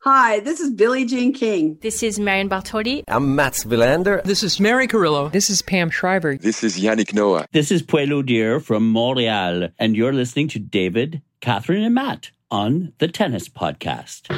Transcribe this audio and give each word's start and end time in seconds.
Hi, 0.00 0.38
this 0.40 0.60
is 0.60 0.70
Billie 0.70 1.04
Jean 1.04 1.32
King. 1.32 1.78
This 1.80 2.02
is 2.02 2.20
Marion 2.20 2.48
Bartoli. 2.48 3.02
I'm 3.08 3.34
Mats 3.34 3.64
Wilander. 3.64 4.22
This 4.22 4.42
is 4.44 4.60
Mary 4.60 4.86
Carillo. 4.86 5.30
This 5.30 5.50
is 5.50 5.62
Pam 5.62 5.90
Shriver. 5.90 6.36
This 6.36 6.62
is 6.62 6.78
Yannick 6.78 7.12
Noah. 7.12 7.46
This 7.52 7.72
is 7.72 7.82
Puelo 7.82 8.24
Deer 8.24 8.60
from 8.60 8.88
Montreal, 8.92 9.68
and 9.78 9.96
you're 9.96 10.12
listening 10.12 10.46
to 10.48 10.60
David, 10.60 11.22
Catherine, 11.40 11.82
and 11.82 11.94
Matt 11.94 12.30
on 12.52 12.92
the 12.98 13.08
Tennis 13.08 13.48
Podcast. 13.48 14.30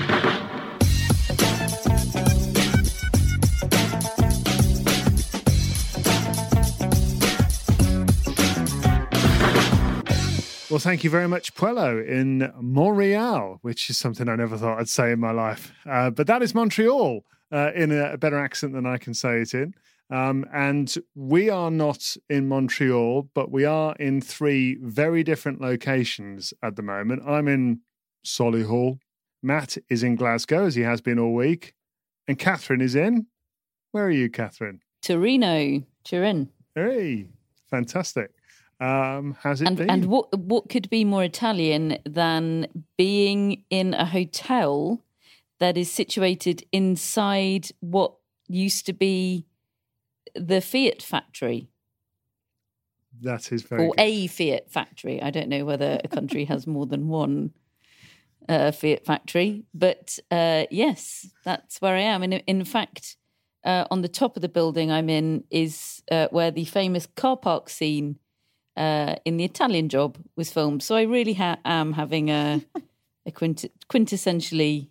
Well, 10.71 10.79
thank 10.79 11.03
you 11.03 11.09
very 11.09 11.29
much, 11.29 11.55
Puelo, 11.55 12.07
in 12.07 12.53
Montreal, 12.61 13.59
which 13.63 13.89
is 13.89 13.97
something 13.97 14.29
I 14.29 14.37
never 14.37 14.59
thought 14.59 14.79
I'd 14.79 14.89
say 14.91 15.13
in 15.13 15.19
my 15.19 15.31
life. 15.31 15.73
Uh, 15.89 16.11
but 16.11 16.27
that 16.27 16.43
is 16.43 16.55
Montreal 16.55 17.25
uh, 17.51 17.71
in 17.75 17.91
a, 17.91 18.13
a, 18.13 18.19
better 18.19 18.39
accent 18.39 18.75
than 18.75 18.85
I 18.85 18.99
can 18.99 19.15
say 19.15 19.41
it 19.41 19.55
in. 19.55 19.73
Um, 20.11 20.45
and 20.53 20.95
we 21.15 21.49
are 21.49 21.71
not 21.71 22.15
in 22.29 22.49
Montreal, 22.49 23.31
but 23.33 23.51
we 23.51 23.65
are 23.65 23.95
in 23.97 24.21
three 24.21 24.77
very 24.83 25.23
different 25.23 25.59
locations 25.59 26.53
at 26.63 26.77
the 26.77 26.83
moment. 26.83 27.23
I'm 27.27 27.49
in 27.49 27.81
Solihull. 28.27 28.99
Matt 29.43 29.79
is 29.89 30.03
in 30.03 30.17
Glasgow, 30.17 30.67
as 30.67 30.75
he 30.75 30.83
has 30.83 31.01
been 31.01 31.19
all 31.19 31.33
week. 31.33 31.73
And 32.27 32.39
Catherine 32.39 32.83
is 32.83 32.95
in. 32.95 33.27
Where 33.93 34.05
are 34.05 34.11
you, 34.11 34.29
Catherine? 34.29 34.83
Torino, 35.01 35.83
Turin. 36.05 36.51
Hey, 36.75 37.29
fantastic. 37.71 38.33
Um, 38.81 39.37
has 39.43 39.61
it 39.61 39.69
and, 39.69 39.77
been? 39.77 39.91
And 39.91 40.05
what 40.07 40.37
what 40.39 40.69
could 40.69 40.89
be 40.89 41.05
more 41.05 41.25
Italian 41.25 41.99
than 42.05 42.85
being 42.97 43.65
in 43.71 43.95
a 43.95 44.05
hotel 44.05 45.03
that 45.59 45.77
is 45.77 45.91
situated 45.91 46.65
inside 46.71 47.71
what 47.81 48.15
used 48.47 48.87
to 48.87 48.93
be 48.93 49.47
the 50.35 50.61
Fiat 50.61 51.03
factory? 51.03 51.71
That 53.21 53.51
is 53.51 53.63
very 53.63 53.87
or 53.87 53.95
good. 53.97 54.01
a 54.01 54.27
Fiat 54.29 54.71
factory. 54.71 55.21
I 55.21 55.31
don't 55.31 55.49
know 55.49 55.65
whether 55.65 56.01
a 56.05 56.09
country 56.09 56.45
has 56.45 56.67
more 56.67 56.87
than 56.87 57.09
one 57.09 57.51
uh, 58.49 58.71
Fiat 58.71 59.05
factory, 59.05 59.65
but 59.75 60.21
uh, 60.31 60.67
yes, 60.71 61.29
that's 61.45 61.81
where 61.81 61.97
I 61.97 62.03
am. 62.03 62.23
And 62.23 62.35
in 62.47 62.65
fact, 62.65 63.17
uh, 63.65 63.87
on 63.91 64.03
the 64.03 64.09
top 64.09 64.37
of 64.37 64.43
the 64.43 64.49
building 64.49 64.93
I'm 64.93 65.11
in 65.11 65.43
is 65.51 66.01
uh, 66.13 66.29
where 66.31 66.53
the 66.53 66.65
famous 66.65 67.09
car 67.17 67.37
park 67.37 67.69
scene 67.69 68.21
uh, 68.79 69.17
in 69.25 69.37
the 69.37 69.45
Italian 69.45 69.89
Job 69.89 70.17
was 70.37 70.51
filmed. 70.51 70.83
So 70.83 70.95
I 70.95 71.03
really 71.03 71.35
ha- 71.35 71.59
am 71.65 71.93
having 71.93 72.31
a, 72.31 72.63
a 73.27 73.33
quint- 73.33 73.71
quintessentially 73.91 74.89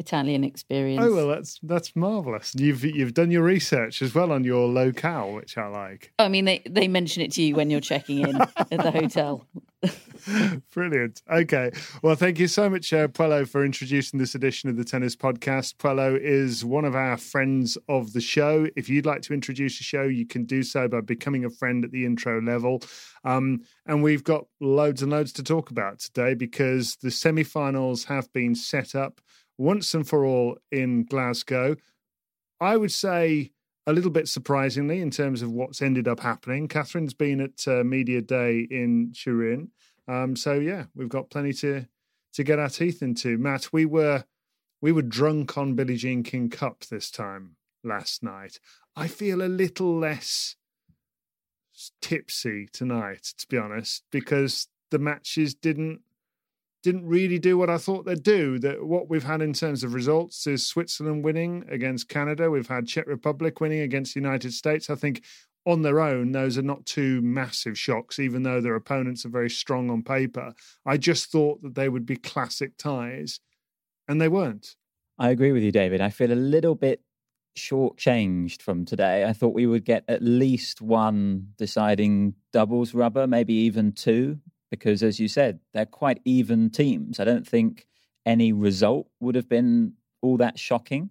Italian 0.00 0.42
experience. 0.44 1.04
Oh 1.04 1.14
well, 1.14 1.28
that's 1.28 1.60
that's 1.62 1.94
marvelous. 1.94 2.54
You've 2.56 2.82
you've 2.82 3.14
done 3.14 3.30
your 3.30 3.42
research 3.42 4.00
as 4.00 4.14
well 4.14 4.32
on 4.32 4.42
your 4.44 4.66
locale, 4.66 5.32
which 5.32 5.58
I 5.58 5.68
like. 5.68 6.12
I 6.18 6.28
mean, 6.28 6.46
they 6.46 6.62
they 6.68 6.88
mention 6.88 7.22
it 7.22 7.32
to 7.32 7.42
you 7.42 7.54
when 7.54 7.70
you're 7.70 7.80
checking 7.80 8.20
in 8.20 8.40
at 8.40 8.68
the 8.70 8.90
hotel. 8.90 9.46
Brilliant. 10.74 11.22
Okay. 11.30 11.70
Well, 12.02 12.14
thank 12.14 12.38
you 12.38 12.48
so 12.48 12.68
much, 12.68 12.92
uh, 12.92 13.08
Puelo, 13.08 13.48
for 13.48 13.64
introducing 13.64 14.18
this 14.18 14.34
edition 14.34 14.68
of 14.68 14.76
the 14.76 14.84
Tennis 14.84 15.16
Podcast. 15.16 15.76
Puelo 15.76 16.18
is 16.20 16.64
one 16.64 16.84
of 16.84 16.94
our 16.94 17.16
friends 17.16 17.78
of 17.88 18.12
the 18.12 18.20
show. 18.20 18.66
If 18.76 18.88
you'd 18.88 19.06
like 19.06 19.22
to 19.22 19.34
introduce 19.34 19.78
the 19.78 19.84
show, 19.84 20.02
you 20.02 20.26
can 20.26 20.44
do 20.44 20.62
so 20.62 20.88
by 20.88 21.00
becoming 21.00 21.44
a 21.44 21.50
friend 21.50 21.84
at 21.84 21.92
the 21.92 22.04
intro 22.04 22.40
level. 22.42 22.82
Um, 23.24 23.62
and 23.86 24.02
we've 24.02 24.24
got 24.24 24.46
loads 24.60 25.02
and 25.02 25.10
loads 25.10 25.32
to 25.34 25.42
talk 25.42 25.70
about 25.70 25.98
today 25.98 26.34
because 26.34 26.96
the 26.96 27.10
semi 27.10 27.44
finals 27.44 28.04
have 28.04 28.30
been 28.32 28.54
set 28.54 28.94
up 28.94 29.20
once 29.60 29.92
and 29.92 30.08
for 30.08 30.24
all 30.24 30.56
in 30.72 31.04
Glasgow. 31.04 31.76
I 32.60 32.76
would 32.78 32.90
say 32.90 33.52
a 33.86 33.92
little 33.92 34.10
bit 34.10 34.26
surprisingly 34.26 35.00
in 35.00 35.10
terms 35.10 35.42
of 35.42 35.52
what's 35.52 35.82
ended 35.82 36.08
up 36.08 36.20
happening. 36.20 36.66
Catherine's 36.66 37.14
been 37.14 37.40
at 37.40 37.68
uh, 37.68 37.84
Media 37.84 38.22
Day 38.22 38.66
in 38.70 39.12
Turin. 39.12 39.68
Um, 40.08 40.34
so 40.34 40.54
yeah, 40.54 40.84
we've 40.94 41.08
got 41.08 41.30
plenty 41.30 41.52
to 41.54 41.86
to 42.32 42.44
get 42.44 42.58
our 42.58 42.68
teeth 42.68 43.02
into. 43.02 43.36
Matt, 43.36 43.72
we 43.72 43.84
were 43.84 44.24
we 44.80 44.92
were 44.92 45.02
drunk 45.02 45.58
on 45.58 45.74
Billie 45.74 45.96
Jean 45.96 46.22
King 46.22 46.48
Cup 46.48 46.84
this 46.86 47.10
time 47.10 47.56
last 47.84 48.22
night. 48.22 48.58
I 48.96 49.08
feel 49.08 49.42
a 49.42 49.44
little 49.44 49.98
less 49.98 50.56
tipsy 52.00 52.66
tonight, 52.72 53.34
to 53.38 53.46
be 53.46 53.58
honest, 53.58 54.04
because 54.10 54.68
the 54.90 54.98
matches 54.98 55.54
didn't 55.54 56.00
didn't 56.82 57.06
really 57.06 57.38
do 57.38 57.58
what 57.58 57.70
I 57.70 57.78
thought 57.78 58.06
they'd 58.06 58.22
do. 58.22 58.58
That 58.58 58.84
what 58.84 59.08
we've 59.08 59.24
had 59.24 59.42
in 59.42 59.52
terms 59.52 59.84
of 59.84 59.94
results 59.94 60.46
is 60.46 60.66
Switzerland 60.66 61.24
winning 61.24 61.64
against 61.70 62.08
Canada. 62.08 62.50
We've 62.50 62.68
had 62.68 62.86
Czech 62.86 63.06
Republic 63.06 63.60
winning 63.60 63.80
against 63.80 64.14
the 64.14 64.20
United 64.20 64.52
States. 64.52 64.88
I 64.90 64.94
think 64.94 65.22
on 65.66 65.82
their 65.82 66.00
own, 66.00 66.32
those 66.32 66.56
are 66.56 66.62
not 66.62 66.86
two 66.86 67.20
massive 67.20 67.78
shocks, 67.78 68.18
even 68.18 68.42
though 68.42 68.60
their 68.60 68.76
opponents 68.76 69.24
are 69.26 69.30
very 69.30 69.50
strong 69.50 69.90
on 69.90 70.02
paper. 70.02 70.54
I 70.86 70.96
just 70.96 71.30
thought 71.30 71.62
that 71.62 71.74
they 71.74 71.88
would 71.88 72.06
be 72.06 72.16
classic 72.16 72.76
ties, 72.78 73.40
and 74.08 74.20
they 74.20 74.28
weren't. 74.28 74.76
I 75.18 75.30
agree 75.30 75.52
with 75.52 75.62
you, 75.62 75.70
David. 75.70 76.00
I 76.00 76.08
feel 76.08 76.32
a 76.32 76.34
little 76.34 76.74
bit 76.74 77.02
shortchanged 77.58 78.62
from 78.62 78.86
today. 78.86 79.24
I 79.24 79.34
thought 79.34 79.54
we 79.54 79.66
would 79.66 79.84
get 79.84 80.04
at 80.08 80.22
least 80.22 80.80
one 80.80 81.48
deciding 81.58 82.34
doubles 82.52 82.94
rubber, 82.94 83.26
maybe 83.26 83.52
even 83.52 83.92
two, 83.92 84.38
because 84.70 85.02
as 85.02 85.18
you 85.18 85.28
said, 85.28 85.60
they're 85.72 85.86
quite 85.86 86.20
even 86.24 86.70
teams. 86.70 87.20
I 87.20 87.24
don't 87.24 87.46
think 87.46 87.86
any 88.24 88.52
result 88.52 89.08
would 89.20 89.34
have 89.34 89.48
been 89.48 89.94
all 90.22 90.36
that 90.38 90.58
shocking. 90.58 91.10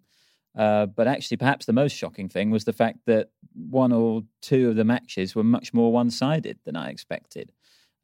Uh, 0.58 0.86
but 0.88 1.08
actually, 1.08 1.38
perhaps 1.38 1.66
the 1.66 1.74
most 1.74 1.96
shocking 1.96 2.28
thing 2.28 2.50
was 2.50 2.66
the 2.66 2.74
fact 2.74 3.00
that 3.06 3.30
one 3.54 3.92
or 3.92 4.24
two 4.42 4.70
of 4.70 4.76
the 4.76 4.84
matches 4.84 5.36
were 5.36 5.44
much 5.44 5.74
more 5.74 5.92
one 5.92 6.10
sided 6.10 6.58
than 6.66 6.76
I 6.76 6.90
expected. 6.90 7.52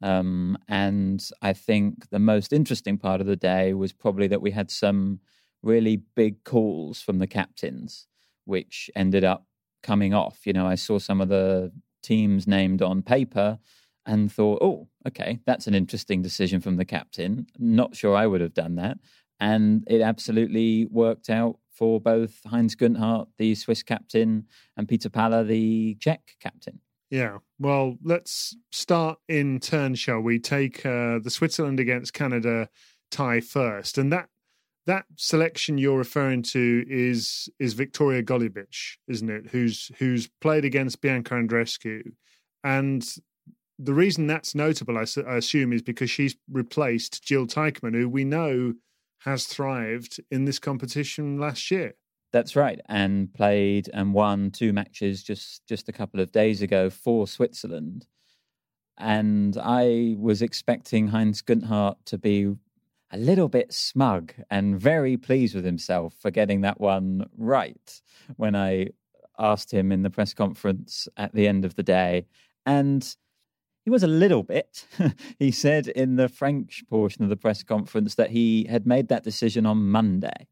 Um, 0.02 0.58
and 0.68 1.26
I 1.42 1.52
think 1.52 2.10
the 2.10 2.18
most 2.18 2.52
interesting 2.52 2.98
part 2.98 3.20
of 3.20 3.26
the 3.26 3.36
day 3.36 3.74
was 3.74 3.92
probably 3.92 4.26
that 4.28 4.42
we 4.42 4.50
had 4.50 4.70
some 4.70 5.20
really 5.62 5.96
big 5.96 6.44
calls 6.44 7.00
from 7.00 7.18
the 7.18 7.26
captains, 7.26 8.06
which 8.44 8.90
ended 8.94 9.24
up 9.24 9.46
coming 9.82 10.14
off. 10.14 10.46
You 10.46 10.52
know, 10.52 10.66
I 10.66 10.74
saw 10.74 10.98
some 10.98 11.20
of 11.20 11.28
the 11.28 11.72
teams 12.02 12.46
named 12.46 12.82
on 12.82 13.02
paper 13.02 13.58
and 14.06 14.32
thought, 14.32 14.62
oh, 14.62 14.88
okay, 15.06 15.40
that's 15.46 15.66
an 15.66 15.74
interesting 15.74 16.22
decision 16.22 16.60
from 16.60 16.76
the 16.76 16.84
captain. 16.84 17.46
Not 17.58 17.96
sure 17.96 18.16
I 18.16 18.26
would 18.26 18.40
have 18.40 18.54
done 18.54 18.76
that. 18.76 18.98
And 19.40 19.84
it 19.86 20.00
absolutely 20.00 20.86
worked 20.86 21.28
out 21.28 21.58
for 21.70 22.00
both 22.00 22.40
Heinz 22.46 22.74
Gunthardt, 22.74 23.28
the 23.36 23.54
Swiss 23.54 23.82
captain, 23.82 24.46
and 24.76 24.88
Peter 24.88 25.10
Pála, 25.10 25.46
the 25.46 25.96
Czech 26.00 26.22
captain. 26.40 26.80
Yeah. 27.10 27.38
Well, 27.58 27.98
let's 28.02 28.56
start 28.72 29.18
in 29.28 29.60
turn, 29.60 29.94
shall 29.94 30.20
we? 30.20 30.38
Take 30.38 30.86
uh, 30.86 31.18
the 31.22 31.30
Switzerland 31.30 31.78
against 31.78 32.14
Canada 32.14 32.68
tie 33.10 33.40
first, 33.40 33.98
and 33.98 34.12
that 34.12 34.28
that 34.86 35.04
selection 35.16 35.78
you're 35.78 35.98
referring 35.98 36.42
to 36.42 36.84
is 36.88 37.48
is 37.58 37.74
Victoria 37.74 38.22
Golubic, 38.22 38.96
isn't 39.08 39.30
it? 39.30 39.48
Who's 39.50 39.90
who's 39.98 40.28
played 40.40 40.64
against 40.64 41.00
Bianca 41.00 41.34
Andreescu. 41.34 42.12
and 42.64 43.06
the 43.78 43.94
reason 43.94 44.26
that's 44.26 44.54
notable, 44.54 44.96
I, 44.98 45.04
I 45.26 45.36
assume, 45.36 45.72
is 45.72 45.82
because 45.82 46.10
she's 46.10 46.36
replaced 46.50 47.22
Jill 47.22 47.46
Teichmann, 47.46 47.94
who 47.94 48.08
we 48.08 48.24
know 48.24 48.74
has 49.20 49.46
thrived 49.46 50.20
in 50.30 50.44
this 50.44 50.58
competition 50.58 51.38
last 51.38 51.70
year. 51.70 51.94
That's 52.32 52.56
right, 52.56 52.80
and 52.88 53.32
played 53.32 53.88
and 53.92 54.12
won 54.12 54.50
two 54.50 54.72
matches 54.72 55.22
just 55.22 55.66
just 55.66 55.88
a 55.88 55.92
couple 55.92 56.20
of 56.20 56.32
days 56.32 56.60
ago 56.62 56.90
for 56.90 57.26
Switzerland. 57.26 58.06
And 58.98 59.56
I 59.62 60.16
was 60.18 60.42
expecting 60.42 61.08
Heinz 61.08 61.42
Gunthardt 61.42 61.96
to 62.06 62.18
be 62.18 62.54
a 63.12 63.18
little 63.18 63.48
bit 63.48 63.72
smug 63.72 64.32
and 64.50 64.80
very 64.80 65.16
pleased 65.16 65.54
with 65.54 65.64
himself 65.64 66.14
for 66.20 66.30
getting 66.30 66.62
that 66.62 66.80
one 66.80 67.26
right 67.36 68.02
when 68.36 68.56
I 68.56 68.88
asked 69.38 69.72
him 69.72 69.92
in 69.92 70.02
the 70.02 70.10
press 70.10 70.34
conference 70.34 71.08
at 71.16 71.34
the 71.34 71.46
end 71.46 71.64
of 71.64 71.76
the 71.76 71.82
day. 71.82 72.26
And 72.64 73.16
he 73.86 73.90
was 73.90 74.02
a 74.02 74.08
little 74.08 74.42
bit. 74.42 74.84
he 75.38 75.52
said 75.52 75.86
in 75.86 76.16
the 76.16 76.28
French 76.28 76.82
portion 76.90 77.22
of 77.22 77.30
the 77.30 77.36
press 77.36 77.62
conference 77.62 78.16
that 78.16 78.30
he 78.30 78.66
had 78.68 78.84
made 78.84 79.06
that 79.08 79.22
decision 79.22 79.64
on 79.64 79.88
Monday, 79.90 80.48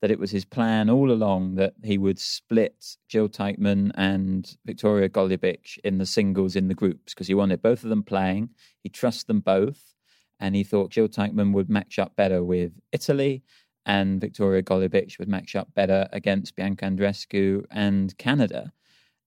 that 0.00 0.12
it 0.12 0.20
was 0.20 0.30
his 0.30 0.44
plan 0.44 0.88
all 0.88 1.10
along 1.10 1.56
that 1.56 1.74
he 1.82 1.98
would 1.98 2.20
split 2.20 2.96
Jill 3.08 3.28
Teichmann 3.28 3.90
and 3.96 4.56
Victoria 4.64 5.08
Golubic 5.08 5.78
in 5.82 5.98
the 5.98 6.06
singles 6.06 6.54
in 6.54 6.68
the 6.68 6.74
groups 6.74 7.12
because 7.12 7.26
he 7.26 7.34
wanted 7.34 7.60
both 7.60 7.82
of 7.82 7.90
them 7.90 8.04
playing. 8.04 8.50
He 8.84 8.88
trusts 8.88 9.24
them 9.24 9.40
both 9.40 9.92
and 10.38 10.54
he 10.54 10.62
thought 10.62 10.92
Jill 10.92 11.08
Teichmann 11.08 11.52
would 11.52 11.68
match 11.68 11.98
up 11.98 12.14
better 12.14 12.44
with 12.44 12.72
Italy, 12.92 13.42
and 13.84 14.20
Victoria 14.20 14.62
Golubic 14.62 15.18
would 15.18 15.28
match 15.28 15.56
up 15.56 15.74
better 15.74 16.08
against 16.12 16.54
Bianca 16.54 16.84
Andreescu 16.84 17.64
and 17.68 18.16
Canada. 18.16 18.72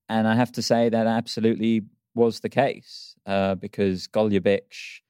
And 0.07 0.29
I 0.29 0.35
have 0.35 0.51
to 0.53 0.61
say 0.61 0.87
that 0.87 1.07
absolutely 1.07 1.81
was 2.15 2.39
the 2.39 2.49
case 2.49 3.15
uh, 3.25 3.55
because 3.55 4.07
Golubic 4.07 5.01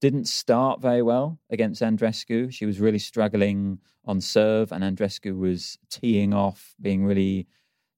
didn't 0.00 0.26
start 0.26 0.80
very 0.80 1.02
well 1.02 1.38
against 1.50 1.82
Andreescu. 1.82 2.52
She 2.52 2.66
was 2.66 2.80
really 2.80 2.98
struggling 2.98 3.78
on 4.04 4.20
serve, 4.20 4.72
and 4.72 4.84
Andreescu 4.84 5.36
was 5.36 5.78
teeing 5.90 6.32
off, 6.32 6.74
being 6.80 7.04
really 7.04 7.46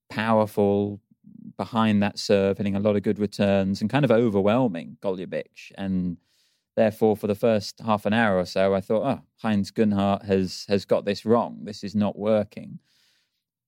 powerful 0.08 1.00
behind 1.56 2.02
that 2.02 2.18
serve, 2.18 2.58
hitting 2.58 2.76
a 2.76 2.80
lot 2.80 2.96
of 2.96 3.02
good 3.02 3.18
returns 3.18 3.80
and 3.80 3.90
kind 3.90 4.04
of 4.04 4.10
overwhelming 4.10 4.96
Golubic. 5.02 5.72
And 5.76 6.16
Therefore, 6.78 7.16
for 7.16 7.26
the 7.26 7.34
first 7.34 7.80
half 7.84 8.06
an 8.06 8.12
hour 8.12 8.38
or 8.38 8.44
so, 8.44 8.72
I 8.72 8.80
thought, 8.80 9.04
oh, 9.04 9.22
Heinz 9.42 9.72
Gunthardt 9.72 10.24
has 10.26 10.64
has 10.68 10.84
got 10.84 11.04
this 11.04 11.26
wrong. 11.26 11.64
This 11.64 11.82
is 11.82 11.96
not 11.96 12.16
working. 12.16 12.78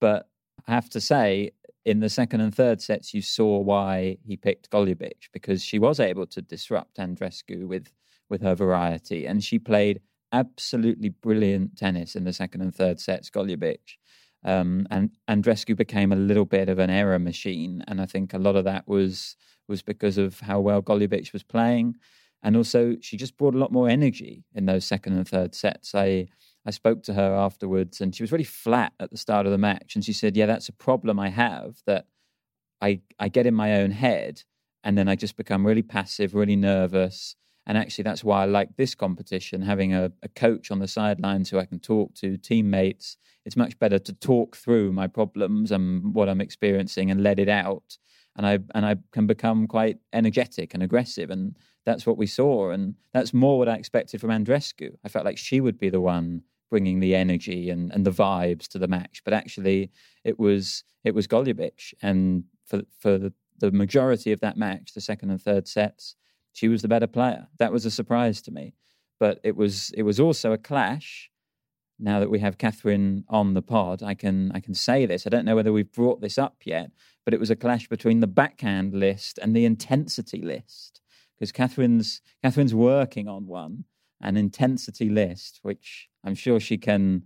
But 0.00 0.28
I 0.68 0.74
have 0.74 0.88
to 0.90 1.00
say, 1.00 1.50
in 1.84 2.00
the 2.00 2.08
second 2.08 2.40
and 2.40 2.54
third 2.54 2.80
sets, 2.80 3.14
you 3.14 3.22
saw 3.22 3.58
why 3.58 4.18
he 4.22 4.36
picked 4.36 4.70
Golubic 4.70 5.28
because 5.32 5.64
she 5.64 5.78
was 5.78 5.98
able 5.98 6.26
to 6.26 6.42
disrupt 6.42 6.98
Andreescu 6.98 7.66
with 7.66 7.92
with 8.28 8.42
her 8.42 8.54
variety, 8.54 9.26
and 9.26 9.42
she 9.42 9.58
played 9.58 10.00
absolutely 10.32 11.08
brilliant 11.08 11.76
tennis 11.76 12.14
in 12.14 12.24
the 12.24 12.32
second 12.32 12.60
and 12.60 12.74
third 12.74 13.00
sets. 13.00 13.28
Golubic. 13.30 13.96
Um, 14.44 14.86
and 14.90 15.10
Andreescu 15.28 15.76
became 15.76 16.12
a 16.12 16.16
little 16.16 16.44
bit 16.44 16.68
of 16.68 16.78
an 16.78 16.90
error 16.90 17.18
machine, 17.18 17.84
and 17.88 18.00
I 18.00 18.06
think 18.06 18.32
a 18.32 18.38
lot 18.38 18.56
of 18.56 18.64
that 18.64 18.86
was 18.86 19.36
was 19.68 19.82
because 19.82 20.18
of 20.18 20.40
how 20.40 20.60
well 20.60 20.82
Golubic 20.82 21.32
was 21.32 21.42
playing. 21.42 21.96
And 22.42 22.56
also, 22.56 22.96
she 23.00 23.16
just 23.16 23.36
brought 23.36 23.54
a 23.54 23.58
lot 23.58 23.72
more 23.72 23.88
energy 23.88 24.44
in 24.54 24.66
those 24.66 24.84
second 24.84 25.12
and 25.14 25.28
third 25.28 25.54
sets. 25.54 25.94
I 25.94 26.28
I 26.66 26.70
spoke 26.70 27.02
to 27.04 27.14
her 27.14 27.34
afterwards, 27.34 28.00
and 28.00 28.14
she 28.14 28.22
was 28.22 28.32
really 28.32 28.44
flat 28.44 28.92
at 29.00 29.10
the 29.10 29.16
start 29.16 29.46
of 29.46 29.52
the 29.52 29.58
match. 29.58 29.94
And 29.94 30.04
she 30.04 30.12
said, 30.12 30.36
"Yeah, 30.36 30.46
that's 30.46 30.68
a 30.68 30.72
problem 30.72 31.18
I 31.18 31.30
have 31.30 31.82
that 31.86 32.06
I 32.80 33.00
I 33.18 33.28
get 33.28 33.46
in 33.46 33.54
my 33.54 33.76
own 33.80 33.92
head, 33.92 34.44
and 34.84 34.96
then 34.96 35.08
I 35.08 35.16
just 35.16 35.36
become 35.36 35.66
really 35.66 35.82
passive, 35.82 36.34
really 36.34 36.56
nervous." 36.56 37.36
And 37.66 37.78
actually, 37.78 38.04
that's 38.04 38.24
why 38.24 38.42
I 38.42 38.46
like 38.46 38.76
this 38.76 38.94
competition, 38.94 39.62
having 39.62 39.94
a, 39.94 40.12
a 40.22 40.28
coach 40.28 40.70
on 40.70 40.80
the 40.80 40.88
sidelines 40.88 41.50
who 41.50 41.58
I 41.58 41.66
can 41.66 41.78
talk 41.78 42.14
to, 42.16 42.36
teammates. 42.36 43.16
It's 43.44 43.56
much 43.56 43.78
better 43.78 43.98
to 43.98 44.12
talk 44.12 44.56
through 44.56 44.92
my 44.92 45.06
problems 45.06 45.70
and 45.70 46.14
what 46.14 46.28
I'm 46.28 46.40
experiencing 46.40 47.10
and 47.10 47.22
let 47.22 47.38
it 47.38 47.48
out. 47.48 47.98
And 48.36 48.46
I 48.46 48.58
and 48.74 48.86
I 48.86 48.96
can 49.12 49.26
become 49.26 49.66
quite 49.66 49.98
energetic 50.12 50.74
and 50.74 50.82
aggressive. 50.82 51.30
And 51.30 51.56
that's 51.84 52.06
what 52.06 52.16
we 52.16 52.26
saw. 52.26 52.70
And 52.70 52.94
that's 53.12 53.34
more 53.34 53.58
what 53.58 53.68
I 53.68 53.74
expected 53.74 54.20
from 54.20 54.30
Andreescu. 54.30 54.96
I 55.04 55.08
felt 55.08 55.24
like 55.24 55.38
she 55.38 55.60
would 55.60 55.78
be 55.78 55.90
the 55.90 56.00
one 56.00 56.42
bringing 56.70 57.00
the 57.00 57.14
energy 57.16 57.68
and, 57.68 57.92
and 57.92 58.06
the 58.06 58.12
vibes 58.12 58.68
to 58.68 58.78
the 58.78 58.88
match. 58.88 59.22
But 59.24 59.34
actually, 59.34 59.90
it 60.24 60.38
was 60.38 60.84
it 61.04 61.14
was 61.14 61.26
Golubic. 61.26 61.92
And 62.00 62.44
for, 62.66 62.82
for 62.98 63.18
the, 63.18 63.32
the 63.58 63.72
majority 63.72 64.32
of 64.32 64.40
that 64.40 64.56
match, 64.56 64.94
the 64.94 65.00
second 65.00 65.30
and 65.30 65.42
third 65.42 65.66
sets, 65.66 66.14
she 66.52 66.68
was 66.68 66.82
the 66.82 66.88
better 66.88 67.06
player. 67.06 67.48
That 67.58 67.72
was 67.72 67.84
a 67.84 67.90
surprise 67.90 68.40
to 68.42 68.50
me. 68.50 68.74
But 69.18 69.40
it 69.42 69.56
was 69.56 69.90
it 69.96 70.02
was 70.02 70.18
also 70.18 70.52
a 70.52 70.58
clash. 70.58 71.29
Now 72.00 72.18
that 72.20 72.30
we 72.30 72.38
have 72.38 72.58
Catherine 72.58 73.24
on 73.28 73.54
the 73.54 73.62
pod, 73.62 74.02
I 74.02 74.14
can 74.14 74.50
I 74.52 74.60
can 74.60 74.74
say 74.74 75.06
this. 75.06 75.26
I 75.26 75.30
don't 75.30 75.44
know 75.44 75.56
whether 75.56 75.72
we've 75.72 75.92
brought 75.92 76.20
this 76.20 76.38
up 76.38 76.56
yet, 76.64 76.90
but 77.24 77.34
it 77.34 77.40
was 77.40 77.50
a 77.50 77.56
clash 77.56 77.88
between 77.88 78.20
the 78.20 78.26
backhand 78.26 78.94
list 78.94 79.38
and 79.38 79.54
the 79.54 79.64
intensity 79.64 80.40
list 80.40 81.00
because 81.40 81.52
Catherine's 81.52 82.20
Catherine's 82.42 82.74
working 82.74 83.28
on 83.28 83.46
one, 83.46 83.84
an 84.20 84.36
intensity 84.36 85.08
list, 85.08 85.60
which 85.62 86.08
I'm 86.24 86.34
sure 86.34 86.60
she 86.60 86.78
can 86.78 87.24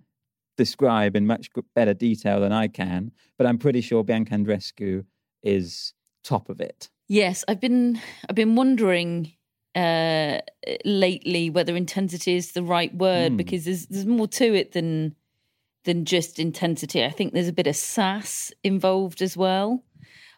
describe 0.56 1.16
in 1.16 1.26
much 1.26 1.50
better 1.74 1.94
detail 1.94 2.40
than 2.40 2.52
I 2.52 2.68
can. 2.68 3.12
But 3.36 3.46
I'm 3.46 3.58
pretty 3.58 3.80
sure 3.80 4.04
Bianca 4.04 4.34
Andreescu 4.34 5.04
is 5.42 5.94
top 6.22 6.48
of 6.48 6.60
it. 6.60 6.90
Yes, 7.08 7.44
I've 7.48 7.60
been 7.60 8.00
I've 8.28 8.36
been 8.36 8.56
wondering 8.56 9.32
uh, 9.74 10.40
lately 10.84 11.50
whether 11.50 11.76
intensity 11.76 12.36
is 12.36 12.52
the 12.52 12.62
right 12.62 12.94
word 12.94 13.32
mm. 13.32 13.36
because 13.36 13.64
there's 13.64 13.86
there's 13.86 14.06
more 14.06 14.28
to 14.28 14.54
it 14.54 14.72
than 14.72 15.14
than 15.84 16.04
just 16.04 16.38
intensity. 16.38 17.04
I 17.04 17.10
think 17.10 17.32
there's 17.32 17.48
a 17.48 17.52
bit 17.52 17.66
of 17.66 17.76
sass 17.76 18.52
involved 18.62 19.22
as 19.22 19.36
well. 19.36 19.82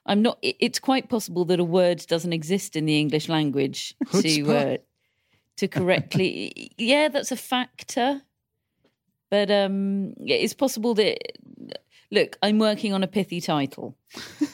I'm 0.05 0.23
not. 0.23 0.38
It's 0.43 0.79
quite 0.79 1.09
possible 1.09 1.44
that 1.47 1.61
a 1.61 1.65
word 1.65 2.05
doesn't 2.06 2.33
exist 2.33 2.77
in 2.77 2.87
the 2.87 2.99
English 2.99 3.29
language 3.29 3.94
to 4.12 4.53
uh, 4.53 4.77
to 5.56 5.69
correctly. 5.69 6.73
yeah, 6.79 7.09
that's 7.09 7.33
a 7.33 7.37
factor. 7.37 8.23
But 9.31 9.50
um, 9.50 10.15
it's 10.19 10.55
possible 10.55 10.94
that. 10.94 11.19
Look, 12.12 12.38
I'm 12.41 12.61
working 12.61 12.93
on 12.93 13.03
a 13.03 13.09
pithy 13.09 13.41
title. 13.41 13.97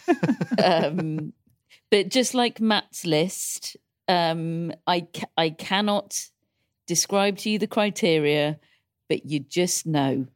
um, 0.65 1.35
but 1.91 2.09
just 2.09 2.33
like 2.33 2.63
Matt's 2.63 3.05
list, 3.05 3.77
um, 4.13 4.73
I 4.87 5.07
ca- 5.13 5.31
I 5.37 5.51
cannot 5.51 6.21
describe 6.87 7.39
to 7.39 7.51
you 7.51 7.59
the 7.59 7.67
criteria, 7.67 8.59
but 9.09 9.25
you 9.25 9.41
just 9.41 9.87
know. 9.87 10.27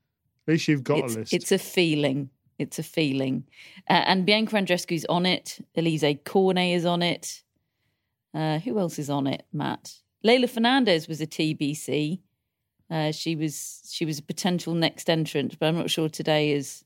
At 0.46 0.52
least 0.52 0.68
you've 0.68 0.84
got 0.84 0.98
it's, 0.98 1.14
a 1.14 1.18
list. 1.18 1.32
It's 1.34 1.52
a 1.52 1.58
feeling. 1.58 2.30
It's 2.58 2.78
a 2.78 2.82
feeling. 2.82 3.44
Uh, 3.88 4.04
and 4.06 4.24
Bianca 4.24 4.56
Andreescu's 4.56 5.04
on 5.06 5.26
it. 5.26 5.58
Alizé 5.76 6.24
Cornet 6.24 6.74
is 6.74 6.86
on 6.86 7.02
it. 7.02 7.42
Uh, 8.32 8.58
who 8.60 8.78
else 8.78 8.98
is 8.98 9.10
on 9.10 9.26
it, 9.26 9.44
Matt? 9.52 9.92
Leylah 10.24 10.48
Fernandez 10.48 11.06
was 11.06 11.20
a 11.20 11.26
TBC. 11.26 12.20
Uh, 12.90 13.12
she 13.12 13.36
was 13.36 13.82
she 13.90 14.06
was 14.06 14.18
a 14.18 14.22
potential 14.22 14.72
next 14.72 15.10
entrant, 15.10 15.58
but 15.58 15.66
I'm 15.66 15.76
not 15.76 15.90
sure 15.90 16.08
today 16.08 16.52
is 16.52 16.84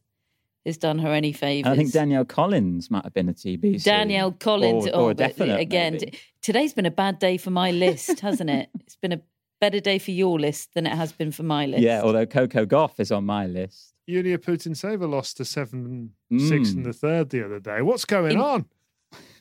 has 0.66 0.76
done 0.76 0.98
her 0.98 1.12
any 1.12 1.32
favours. 1.32 1.70
I 1.72 1.76
think 1.76 1.92
Danielle 1.92 2.24
Collins 2.24 2.90
might 2.90 3.04
have 3.04 3.14
been 3.14 3.28
a 3.28 3.32
TBC. 3.34 3.82
Danielle 3.84 4.32
Collins, 4.32 4.86
or, 4.86 4.90
oh, 4.94 5.04
or 5.06 5.14
definite, 5.14 5.58
again, 5.60 5.94
maybe. 5.94 6.18
today's 6.42 6.72
been 6.74 6.86
a 6.86 6.90
bad 6.90 7.18
day 7.18 7.36
for 7.38 7.50
my 7.50 7.70
list, 7.70 8.20
hasn't 8.20 8.50
it? 8.50 8.68
it's 8.80 8.96
been 8.96 9.12
a 9.12 9.20
better 9.60 9.80
day 9.80 9.98
for 9.98 10.10
your 10.10 10.38
list 10.40 10.74
than 10.74 10.86
it 10.86 10.92
has 10.92 11.12
been 11.12 11.30
for 11.32 11.42
my 11.42 11.66
list. 11.66 11.82
Yeah, 11.82 12.02
although 12.02 12.26
Coco 12.26 12.64
Gauff 12.66 12.98
is 13.00 13.10
on 13.12 13.24
my 13.24 13.46
list. 13.46 13.94
Yulia 14.06 14.38
Putintseva 14.38 15.08
lost 15.08 15.36
to 15.36 15.44
seven 15.44 16.10
six 16.36 16.72
in 16.72 16.78
Mm. 16.82 16.84
the 16.84 16.92
third 16.92 17.30
the 17.30 17.44
other 17.44 17.60
day. 17.60 17.80
What's 17.82 18.04
going 18.04 18.32
In- 18.32 18.40
on? 18.40 18.64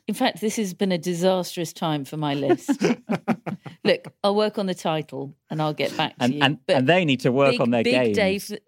In 0.07 0.15
fact, 0.15 0.41
this 0.41 0.55
has 0.55 0.73
been 0.73 0.91
a 0.91 0.97
disastrous 0.97 1.71
time 1.71 2.03
for 2.03 2.17
my 2.17 2.33
list. 2.33 2.71
Look, 3.83 4.05
I'll 4.23 4.35
work 4.35 4.57
on 4.57 4.65
the 4.65 4.73
title 4.73 5.35
and 5.51 5.61
I'll 5.61 5.73
get 5.73 5.95
back 5.95 6.17
to 6.17 6.23
And, 6.23 6.33
you. 6.33 6.39
and, 6.41 6.57
But 6.65 6.77
and 6.77 6.87
they 6.87 7.05
need 7.05 7.19
to 7.21 7.31
work 7.31 7.51
big, 7.51 7.61
on 7.61 7.69
their 7.69 7.83
game 7.83 8.05
big 8.05 8.15
games. 8.15 8.47
day 8.47 8.55
for, 8.55 8.59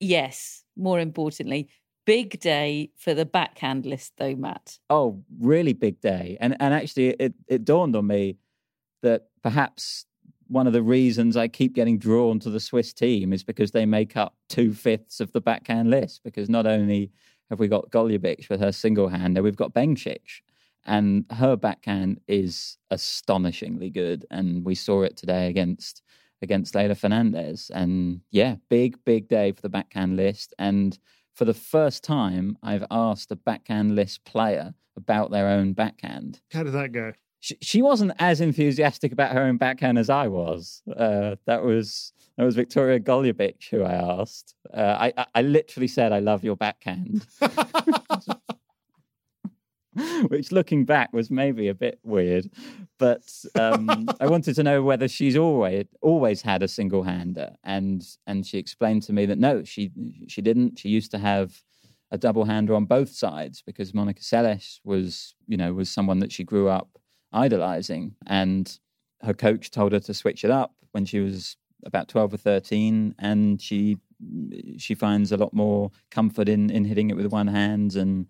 yes, 0.00 0.64
more 0.76 0.98
importantly, 1.00 1.68
big 2.04 2.40
day 2.40 2.90
for 2.96 3.14
the 3.14 3.26
backhand 3.26 3.86
list, 3.86 4.14
though, 4.16 4.34
Matt. 4.34 4.78
Oh, 4.88 5.22
really 5.38 5.72
big 5.72 6.00
day. 6.00 6.36
And 6.40 6.56
and 6.60 6.74
actually 6.74 7.10
it, 7.10 7.34
it 7.48 7.64
dawned 7.64 7.96
on 7.96 8.06
me 8.06 8.38
that 9.02 9.28
perhaps 9.42 10.06
one 10.48 10.66
of 10.66 10.72
the 10.72 10.82
reasons 10.82 11.36
I 11.36 11.46
keep 11.46 11.74
getting 11.74 11.98
drawn 11.98 12.40
to 12.40 12.50
the 12.50 12.58
Swiss 12.58 12.92
team 12.92 13.32
is 13.32 13.44
because 13.44 13.70
they 13.70 13.86
make 13.86 14.16
up 14.16 14.34
two 14.48 14.74
fifths 14.74 15.20
of 15.20 15.30
the 15.32 15.40
backhand 15.40 15.90
list. 15.90 16.22
Because 16.24 16.50
not 16.50 16.66
only 16.66 17.12
have 17.50 17.60
we 17.60 17.68
got 17.68 17.90
Golubic 17.90 18.48
with 18.50 18.60
her 18.60 18.72
single 18.72 19.08
hander, 19.08 19.42
we've 19.42 19.56
got 19.56 19.72
Bencic. 19.72 20.42
And 20.84 21.24
her 21.30 21.56
backhand 21.56 22.20
is 22.26 22.78
astonishingly 22.90 23.90
good. 23.90 24.26
And 24.30 24.64
we 24.64 24.74
saw 24.74 25.02
it 25.02 25.16
today 25.16 25.48
against 25.48 26.02
against 26.42 26.74
Leylah 26.74 26.96
Fernandez. 26.96 27.70
And 27.72 28.22
yeah, 28.30 28.56
big, 28.68 28.96
big 29.04 29.28
day 29.28 29.52
for 29.52 29.60
the 29.60 29.68
backhand 29.68 30.16
list. 30.16 30.54
And 30.58 30.98
for 31.40 31.46
the 31.46 31.54
first 31.54 32.04
time, 32.04 32.58
I've 32.62 32.84
asked 32.90 33.32
a 33.32 33.34
backhand 33.34 33.96
list 33.96 34.24
player 34.24 34.74
about 34.94 35.30
their 35.30 35.48
own 35.48 35.72
backhand. 35.72 36.42
How 36.52 36.64
did 36.64 36.74
that 36.74 36.92
go? 36.92 37.14
She, 37.38 37.56
she 37.62 37.80
wasn't 37.80 38.12
as 38.18 38.42
enthusiastic 38.42 39.10
about 39.10 39.32
her 39.32 39.44
own 39.44 39.56
backhand 39.56 39.98
as 39.98 40.10
I 40.10 40.28
was. 40.28 40.82
Uh, 40.94 41.36
that 41.46 41.64
was 41.64 42.12
that 42.36 42.44
was 42.44 42.56
Victoria 42.56 43.00
Golubic 43.00 43.70
who 43.70 43.82
I 43.84 44.20
asked. 44.20 44.54
Uh, 44.70 44.98
I, 45.00 45.14
I 45.16 45.26
I 45.36 45.40
literally 45.40 45.88
said, 45.88 46.12
"I 46.12 46.18
love 46.18 46.44
your 46.44 46.56
backhand." 46.56 47.26
which 50.28 50.52
looking 50.52 50.84
back 50.84 51.12
was 51.12 51.30
maybe 51.30 51.68
a 51.68 51.74
bit 51.74 51.98
weird. 52.04 52.50
But 52.98 53.28
um, 53.58 54.08
I 54.20 54.26
wanted 54.28 54.54
to 54.54 54.62
know 54.62 54.82
whether 54.82 55.08
she's 55.08 55.36
always 55.36 55.86
always 56.00 56.42
had 56.42 56.62
a 56.62 56.68
single 56.68 57.02
hander, 57.02 57.56
and 57.64 58.04
and 58.26 58.46
she 58.46 58.58
explained 58.58 59.02
to 59.04 59.12
me 59.12 59.26
that 59.26 59.38
no, 59.38 59.64
she 59.64 59.90
she 60.28 60.42
didn't. 60.42 60.78
She 60.78 60.88
used 60.88 61.10
to 61.12 61.18
have 61.18 61.62
a 62.12 62.18
double 62.18 62.44
hander 62.44 62.74
on 62.74 62.84
both 62.84 63.10
sides 63.10 63.62
because 63.64 63.94
Monica 63.94 64.22
Seles 64.22 64.80
was 64.84 65.34
you 65.46 65.56
know 65.56 65.72
was 65.72 65.90
someone 65.90 66.20
that 66.20 66.32
she 66.32 66.44
grew 66.44 66.68
up 66.68 66.98
idolizing, 67.32 68.14
and 68.26 68.78
her 69.22 69.34
coach 69.34 69.70
told 69.70 69.92
her 69.92 70.00
to 70.00 70.14
switch 70.14 70.44
it 70.44 70.50
up 70.50 70.74
when 70.92 71.04
she 71.04 71.20
was 71.20 71.56
about 71.84 72.08
12 72.08 72.34
or 72.34 72.36
13 72.36 73.14
and 73.18 73.60
she 73.60 73.96
she 74.76 74.94
finds 74.94 75.32
a 75.32 75.36
lot 75.36 75.54
more 75.54 75.90
comfort 76.10 76.48
in 76.48 76.68
in 76.70 76.84
hitting 76.84 77.08
it 77.08 77.16
with 77.16 77.26
one 77.26 77.46
hand 77.46 77.96
and 77.96 78.26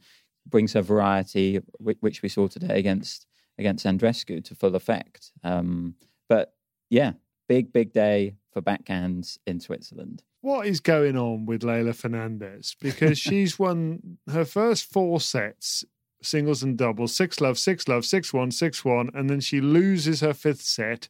brings 0.47 0.73
her 0.73 0.83
variety, 0.83 1.61
which 1.79 2.23
we 2.23 2.29
saw 2.29 2.49
today 2.49 2.79
against 2.79 3.27
against 3.59 3.85
Andreescu 3.85 4.43
to 4.45 4.55
full 4.55 4.75
effect. 4.75 5.33
Um, 5.45 5.95
but 6.29 6.55
yeah, 6.89 7.13
big 7.49 7.73
big 7.73 7.93
day 7.93 8.37
for 8.53 8.63
backhands 8.63 9.39
in 9.47 9.61
Switzerland. 9.61 10.23
What 10.41 10.67
is 10.67 10.81
going 10.81 11.17
on 11.17 11.45
with 11.45 11.63
Leylah 11.63 11.95
Fernandez? 11.95 12.75
Because 12.81 13.19
she's 13.27 13.59
won 13.59 14.19
her 14.31 14.45
first 14.45 14.91
four 14.91 15.21
sets, 15.21 15.85
singles 16.23 16.63
and 16.63 16.79
doubles, 16.79 17.15
six 17.15 17.41
love, 17.41 17.59
six 17.59 17.87
love, 17.89 18.05
six 18.05 18.33
one, 18.33 18.51
six 18.51 18.85
one, 18.85 19.11
and 19.15 19.29
then 19.29 19.41
she 19.41 19.61
loses 19.61 20.21
her 20.21 20.33
fifth 20.33 20.63
set, 20.63 21.09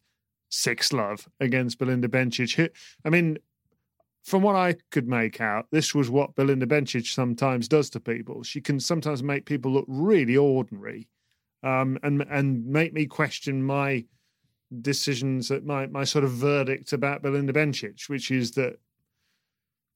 six 0.48 0.92
love 0.92 1.28
against 1.38 1.78
Belinda 1.78 2.08
Bencic. 2.08 2.70
I 3.04 3.10
mean, 3.10 3.38
from 4.24 4.42
what 4.42 4.56
I 4.56 4.76
could 4.90 5.08
make 5.08 5.40
out, 5.40 5.66
this 5.70 5.94
was 5.94 6.10
what 6.10 6.34
Belinda 6.34 6.66
Bencic 6.66 7.06
sometimes 7.06 7.68
does 7.68 7.90
to 7.90 8.00
people. 8.00 8.42
She 8.42 8.60
can 8.60 8.78
sometimes 8.78 9.22
make 9.22 9.46
people 9.46 9.72
look 9.72 9.86
really 9.88 10.36
ordinary, 10.36 11.08
um, 11.62 11.98
and 12.02 12.22
and 12.30 12.66
make 12.66 12.92
me 12.92 13.06
question 13.06 13.62
my 13.62 14.04
decisions, 14.82 15.48
that 15.48 15.64
my 15.64 15.86
my 15.86 16.04
sort 16.04 16.24
of 16.24 16.32
verdict 16.32 16.92
about 16.92 17.22
Belinda 17.22 17.52
Bencic, 17.52 18.08
which 18.08 18.30
is 18.30 18.52
that 18.52 18.78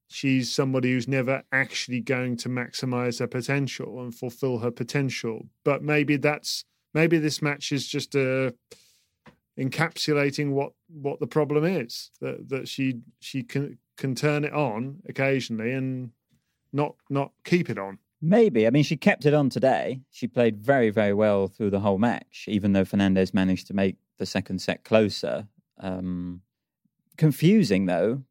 she's 0.09 0.55
somebody 0.55 0.93
who's 0.93 1.09
never 1.09 1.43
actually 1.53 2.01
going 2.01 2.37
to 2.39 2.49
maximize 2.49 3.19
her 3.19 3.27
potential 3.27 4.03
and 4.03 4.15
fulfill 4.15 4.59
her 4.59 4.71
potential. 4.71 5.47
But 5.65 5.83
maybe 5.83 6.17
that's 6.17 6.65
maybe 6.95 7.19
this 7.19 7.43
match 7.43 7.73
is 7.73 7.87
just 7.87 8.15
a 8.15 8.47
uh, 8.47 8.51
encapsulating 9.59 10.51
what 10.51 10.73
what 10.89 11.21
the 11.21 11.27
problem 11.27 11.65
is 11.65 12.11
that 12.21 12.49
that 12.49 12.69
she 12.69 13.01
she 13.21 13.43
can 13.43 13.79
can 13.97 14.15
turn 14.15 14.45
it 14.45 14.53
on 14.53 15.01
occasionally 15.09 15.73
and 15.73 16.11
not 16.73 16.97
not 17.09 17.33
keep 17.45 17.71
it 17.71 17.79
on. 17.79 17.99
Maybe. 18.21 18.67
I 18.67 18.71
mean, 18.71 18.85
she 18.85 18.97
kept 18.97 19.27
it 19.27 19.35
on 19.35 19.51
today. 19.51 20.01
She 20.11 20.27
played 20.27 20.57
very, 20.57 20.89
very 20.89 21.13
well 21.13 21.47
through 21.47 21.71
the 21.71 21.81
whole 21.81 21.99
match, 21.99 22.47
even 22.49 22.73
though 22.73 22.87
Fernandez 22.87 23.35
managed 23.35 23.67
to 23.67 23.75
make 23.75 23.97
the 24.17 24.25
second 24.25 24.61
set 24.61 24.83
closer. 24.83 25.47
Um, 25.79 26.41
confusing, 27.19 27.85
though, 27.85 28.23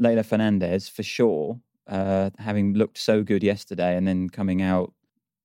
Leylah 0.00 0.24
Fernandez, 0.24 0.88
for 0.88 1.02
sure, 1.02 1.60
uh, 1.86 2.30
having 2.38 2.72
looked 2.72 2.96
so 2.96 3.22
good 3.22 3.42
yesterday 3.42 3.96
and 3.96 4.08
then 4.08 4.30
coming 4.30 4.62
out 4.62 4.94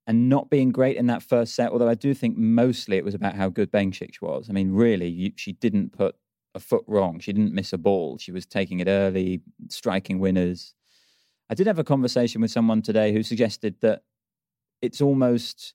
and 0.08 0.30
not 0.30 0.50
being 0.50 0.72
great 0.72 0.96
in 0.96 1.08
that 1.08 1.22
first 1.22 1.54
set. 1.54 1.72
Although 1.72 1.90
I 1.90 1.96
do 1.96 2.14
think 2.14 2.38
mostly 2.38 2.96
it 2.96 3.04
was 3.04 3.16
about 3.16 3.36
how 3.36 3.50
good 3.50 3.70
Bencic 3.70 4.22
was. 4.22 4.50
I 4.50 4.54
mean, 4.54 4.72
really, 4.72 5.10
you, 5.10 5.32
she 5.36 5.52
didn't 5.52 5.92
put 5.92 6.16
a 6.60 6.62
foot 6.62 6.84
wrong. 6.88 7.20
She 7.20 7.34
didn't 7.34 7.54
miss 7.54 7.74
a 7.74 7.78
ball. 7.78 8.18
She 8.18 8.32
was 8.32 8.46
taking 8.46 8.80
it 8.80 8.88
early, 8.88 9.42
striking 9.70 10.20
winners. 10.20 10.76
I 11.50 11.56
did 11.56 11.68
have 11.68 11.80
a 11.80 11.84
conversation 11.84 12.42
with 12.42 12.52
someone 12.52 12.82
today 12.82 13.12
who 13.14 13.24
suggested 13.24 13.76
that 13.82 14.04
it's 14.82 15.02
almost 15.02 15.74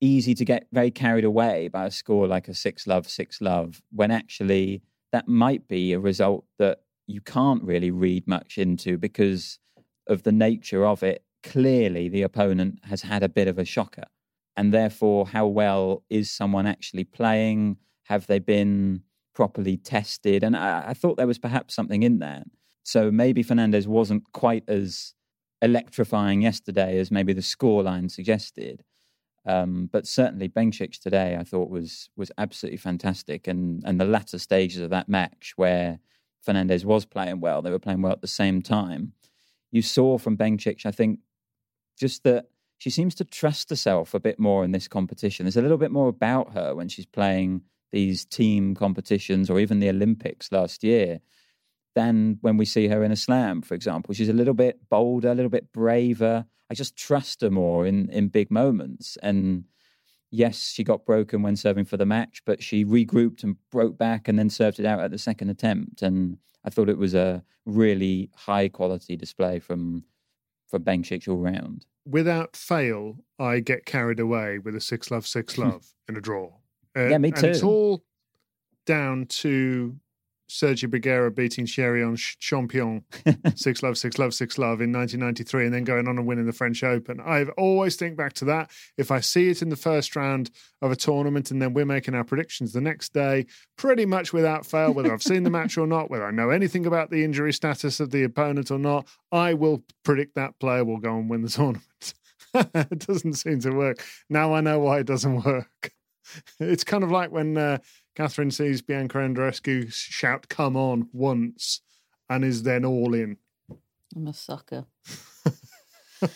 easy 0.00 0.34
to 0.34 0.44
get 0.44 0.68
very 0.72 0.90
carried 0.90 1.24
away 1.24 1.68
by 1.68 1.86
a 1.86 1.90
score 1.90 2.28
like 2.28 2.48
a 2.48 2.54
six 2.54 2.86
love, 2.86 3.08
six 3.08 3.40
love, 3.40 3.82
when 3.90 4.10
actually 4.10 4.82
that 5.12 5.26
might 5.26 5.66
be 5.66 5.92
a 5.92 5.98
result 5.98 6.44
that 6.58 6.82
you 7.06 7.20
can't 7.20 7.62
really 7.64 7.90
read 7.90 8.28
much 8.28 8.58
into 8.58 8.98
because 8.98 9.58
of 10.06 10.22
the 10.22 10.32
nature 10.32 10.86
of 10.86 11.02
it. 11.02 11.24
Clearly, 11.42 12.08
the 12.08 12.22
opponent 12.22 12.80
has 12.84 13.02
had 13.02 13.22
a 13.22 13.28
bit 13.28 13.48
of 13.48 13.58
a 13.58 13.64
shocker. 13.64 14.04
And 14.56 14.74
therefore, 14.74 15.28
how 15.28 15.46
well 15.46 16.04
is 16.10 16.30
someone 16.30 16.66
actually 16.66 17.04
playing? 17.04 17.78
Have 18.04 18.26
they 18.26 18.38
been 18.38 19.02
properly 19.38 19.76
tested. 19.76 20.42
And 20.42 20.56
I, 20.56 20.86
I 20.88 20.94
thought 20.94 21.16
there 21.16 21.28
was 21.28 21.38
perhaps 21.38 21.72
something 21.72 22.02
in 22.02 22.18
that. 22.18 22.48
So 22.82 23.12
maybe 23.12 23.44
Fernandez 23.44 23.86
wasn't 23.86 24.24
quite 24.32 24.64
as 24.66 25.14
electrifying 25.62 26.42
yesterday 26.42 26.98
as 26.98 27.12
maybe 27.12 27.32
the 27.32 27.40
scoreline 27.40 28.10
suggested. 28.10 28.82
Um, 29.46 29.88
but 29.92 30.08
certainly 30.08 30.48
Bencic 30.48 31.00
today, 31.00 31.36
I 31.38 31.44
thought 31.44 31.70
was 31.70 32.10
was 32.16 32.32
absolutely 32.36 32.78
fantastic, 32.78 33.46
and 33.46 33.84
and 33.86 34.00
the 34.00 34.04
latter 34.16 34.40
stages 34.40 34.82
of 34.82 34.90
that 34.90 35.08
match 35.08 35.52
where 35.54 36.00
Fernandez 36.42 36.84
was 36.84 37.06
playing 37.06 37.38
well, 37.40 37.62
they 37.62 37.70
were 37.70 37.78
playing 37.78 38.02
well 38.02 38.12
at 38.12 38.22
the 38.22 38.26
same 38.42 38.60
time. 38.60 39.12
You 39.70 39.82
saw 39.82 40.18
from 40.18 40.36
Bencic, 40.36 40.84
I 40.84 40.90
think, 40.90 41.20
just 41.96 42.24
that 42.24 42.46
she 42.76 42.90
seems 42.90 43.14
to 43.14 43.24
trust 43.24 43.70
herself 43.70 44.14
a 44.14 44.20
bit 44.20 44.40
more 44.40 44.64
in 44.64 44.72
this 44.72 44.88
competition. 44.88 45.44
There's 45.44 45.56
a 45.56 45.62
little 45.62 45.78
bit 45.78 45.92
more 45.92 46.08
about 46.08 46.54
her 46.54 46.74
when 46.74 46.88
she's 46.88 47.06
playing 47.06 47.62
these 47.92 48.24
team 48.24 48.74
competitions 48.74 49.48
or 49.48 49.58
even 49.58 49.80
the 49.80 49.88
Olympics 49.88 50.52
last 50.52 50.84
year 50.84 51.20
than 51.94 52.38
when 52.42 52.56
we 52.56 52.64
see 52.64 52.88
her 52.88 53.02
in 53.02 53.12
a 53.12 53.16
slam, 53.16 53.62
for 53.62 53.74
example. 53.74 54.14
She's 54.14 54.28
a 54.28 54.34
little 54.34 54.54
bit 54.54 54.88
bolder, 54.88 55.30
a 55.30 55.34
little 55.34 55.50
bit 55.50 55.72
braver. 55.72 56.44
I 56.70 56.74
just 56.74 56.96
trust 56.96 57.40
her 57.40 57.50
more 57.50 57.86
in, 57.86 58.08
in 58.10 58.28
big 58.28 58.50
moments. 58.50 59.16
And 59.22 59.64
yes, 60.30 60.70
she 60.70 60.84
got 60.84 61.06
broken 61.06 61.42
when 61.42 61.56
serving 61.56 61.86
for 61.86 61.96
the 61.96 62.06
match, 62.06 62.42
but 62.44 62.62
she 62.62 62.84
regrouped 62.84 63.42
and 63.42 63.56
broke 63.70 63.98
back 63.98 64.28
and 64.28 64.38
then 64.38 64.50
served 64.50 64.78
it 64.78 64.86
out 64.86 65.00
at 65.00 65.10
the 65.10 65.18
second 65.18 65.50
attempt. 65.50 66.02
And 66.02 66.38
I 66.64 66.70
thought 66.70 66.88
it 66.88 66.98
was 66.98 67.14
a 67.14 67.42
really 67.64 68.30
high 68.34 68.68
quality 68.68 69.16
display 69.16 69.58
from 69.58 70.04
from 70.68 70.84
Bencic 70.84 71.26
all 71.26 71.38
round. 71.38 71.86
Without 72.04 72.54
fail, 72.54 73.16
I 73.38 73.60
get 73.60 73.86
carried 73.86 74.20
away 74.20 74.58
with 74.58 74.76
a 74.76 74.80
six 74.80 75.10
love, 75.10 75.26
six 75.26 75.56
love 75.58 75.94
in 76.08 76.16
a 76.16 76.20
draw. 76.20 76.52
Uh, 76.98 77.08
yeah, 77.08 77.18
me 77.18 77.30
too. 77.30 77.46
It's 77.46 77.62
all 77.62 78.02
down 78.86 79.26
to 79.26 79.96
Sergio 80.48 80.88
Bruguera 80.88 81.34
beating 81.34 81.66
Thierry 81.66 82.02
Champion 82.16 83.04
six 83.54 83.82
love 83.82 83.98
six 83.98 84.18
love 84.18 84.32
six 84.32 84.56
love 84.56 84.80
in 84.80 84.92
1993 84.92 85.66
and 85.66 85.74
then 85.74 85.84
going 85.84 86.08
on 86.08 86.16
and 86.16 86.26
winning 86.26 86.46
the 86.46 86.52
French 86.52 86.82
Open. 86.82 87.20
I 87.20 87.44
always 87.58 87.96
think 87.96 88.16
back 88.16 88.32
to 88.34 88.46
that. 88.46 88.70
If 88.96 89.10
I 89.10 89.20
see 89.20 89.50
it 89.50 89.62
in 89.62 89.68
the 89.68 89.76
first 89.76 90.16
round 90.16 90.50
of 90.80 90.90
a 90.90 90.96
tournament 90.96 91.50
and 91.50 91.60
then 91.60 91.74
we're 91.74 91.84
making 91.84 92.14
our 92.14 92.24
predictions 92.24 92.72
the 92.72 92.80
next 92.80 93.12
day, 93.12 93.46
pretty 93.76 94.06
much 94.06 94.32
without 94.32 94.64
fail, 94.64 94.92
whether 94.92 95.12
I've 95.12 95.22
seen 95.22 95.42
the 95.42 95.50
match 95.50 95.76
or 95.76 95.86
not, 95.86 96.10
whether 96.10 96.26
I 96.26 96.30
know 96.30 96.50
anything 96.50 96.86
about 96.86 97.10
the 97.10 97.24
injury 97.24 97.52
status 97.52 98.00
of 98.00 98.10
the 98.10 98.24
opponent 98.24 98.70
or 98.70 98.78
not, 98.78 99.06
I 99.30 99.54
will 99.54 99.84
predict 100.02 100.34
that 100.36 100.58
player 100.58 100.84
will 100.84 100.98
go 100.98 101.16
and 101.18 101.28
win 101.28 101.42
the 101.42 101.48
tournament. 101.50 102.14
it 102.54 103.06
doesn't 103.06 103.34
seem 103.34 103.60
to 103.60 103.70
work. 103.70 104.02
Now 104.30 104.54
I 104.54 104.62
know 104.62 104.78
why 104.78 105.00
it 105.00 105.06
doesn't 105.06 105.44
work. 105.44 105.92
It's 106.60 106.84
kind 106.84 107.04
of 107.04 107.10
like 107.10 107.30
when 107.30 107.56
uh, 107.56 107.78
Catherine 108.14 108.50
sees 108.50 108.82
Bianca 108.82 109.18
Andreescu 109.18 109.92
shout 109.92 110.48
"Come 110.48 110.76
on" 110.76 111.08
once, 111.12 111.80
and 112.28 112.44
is 112.44 112.62
then 112.64 112.84
all 112.84 113.14
in. 113.14 113.36
I'm 114.14 114.26
a 114.26 114.32
sucker. 114.32 114.86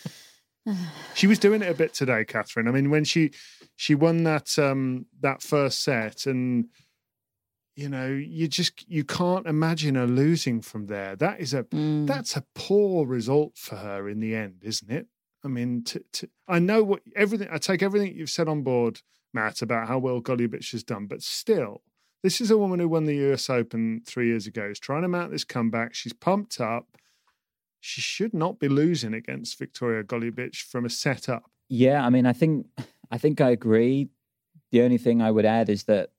she 1.13 1.27
was 1.27 1.39
doing 1.39 1.61
it 1.61 1.69
a 1.69 1.73
bit 1.73 1.93
today, 1.93 2.25
Catherine. 2.25 2.67
I 2.67 2.71
mean, 2.71 2.89
when 2.89 3.03
she 3.03 3.31
she 3.75 3.95
won 3.95 4.23
that 4.23 4.57
um 4.57 5.07
that 5.21 5.41
first 5.41 5.83
set, 5.83 6.25
and 6.25 6.65
you 7.75 7.89
know, 7.89 8.07
you 8.07 8.47
just 8.47 8.87
you 8.89 9.03
can't 9.03 9.47
imagine 9.47 9.95
her 9.95 10.07
losing 10.07 10.61
from 10.61 10.87
there. 10.87 11.15
That 11.15 11.39
is 11.39 11.53
a 11.53 11.63
mm. 11.63 12.07
that's 12.07 12.37
a 12.37 12.45
poor 12.55 13.05
result 13.05 13.57
for 13.57 13.75
her 13.75 14.07
in 14.07 14.19
the 14.19 14.35
end, 14.35 14.61
isn't 14.63 14.91
it? 14.91 15.07
I 15.43 15.49
mean, 15.49 15.83
to, 15.85 16.03
to, 16.13 16.29
I 16.47 16.59
know 16.59 16.83
what 16.83 17.01
everything. 17.15 17.49
I 17.51 17.57
take 17.57 17.83
everything 17.83 18.15
you've 18.15 18.29
said 18.29 18.47
on 18.47 18.61
board 18.61 19.01
Matt, 19.33 19.61
about 19.61 19.87
how 19.87 19.97
well 19.97 20.21
Golubic 20.21 20.71
has 20.71 20.83
done, 20.83 21.07
but 21.07 21.21
still, 21.21 21.81
this 22.21 22.39
is 22.39 22.51
a 22.51 22.57
woman 22.57 22.79
who 22.79 22.87
won 22.87 23.05
the 23.05 23.31
US 23.31 23.49
Open 23.49 24.01
three 24.05 24.27
years 24.27 24.47
ago. 24.47 24.65
Is 24.65 24.79
trying 24.79 25.01
to 25.01 25.07
mount 25.07 25.31
this 25.31 25.43
comeback. 25.43 25.93
She's 25.93 26.13
pumped 26.13 26.59
up. 26.61 26.97
She 27.81 27.99
should 27.99 28.33
not 28.33 28.59
be 28.59 28.69
losing 28.69 29.13
against 29.13 29.59
Victoria 29.59 30.03
Golubic 30.03 30.55
from 30.55 30.85
a 30.85 30.89
setup. 30.89 31.51
Yeah, 31.67 32.05
I 32.05 32.09
mean, 32.09 32.25
I 32.25 32.33
think 32.33 32.67
I 33.11 33.17
think 33.17 33.41
I 33.41 33.49
agree. 33.49 34.09
The 34.71 34.81
only 34.81 34.97
thing 34.97 35.21
I 35.21 35.31
would 35.31 35.45
add 35.45 35.69
is 35.69 35.83
that 35.83 36.11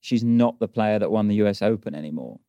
she's 0.00 0.24
not 0.24 0.58
the 0.58 0.68
player 0.68 0.98
that 0.98 1.10
won 1.10 1.28
the 1.28 1.36
US 1.36 1.62
Open 1.62 1.94
anymore. 1.94 2.40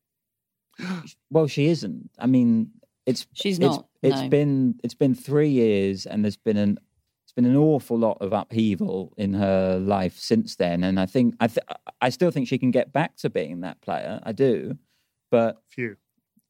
well, 1.30 1.48
she 1.48 1.68
isn't. 1.68 2.10
I 2.18 2.26
mean, 2.26 2.72
it's 3.06 3.28
she's 3.34 3.60
not. 3.60 3.88
It's, 4.02 4.20
it's 4.20 4.30
been 4.30 4.80
it's 4.84 4.94
been 4.94 5.14
three 5.14 5.50
years, 5.50 6.06
and 6.06 6.24
there's 6.24 6.38
been 6.38 6.58
an 6.58 6.80
it's 7.32 7.36
been 7.36 7.46
an 7.46 7.56
awful 7.56 7.98
lot 7.98 8.18
of 8.20 8.34
upheaval 8.34 9.14
in 9.16 9.36
her 9.36 9.80
life 9.80 10.18
since 10.20 10.58
then, 10.58 10.84
and 10.84 11.00
I 11.00 11.06
think 11.06 11.36
I 11.40 11.48
th- 11.48 11.66
I 12.02 12.10
still 12.10 12.30
think 12.30 12.50
she 12.50 12.58
can 12.58 12.72
get 12.72 12.92
back 12.92 13.16
to 13.18 13.30
being 13.30 13.62
that 13.62 13.80
player. 13.80 14.20
I 14.24 14.34
do, 14.34 14.78
but 15.30 15.62
few. 15.70 15.96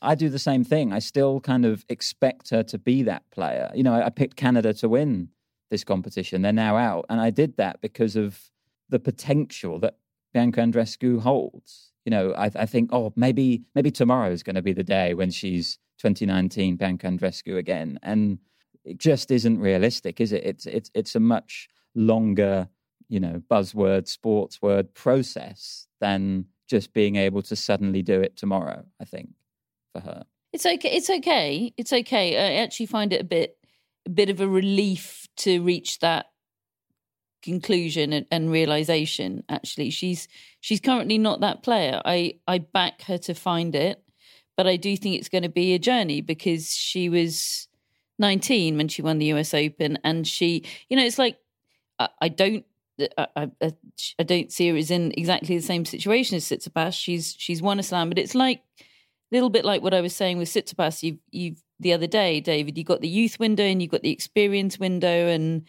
I 0.01 0.15
do 0.15 0.27
the 0.27 0.39
same 0.39 0.63
thing. 0.63 0.91
I 0.91 0.97
still 0.97 1.39
kind 1.39 1.65
of 1.65 1.85
expect 1.87 2.49
her 2.49 2.63
to 2.63 2.79
be 2.79 3.03
that 3.03 3.29
player. 3.29 3.69
You 3.75 3.83
know, 3.83 3.93
I, 3.93 4.07
I 4.07 4.09
picked 4.09 4.37
Canada 4.37 4.73
to 4.73 4.89
win 4.89 5.29
this 5.69 5.83
competition. 5.83 6.41
They're 6.41 6.51
now 6.51 6.77
out. 6.77 7.05
And 7.07 7.21
I 7.21 7.29
did 7.29 7.57
that 7.57 7.79
because 7.79 8.15
of 8.15 8.49
the 8.89 8.97
potential 8.97 9.77
that 9.81 9.97
Bianca 10.33 10.61
Andreescu 10.61 11.21
holds. 11.21 11.91
You 12.05 12.09
know, 12.09 12.33
I, 12.33 12.49
I 12.55 12.65
think, 12.65 12.89
oh, 12.91 13.13
maybe 13.15 13.61
maybe 13.75 13.91
tomorrow 13.91 14.31
is 14.31 14.41
going 14.41 14.55
to 14.55 14.63
be 14.63 14.73
the 14.73 14.83
day 14.83 15.13
when 15.13 15.29
she's 15.29 15.77
2019 15.99 16.77
Bianca 16.77 17.05
Andreescu 17.05 17.55
again. 17.55 17.99
And 18.01 18.39
it 18.83 18.97
just 18.97 19.31
isn't 19.31 19.59
realistic, 19.59 20.19
is 20.19 20.31
it? 20.31 20.43
It's 20.43 20.65
it's 20.65 20.91
it's 20.93 21.15
a 21.15 21.19
much 21.19 21.69
longer, 21.95 22.69
you 23.09 23.19
know, 23.19 23.41
buzzword, 23.49 24.07
sports 24.07 24.61
word 24.61 24.93
process 24.93 25.87
than 25.99 26.45
just 26.67 26.93
being 26.93 27.15
able 27.15 27.41
to 27.43 27.55
suddenly 27.55 28.01
do 28.01 28.21
it 28.21 28.37
tomorrow, 28.37 28.85
I 28.99 29.05
think, 29.05 29.29
for 29.93 30.01
her. 30.01 30.23
It's 30.53 30.65
okay. 30.65 30.89
It's 30.89 31.09
okay. 31.09 31.73
It's 31.77 31.93
okay. 31.93 32.37
I 32.37 32.61
actually 32.61 32.87
find 32.87 33.13
it 33.13 33.21
a 33.21 33.25
bit 33.25 33.57
a 34.05 34.09
bit 34.09 34.29
of 34.29 34.41
a 34.41 34.47
relief 34.47 35.27
to 35.37 35.61
reach 35.61 35.99
that 35.99 36.27
conclusion 37.41 38.13
and, 38.13 38.25
and, 38.29 38.51
realization 38.51 39.43
actually 39.49 39.89
she's 39.89 40.27
she's 40.59 40.79
currently 40.79 41.17
not 41.17 41.39
that 41.39 41.63
player 41.63 41.99
i 42.05 42.35
i 42.47 42.59
back 42.59 43.01
her 43.03 43.17
to 43.17 43.33
find 43.33 43.73
it 43.73 44.03
but 44.55 44.67
i 44.67 44.75
do 44.75 44.95
think 44.95 45.15
it's 45.15 45.29
going 45.29 45.41
to 45.41 45.49
be 45.49 45.73
a 45.73 45.79
journey 45.79 46.21
because 46.21 46.71
she 46.71 47.09
was 47.09 47.67
19 48.21 48.77
when 48.77 48.87
she 48.87 49.01
won 49.01 49.17
the 49.17 49.27
us 49.27 49.53
open 49.53 49.99
and 50.03 50.27
she 50.27 50.63
you 50.87 50.95
know 50.95 51.03
it's 51.03 51.19
like 51.19 51.37
i, 51.99 52.07
I 52.21 52.29
don't 52.29 52.65
I, 53.17 53.27
I, 53.35 53.73
I, 54.19 54.23
don't 54.23 54.51
see 54.51 54.69
her 54.69 54.75
as 54.75 54.91
in 54.91 55.11
exactly 55.17 55.55
the 55.57 55.63
same 55.63 55.85
situation 55.85 56.35
as 56.35 56.45
Tsitsipas. 56.45 56.93
She's 56.93 57.35
she's 57.37 57.61
won 57.61 57.79
a 57.79 57.83
slam, 57.83 58.09
but 58.09 58.19
it's 58.19 58.35
like 58.35 58.61
a 58.79 58.83
little 59.31 59.49
bit 59.49 59.65
like 59.65 59.81
what 59.81 59.93
I 59.93 60.01
was 60.01 60.15
saying 60.15 60.37
with 60.37 60.49
Tsitsipas. 60.49 61.01
You've 61.03 61.19
you've 61.31 61.63
the 61.79 61.93
other 61.93 62.07
day, 62.07 62.39
David. 62.39 62.77
You 62.77 62.83
got 62.83 63.01
the 63.01 63.07
youth 63.07 63.39
window 63.39 63.63
and 63.63 63.81
you've 63.81 63.91
got 63.91 64.03
the 64.03 64.11
experience 64.11 64.77
window, 64.77 65.27
and 65.27 65.65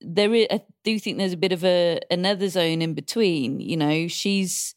there 0.00 0.34
is, 0.34 0.46
I 0.50 0.62
do 0.82 0.98
think 0.98 1.18
there's 1.18 1.32
a 1.32 1.38
bit 1.38 1.52
of 1.52 1.64
a 1.64 2.00
another 2.10 2.48
zone 2.48 2.82
in 2.82 2.94
between. 2.94 3.60
You 3.60 3.76
know, 3.76 4.08
she's 4.08 4.74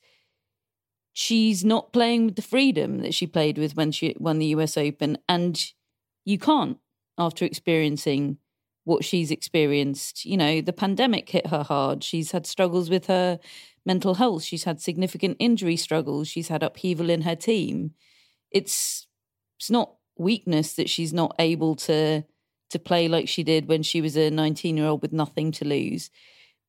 she's 1.13 1.65
not 1.65 1.91
playing 1.91 2.27
with 2.27 2.36
the 2.36 2.41
freedom 2.41 3.00
that 3.00 3.13
she 3.13 3.25
played 3.25 3.57
with 3.57 3.75
when 3.75 3.91
she 3.91 4.15
won 4.19 4.39
the 4.39 4.48
US 4.48 4.77
Open, 4.77 5.17
and 5.27 5.72
you 6.27 6.38
can't 6.38 6.77
after 7.17 7.46
experiencing 7.46 8.38
what 8.84 9.05
she's 9.05 9.31
experienced. 9.31 10.25
You 10.25 10.36
know, 10.36 10.60
the 10.60 10.74
pandemic 10.74 11.29
hit 11.29 11.48
her 11.48 11.63
hard. 11.63 12.03
She's 12.03 12.31
had 12.31 12.46
struggles 12.46 12.89
with 12.89 13.07
her 13.07 13.39
mental 13.86 14.15
health. 14.15 14.43
She's 14.43 14.65
had 14.65 14.81
significant 14.81 15.38
injury 15.39 15.77
struggles. 15.77 16.27
She's 16.27 16.50
had 16.50 16.63
upheaval 16.63 17.10
in 17.10 17.22
her 17.22 17.36
team. 17.36 17.91
It's 18.51 19.07
it's 19.57 19.72
not 19.72 19.96
weakness 20.17 20.74
that 20.74 20.89
she's 20.89 21.13
not 21.13 21.34
able 21.39 21.75
to 21.75 22.24
to 22.72 22.79
play 22.79 23.07
like 23.07 23.29
she 23.29 23.43
did 23.43 23.69
when 23.69 23.81
she 23.81 24.01
was 24.01 24.17
a 24.17 24.29
19 24.29 24.75
year 24.75 24.88
old 24.88 25.01
with 25.01 25.13
nothing 25.13 25.53
to 25.53 25.65
lose. 25.65 26.10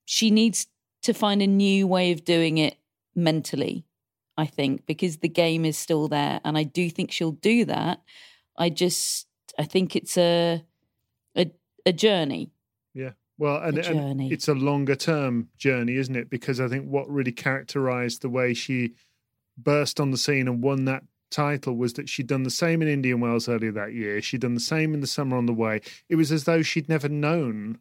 She 0.05 0.31
needs 0.31 0.69
to 1.03 1.13
find 1.13 1.43
a 1.43 1.47
new 1.47 1.89
way 1.89 2.13
of 2.13 2.25
doing 2.25 2.59
it 2.59 2.77
mentally, 3.17 3.85
I 4.37 4.47
think, 4.47 4.87
because 4.87 5.17
the 5.17 5.29
game 5.29 5.65
is 5.65 5.77
still 5.77 6.07
there. 6.07 6.41
And 6.45 6.57
I 6.57 6.63
do 6.63 6.89
think 6.91 7.11
she'll 7.11 7.33
do 7.33 7.65
that. 7.65 8.03
I 8.57 8.71
just, 8.71 9.28
I 9.59 9.65
think 9.65 9.97
it's 9.97 10.17
a, 10.17 10.65
a, 11.37 11.51
a 11.85 11.93
journey. 11.93 12.53
Yeah. 12.95 13.11
Well, 13.39 13.57
and, 13.63 13.79
and, 13.79 14.33
it's 14.33 14.49
a 14.49 14.55
longer 14.55 14.97
term 14.97 15.49
journey, 15.57 15.97
isn't 15.97 16.17
it? 16.17 16.31
Because 16.31 16.61
I 16.61 16.69
think 16.69 16.87
what 16.87 17.09
really 17.09 17.33
characterized 17.33 18.23
the 18.23 18.29
way 18.29 18.55
she 18.55 18.95
burst 19.57 20.01
on 20.01 20.11
the 20.11 20.17
scene 20.17 20.49
and 20.49 20.63
won 20.63 20.85
that 20.87 21.05
title 21.31 21.75
was 21.77 21.93
that 21.95 22.09
she'd 22.09 22.27
done 22.27 22.43
the 22.43 22.51
same 22.51 22.83
in 22.83 22.89
Indian 22.89 23.21
Wells 23.21 23.49
earlier 23.49 23.73
that 23.73 23.93
year. 23.93 24.21
She'd 24.23 24.41
done 24.41 24.55
the 24.55 24.61
same 24.61 24.95
in 24.95 25.01
the 25.01 25.07
summer 25.07 25.37
on 25.37 25.47
the 25.47 25.53
way. 25.53 25.81
It 26.09 26.17
was 26.17 26.33
as 26.33 26.45
though 26.45 26.63
she'd 26.63 26.89
never 26.89 27.09
known 27.09 27.79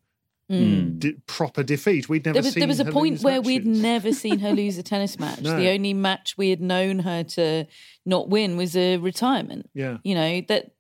mm. 0.50 1.22
proper 1.26 1.64
defeat. 1.64 2.10
We'd 2.10 2.26
never 2.26 2.36
there 2.36 2.44
was, 2.44 2.54
seen. 2.54 2.62
There 2.62 2.68
was 2.68 2.80
a 2.80 2.86
point 2.86 3.22
where 3.22 3.42
matches. 3.42 3.48
we'd 3.48 3.68
never 3.68 4.14
seen 4.14 4.40
her 4.40 4.52
lose 4.52 4.78
a 4.78 4.84
tennis 4.84 5.20
match. 5.20 5.42
no. 5.42 5.58
The 5.58 5.70
only 5.70 5.94
match 5.94 6.38
we 6.38 6.50
had 6.50 6.62
known 6.62 7.00
her 7.00 7.24
to 7.24 7.66
not 8.06 8.30
win 8.30 8.58
was 8.58 8.76
a 8.76 8.98
retirement. 8.98 9.70
Yeah, 9.74 9.98
you 10.04 10.16
know 10.16 10.42
that, 10.50 10.72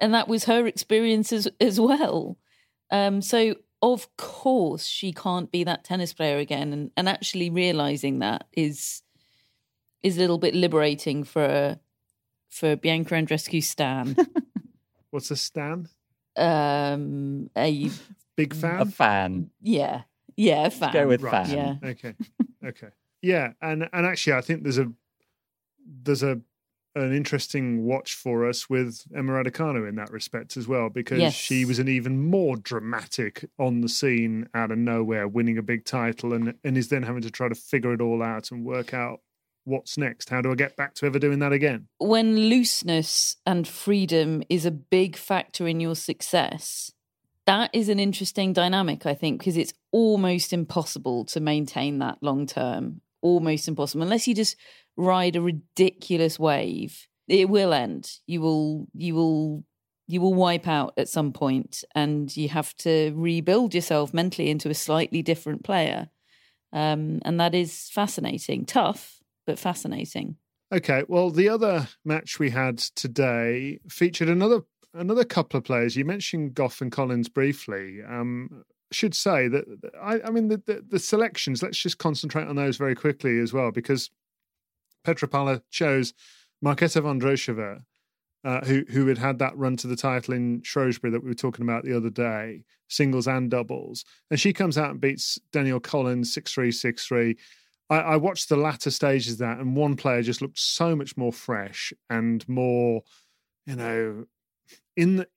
and 0.00 0.14
that 0.14 0.28
was 0.28 0.44
her 0.44 0.66
experience 0.66 1.32
as, 1.32 1.48
as 1.60 1.80
well. 1.80 2.38
Um, 2.90 3.20
so 3.20 3.56
of 3.82 4.08
course 4.16 4.84
she 4.84 5.12
can't 5.12 5.50
be 5.50 5.64
that 5.64 5.84
tennis 5.84 6.12
player 6.12 6.38
again, 6.38 6.72
and, 6.72 6.90
and 6.96 7.08
actually 7.08 7.50
realizing 7.50 8.20
that 8.20 8.46
is 8.52 9.02
is 10.02 10.16
a 10.16 10.20
little 10.20 10.38
bit 10.38 10.54
liberating 10.54 11.24
for 11.24 11.78
for 12.48 12.76
Bianca 12.76 13.14
Andreescu 13.14 13.62
Stan. 13.62 14.16
What's 15.10 15.30
a 15.30 15.36
Stan? 15.36 15.88
Um, 16.36 17.50
a 17.56 17.90
big 18.36 18.54
fan. 18.54 18.80
A 18.80 18.86
fan. 18.86 19.50
Yeah, 19.60 20.02
yeah, 20.36 20.66
a 20.66 20.70
fan. 20.70 20.80
Let's 20.80 20.94
go 20.94 21.08
with 21.08 21.22
right. 21.22 21.46
fan. 21.46 21.56
Yeah. 21.82 21.88
Okay. 21.90 22.14
Okay. 22.64 22.88
Yeah, 23.22 23.52
and 23.60 23.88
and 23.92 24.06
actually, 24.06 24.34
I 24.34 24.40
think 24.40 24.62
there's 24.62 24.78
a 24.78 24.90
there's 25.84 26.22
a 26.22 26.40
an 26.94 27.12
interesting 27.12 27.84
watch 27.84 28.14
for 28.14 28.48
us 28.48 28.68
with 28.68 29.02
Emma 29.14 29.32
Raducanu 29.32 29.88
in 29.88 29.96
that 29.96 30.10
respect 30.10 30.56
as 30.56 30.66
well, 30.66 30.88
because 30.88 31.20
yes. 31.20 31.34
she 31.34 31.64
was 31.64 31.78
an 31.78 31.88
even 31.88 32.28
more 32.28 32.56
dramatic 32.56 33.48
on 33.58 33.80
the 33.80 33.88
scene 33.88 34.48
out 34.54 34.70
of 34.70 34.78
nowhere, 34.78 35.28
winning 35.28 35.58
a 35.58 35.62
big 35.62 35.84
title, 35.84 36.32
and 36.32 36.54
and 36.64 36.76
is 36.76 36.88
then 36.88 37.02
having 37.02 37.22
to 37.22 37.30
try 37.30 37.48
to 37.48 37.54
figure 37.54 37.92
it 37.92 38.00
all 38.00 38.22
out 38.22 38.50
and 38.50 38.64
work 38.64 38.92
out 38.92 39.20
what's 39.68 39.98
next? 39.98 40.30
How 40.30 40.40
do 40.40 40.50
I 40.50 40.54
get 40.54 40.76
back 40.76 40.94
to 40.94 41.06
ever 41.06 41.18
doing 41.18 41.38
that 41.40 41.52
again? 41.52 41.88
When 41.98 42.36
looseness 42.36 43.36
and 43.46 43.68
freedom 43.68 44.42
is 44.48 44.64
a 44.66 44.70
big 44.70 45.16
factor 45.16 45.68
in 45.68 45.78
your 45.78 45.94
success, 45.94 46.92
that 47.46 47.70
is 47.72 47.88
an 47.88 48.00
interesting 48.00 48.52
dynamic, 48.52 49.06
I 49.06 49.14
think, 49.14 49.40
because 49.40 49.56
it's 49.56 49.74
almost 49.92 50.52
impossible 50.52 51.24
to 51.26 51.40
maintain 51.40 51.98
that 51.98 52.18
long 52.22 52.46
term. 52.46 53.02
Almost 53.20 53.68
impossible. 53.68 54.02
Unless 54.02 54.28
you 54.28 54.34
just 54.34 54.56
ride 54.98 55.36
a 55.36 55.40
ridiculous 55.40 56.38
wave, 56.38 57.06
it 57.28 57.48
will 57.48 57.72
end. 57.72 58.10
You 58.26 58.42
will, 58.42 58.88
you 58.92 59.14
will, 59.14 59.64
you 60.06 60.20
will 60.20 60.34
wipe 60.34 60.68
out 60.68 60.92
at 60.98 61.08
some 61.08 61.32
point 61.32 61.84
and 61.94 62.34
you 62.36 62.48
have 62.48 62.74
to 62.78 63.12
rebuild 63.14 63.74
yourself 63.74 64.12
mentally 64.12 64.50
into 64.50 64.68
a 64.68 64.74
slightly 64.74 65.22
different 65.22 65.64
player. 65.64 66.10
Um, 66.72 67.20
and 67.24 67.40
that 67.40 67.54
is 67.54 67.88
fascinating, 67.90 68.66
tough, 68.66 69.20
but 69.46 69.58
fascinating. 69.58 70.36
Okay, 70.74 71.04
well, 71.08 71.30
the 71.30 71.48
other 71.48 71.88
match 72.04 72.38
we 72.38 72.50
had 72.50 72.78
today 72.78 73.78
featured 73.88 74.28
another 74.28 74.60
another 74.94 75.24
couple 75.24 75.56
of 75.56 75.64
players. 75.64 75.96
You 75.96 76.04
mentioned 76.04 76.54
Gauff 76.54 76.80
and 76.80 76.90
Collins 76.90 77.28
briefly. 77.28 78.00
Um, 78.06 78.64
should 78.90 79.14
say 79.14 79.48
that 79.48 79.64
I, 80.02 80.20
I 80.26 80.30
mean 80.30 80.48
the, 80.48 80.62
the, 80.64 80.84
the 80.86 80.98
selections. 80.98 81.62
Let's 81.62 81.78
just 81.78 81.98
concentrate 81.98 82.48
on 82.48 82.56
those 82.56 82.76
very 82.76 82.94
quickly 82.94 83.38
as 83.38 83.52
well, 83.52 83.70
because 83.70 84.10
Petr 85.08 85.26
Pála 85.26 85.62
chose 85.70 86.12
Marketa 86.62 87.00
Vondrousova, 87.02 87.82
uh, 88.44 88.60
who 88.66 88.84
who 88.90 89.06
had 89.06 89.18
had 89.18 89.38
that 89.38 89.56
run 89.56 89.76
to 89.78 89.86
the 89.86 89.96
title 89.96 90.34
in 90.34 90.62
Shrewsbury 90.62 91.10
that 91.12 91.22
we 91.22 91.28
were 91.30 91.34
talking 91.34 91.64
about 91.64 91.84
the 91.84 91.96
other 91.96 92.10
day, 92.10 92.64
singles 92.88 93.26
and 93.26 93.50
doubles, 93.50 94.04
and 94.30 94.38
she 94.38 94.52
comes 94.52 94.76
out 94.76 94.90
and 94.90 95.00
beats 95.00 95.38
Danielle 95.50 95.80
Collins 95.80 96.34
six 96.34 96.52
three 96.52 96.70
six 96.70 97.06
three. 97.06 97.36
I, 97.88 98.00
I 98.00 98.16
watched 98.16 98.50
the 98.50 98.56
latter 98.56 98.90
stages 98.90 99.34
of 99.34 99.38
that, 99.38 99.60
and 99.60 99.74
one 99.74 99.96
player 99.96 100.20
just 100.20 100.42
looked 100.42 100.58
so 100.58 100.94
much 100.94 101.16
more 101.16 101.32
fresh 101.32 101.90
and 102.10 102.46
more, 102.46 103.02
you 103.66 103.76
know, 103.76 104.26
in 104.94 105.16
the 105.16 105.28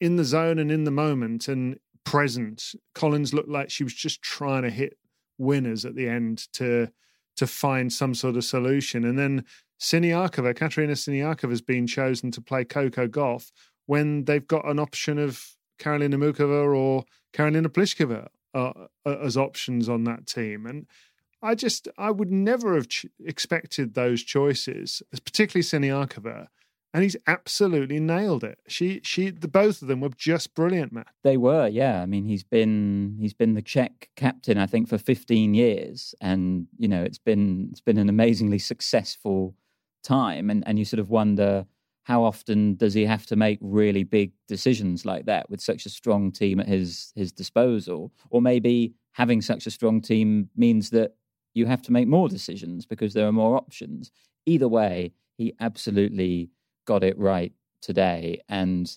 in 0.00 0.14
the 0.14 0.24
zone 0.24 0.60
and 0.60 0.70
in 0.70 0.84
the 0.84 0.90
moment 0.92 1.48
and 1.48 1.80
present. 2.04 2.74
Collins 2.94 3.34
looked 3.34 3.48
like 3.48 3.70
she 3.70 3.82
was 3.82 3.94
just 3.94 4.22
trying 4.22 4.62
to 4.62 4.70
hit 4.70 4.96
winners 5.36 5.84
at 5.84 5.96
the 5.96 6.08
end 6.08 6.46
to 6.52 6.88
to 7.36 7.46
find 7.46 7.92
some 7.92 8.14
sort 8.14 8.36
of 8.36 8.44
solution. 8.44 9.04
And 9.04 9.18
then 9.18 9.44
Siniakova, 9.80 10.56
Katerina 10.56 10.94
Siniakova, 10.94 11.50
has 11.50 11.60
been 11.60 11.86
chosen 11.86 12.30
to 12.32 12.40
play 12.40 12.64
Coco 12.64 13.06
Gauff 13.06 13.50
when 13.86 14.24
they've 14.24 14.46
got 14.46 14.68
an 14.68 14.78
option 14.78 15.18
of 15.18 15.56
Karolina 15.78 16.14
Muchova 16.14 16.74
or 16.74 17.04
Karolina 17.32 17.66
Pliskova 17.66 18.28
uh, 18.54 18.72
as 19.04 19.36
options 19.36 19.88
on 19.88 20.04
that 20.04 20.26
team. 20.26 20.66
And 20.66 20.86
I 21.42 21.54
just 21.54 21.88
I 21.98 22.10
would 22.10 22.32
never 22.32 22.74
have 22.74 22.88
ch- 22.88 23.06
expected 23.24 23.94
those 23.94 24.22
choices, 24.22 25.02
particularly 25.24 25.62
Siniakova, 25.62 26.46
and 26.96 27.02
he's 27.02 27.16
absolutely 27.26 28.00
nailed 28.00 28.42
it. 28.42 28.58
She 28.68 29.02
she 29.04 29.28
the 29.28 29.48
both 29.48 29.82
of 29.82 29.88
them 29.88 30.00
were 30.00 30.08
just 30.08 30.54
brilliant, 30.54 30.92
Matt. 30.92 31.08
They 31.24 31.36
were, 31.36 31.68
yeah. 31.68 32.00
I 32.00 32.06
mean, 32.06 32.24
he's 32.24 32.42
been 32.42 33.18
he's 33.20 33.34
been 33.34 33.52
the 33.52 33.60
Czech 33.60 34.08
captain, 34.16 34.56
I 34.56 34.64
think, 34.64 34.88
for 34.88 34.96
15 34.96 35.52
years, 35.52 36.14
and 36.22 36.66
you 36.78 36.88
know, 36.88 37.02
it's 37.02 37.18
been 37.18 37.68
it's 37.70 37.82
been 37.82 37.98
an 37.98 38.08
amazingly 38.08 38.58
successful 38.58 39.54
time, 40.02 40.48
and 40.48 40.66
and 40.66 40.78
you 40.78 40.86
sort 40.86 41.00
of 41.00 41.10
wonder 41.10 41.66
how 42.04 42.24
often 42.24 42.76
does 42.76 42.94
he 42.94 43.04
have 43.04 43.26
to 43.26 43.36
make 43.36 43.58
really 43.60 44.02
big 44.02 44.32
decisions 44.48 45.04
like 45.04 45.26
that 45.26 45.50
with 45.50 45.60
such 45.60 45.84
a 45.84 45.90
strong 45.90 46.32
team 46.32 46.60
at 46.60 46.66
his 46.66 47.12
his 47.14 47.30
disposal, 47.30 48.10
or 48.30 48.40
maybe 48.40 48.94
having 49.12 49.42
such 49.42 49.66
a 49.66 49.70
strong 49.70 50.00
team 50.00 50.48
means 50.56 50.88
that 50.88 51.14
you 51.52 51.66
have 51.66 51.82
to 51.82 51.92
make 51.92 52.08
more 52.08 52.30
decisions 52.30 52.86
because 52.86 53.12
there 53.12 53.26
are 53.26 53.32
more 53.32 53.54
options. 53.54 54.10
Either 54.46 54.66
way, 54.68 55.12
he 55.36 55.52
absolutely 55.60 56.48
got 56.86 57.04
it 57.04 57.18
right 57.18 57.52
today. 57.82 58.40
And 58.48 58.90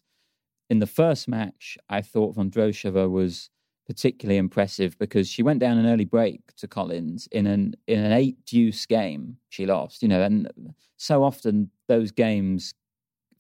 in 0.70 0.80
the 0.80 0.88
first 0.88 1.28
match, 1.28 1.78
I 1.90 2.02
thought 2.02 2.36
Vondrousova 2.36 3.10
was 3.10 3.50
particularly 3.86 4.38
impressive 4.38 4.98
because 5.00 5.28
she 5.28 5.42
went 5.42 5.60
down 5.60 5.80
an 5.80 5.88
early 5.88 6.06
break 6.06 6.56
to 6.58 6.68
Collins 6.68 7.28
in 7.32 7.48
an 7.48 7.74
in 7.88 8.00
an 8.00 8.12
eight 8.12 8.38
deuce 8.46 8.86
game. 8.86 9.38
She 9.50 9.66
lost, 9.66 10.04
you 10.04 10.08
know, 10.08 10.22
and 10.22 10.74
so 10.98 11.24
often 11.24 11.72
those 11.88 12.12
games 12.12 12.74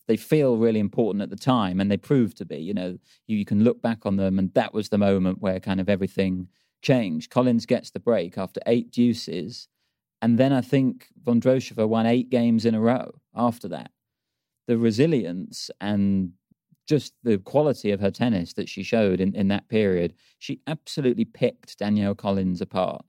they 0.07 0.17
feel 0.17 0.57
really 0.57 0.79
important 0.79 1.21
at 1.21 1.29
the 1.29 1.35
time, 1.35 1.79
and 1.79 1.91
they 1.91 1.97
prove 1.97 2.33
to 2.33 2.43
be. 2.43 2.57
You 2.57 2.73
know, 2.73 2.97
you, 3.27 3.37
you 3.37 3.45
can 3.45 3.63
look 3.63 3.79
back 3.79 4.07
on 4.07 4.15
them, 4.15 4.39
and 4.39 4.51
that 4.55 4.73
was 4.73 4.89
the 4.89 4.97
moment 4.97 5.39
where 5.39 5.59
kind 5.59 5.79
of 5.79 5.87
everything 5.87 6.47
changed. 6.81 7.29
Collins 7.29 7.67
gets 7.67 7.91
the 7.91 7.99
break 7.99 8.35
after 8.35 8.59
eight 8.65 8.89
deuces, 8.89 9.67
and 10.19 10.39
then 10.39 10.51
I 10.51 10.61
think 10.61 11.09
Vondrousova 11.23 11.87
won 11.87 12.07
eight 12.07 12.31
games 12.31 12.65
in 12.65 12.73
a 12.73 12.81
row 12.81 13.21
after 13.35 13.67
that. 13.67 13.91
The 14.69 14.77
resilience 14.77 15.71
and 15.81 16.31
just 16.87 17.13
the 17.23 17.39
quality 17.39 17.91
of 17.91 17.99
her 17.99 18.11
tennis 18.11 18.53
that 18.53 18.69
she 18.69 18.83
showed 18.83 19.19
in, 19.19 19.35
in 19.35 19.47
that 19.47 19.67
period, 19.67 20.13
she 20.37 20.61
absolutely 20.67 21.25
picked 21.25 21.77
Danielle 21.79 22.15
Collins 22.15 22.61
apart. 22.61 23.03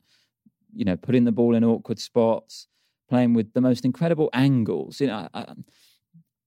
You 0.75 0.85
know, 0.85 0.97
putting 0.97 1.25
the 1.25 1.33
ball 1.33 1.55
in 1.55 1.65
awkward 1.65 1.99
spots, 1.99 2.67
playing 3.09 3.35
with 3.35 3.53
the 3.53 3.61
most 3.61 3.85
incredible 3.85 4.31
angles. 4.33 5.01
You 5.01 5.09
know, 5.09 5.29
I, 5.35 5.55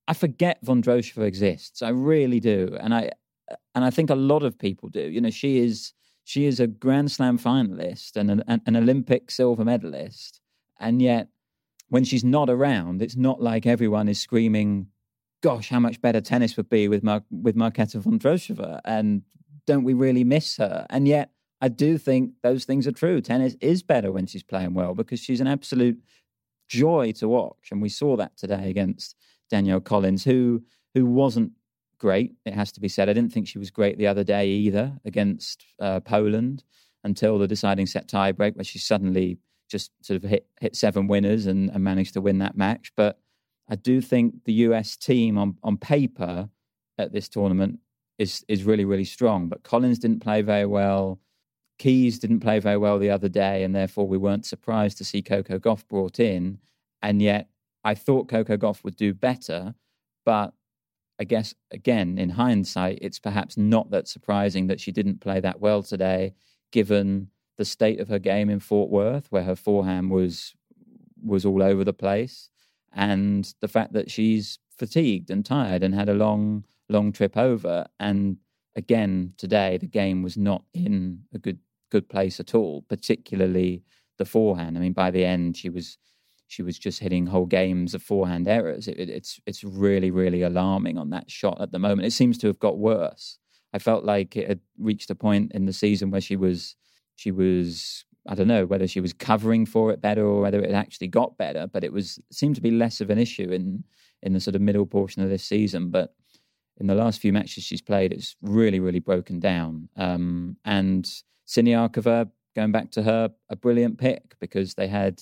I 0.08 0.14
forget 0.14 0.64
Vondrousova 0.64 1.24
exists. 1.26 1.82
I 1.82 1.90
really 1.90 2.40
do, 2.40 2.76
and 2.80 2.94
I 2.94 3.10
and 3.74 3.84
I 3.84 3.90
think 3.90 4.10
a 4.10 4.14
lot 4.14 4.42
of 4.42 4.58
people 4.58 4.88
do. 4.88 5.02
You 5.02 5.20
know, 5.20 5.30
she 5.30 5.58
is 5.58 5.92
she 6.24 6.46
is 6.46 6.60
a 6.60 6.66
Grand 6.66 7.12
Slam 7.12 7.38
finalist 7.38 8.16
and 8.16 8.30
an, 8.30 8.60
an 8.66 8.76
Olympic 8.76 9.30
silver 9.30 9.64
medalist, 9.64 10.40
and 10.80 11.00
yet 11.00 11.28
when 11.88 12.04
she's 12.04 12.24
not 12.24 12.50
around, 12.50 13.02
it's 13.02 13.16
not 13.16 13.42
like 13.42 13.66
everyone 13.66 14.08
is 14.08 14.20
screaming 14.20 14.88
gosh, 15.44 15.68
how 15.68 15.78
much 15.78 16.00
better 16.00 16.22
tennis 16.22 16.56
would 16.56 16.70
be 16.70 16.88
with 16.88 17.04
Mar- 17.04 17.22
with 17.30 17.54
Marketa 17.54 18.02
Vondrousova, 18.02 18.80
and 18.86 19.20
don't 19.66 19.84
we 19.84 19.92
really 19.92 20.24
miss 20.24 20.56
her? 20.56 20.86
And 20.88 21.06
yet, 21.06 21.32
I 21.60 21.68
do 21.68 21.98
think 21.98 22.32
those 22.42 22.64
things 22.64 22.86
are 22.86 22.92
true. 22.92 23.20
Tennis 23.20 23.54
is 23.60 23.82
better 23.82 24.10
when 24.10 24.24
she's 24.24 24.42
playing 24.42 24.72
well 24.72 24.94
because 24.94 25.20
she's 25.20 25.42
an 25.42 25.46
absolute 25.46 25.98
joy 26.66 27.12
to 27.18 27.28
watch, 27.28 27.68
and 27.70 27.82
we 27.82 27.90
saw 27.90 28.16
that 28.16 28.38
today 28.38 28.70
against 28.70 29.16
Danielle 29.50 29.82
Collins, 29.82 30.24
who 30.24 30.62
who 30.94 31.04
wasn't 31.04 31.52
great. 31.98 32.32
It 32.46 32.54
has 32.54 32.72
to 32.72 32.80
be 32.80 32.88
said. 32.88 33.10
I 33.10 33.12
didn't 33.12 33.34
think 33.34 33.46
she 33.46 33.58
was 33.58 33.70
great 33.70 33.98
the 33.98 34.06
other 34.06 34.24
day 34.24 34.48
either 34.48 34.98
against 35.04 35.66
uh, 35.78 36.00
Poland 36.00 36.64
until 37.04 37.38
the 37.38 37.46
deciding 37.46 37.84
set 37.84 38.08
tiebreak, 38.08 38.56
where 38.56 38.64
she 38.64 38.78
suddenly 38.78 39.36
just 39.68 39.90
sort 40.00 40.24
of 40.24 40.30
hit 40.30 40.46
hit 40.58 40.74
seven 40.74 41.06
winners 41.06 41.44
and, 41.44 41.68
and 41.68 41.84
managed 41.84 42.14
to 42.14 42.22
win 42.22 42.38
that 42.38 42.56
match. 42.56 42.92
But 42.96 43.18
I 43.68 43.76
do 43.76 44.00
think 44.00 44.44
the 44.44 44.52
US 44.52 44.96
team 44.96 45.38
on, 45.38 45.56
on 45.62 45.76
paper 45.76 46.48
at 46.98 47.12
this 47.12 47.28
tournament 47.28 47.80
is 48.18 48.44
is 48.48 48.64
really 48.64 48.84
really 48.84 49.04
strong. 49.04 49.48
But 49.48 49.62
Collins 49.62 49.98
didn't 49.98 50.20
play 50.20 50.42
very 50.42 50.66
well. 50.66 51.20
Keys 51.78 52.18
didn't 52.18 52.40
play 52.40 52.60
very 52.60 52.76
well 52.76 52.98
the 52.98 53.10
other 53.10 53.28
day, 53.28 53.64
and 53.64 53.74
therefore 53.74 54.06
we 54.06 54.18
weren't 54.18 54.46
surprised 54.46 54.98
to 54.98 55.04
see 55.04 55.22
Coco 55.22 55.58
Gauff 55.58 55.86
brought 55.88 56.20
in. 56.20 56.58
And 57.02 57.20
yet, 57.20 57.48
I 57.82 57.94
thought 57.94 58.28
Coco 58.28 58.56
Gauff 58.56 58.84
would 58.84 58.96
do 58.96 59.12
better. 59.12 59.74
But 60.24 60.54
I 61.18 61.24
guess 61.24 61.54
again, 61.70 62.18
in 62.18 62.30
hindsight, 62.30 62.98
it's 63.02 63.18
perhaps 63.18 63.56
not 63.56 63.90
that 63.90 64.08
surprising 64.08 64.68
that 64.68 64.80
she 64.80 64.92
didn't 64.92 65.20
play 65.20 65.40
that 65.40 65.60
well 65.60 65.82
today, 65.82 66.34
given 66.70 67.28
the 67.56 67.64
state 67.64 68.00
of 68.00 68.08
her 68.08 68.18
game 68.18 68.50
in 68.50 68.60
Fort 68.60 68.90
Worth, 68.90 69.26
where 69.30 69.44
her 69.44 69.56
forehand 69.56 70.10
was 70.10 70.54
was 71.22 71.46
all 71.46 71.62
over 71.62 71.84
the 71.84 71.92
place 71.92 72.50
and 72.94 73.52
the 73.60 73.68
fact 73.68 73.92
that 73.92 74.10
she's 74.10 74.58
fatigued 74.78 75.30
and 75.30 75.44
tired 75.44 75.82
and 75.82 75.94
had 75.94 76.08
a 76.08 76.14
long, 76.14 76.64
long 76.88 77.12
trip 77.12 77.36
over. 77.36 77.86
And 78.00 78.38
again, 78.76 79.34
today 79.36 79.78
the 79.78 79.86
game 79.86 80.22
was 80.22 80.36
not 80.36 80.64
in 80.72 81.22
a 81.32 81.38
good 81.38 81.58
good 81.90 82.08
place 82.08 82.40
at 82.40 82.54
all, 82.54 82.82
particularly 82.82 83.84
the 84.18 84.24
forehand. 84.24 84.76
I 84.76 84.80
mean, 84.80 84.92
by 84.92 85.10
the 85.10 85.24
end, 85.24 85.56
she 85.56 85.68
was 85.70 85.98
she 86.46 86.62
was 86.62 86.78
just 86.78 87.00
hitting 87.00 87.26
whole 87.26 87.46
games 87.46 87.94
of 87.94 88.02
forehand 88.02 88.46
errors. 88.48 88.88
It, 88.88 88.98
it, 88.98 89.08
it's 89.08 89.40
it's 89.46 89.64
really 89.64 90.10
really 90.10 90.42
alarming 90.42 90.98
on 90.98 91.10
that 91.10 91.30
shot 91.30 91.60
at 91.60 91.72
the 91.72 91.78
moment. 91.78 92.06
It 92.06 92.12
seems 92.12 92.38
to 92.38 92.46
have 92.46 92.58
got 92.58 92.78
worse. 92.78 93.38
I 93.72 93.78
felt 93.78 94.04
like 94.04 94.36
it 94.36 94.48
had 94.48 94.60
reached 94.78 95.10
a 95.10 95.16
point 95.16 95.52
in 95.52 95.66
the 95.66 95.72
season 95.72 96.10
where 96.10 96.20
she 96.20 96.36
was 96.36 96.76
she 97.16 97.30
was 97.30 98.04
I 98.26 98.34
don't 98.34 98.48
know 98.48 98.64
whether 98.64 98.86
she 98.86 99.00
was 99.00 99.12
covering 99.12 99.66
for 99.66 99.90
it 99.90 100.00
better 100.00 100.24
or 100.24 100.40
whether 100.40 100.60
it 100.60 100.72
actually 100.72 101.08
got 101.08 101.36
better, 101.36 101.66
but 101.66 101.84
it 101.84 101.92
was 101.92 102.18
seemed 102.30 102.54
to 102.54 102.62
be 102.62 102.70
less 102.70 103.00
of 103.00 103.10
an 103.10 103.18
issue 103.18 103.50
in 103.50 103.84
in 104.22 104.32
the 104.32 104.40
sort 104.40 104.56
of 104.56 104.62
middle 104.62 104.86
portion 104.86 105.22
of 105.22 105.28
this 105.28 105.44
season. 105.44 105.90
But 105.90 106.14
in 106.78 106.86
the 106.86 106.94
last 106.94 107.20
few 107.20 107.32
matches 107.32 107.64
she's 107.64 107.82
played, 107.82 108.12
it's 108.12 108.36
really 108.40 108.80
really 108.80 109.00
broken 109.00 109.40
down. 109.40 109.88
Um, 109.96 110.56
and 110.64 111.04
Siniakova, 111.46 112.30
going 112.56 112.72
back 112.72 112.90
to 112.92 113.02
her, 113.02 113.30
a 113.50 113.56
brilliant 113.56 113.98
pick 113.98 114.36
because 114.40 114.74
they 114.74 114.88
had 114.88 115.20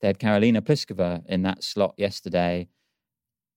they 0.00 0.08
had 0.08 0.18
Karolina 0.18 0.60
Pliskova 0.60 1.24
in 1.26 1.42
that 1.42 1.64
slot 1.64 1.94
yesterday, 1.96 2.68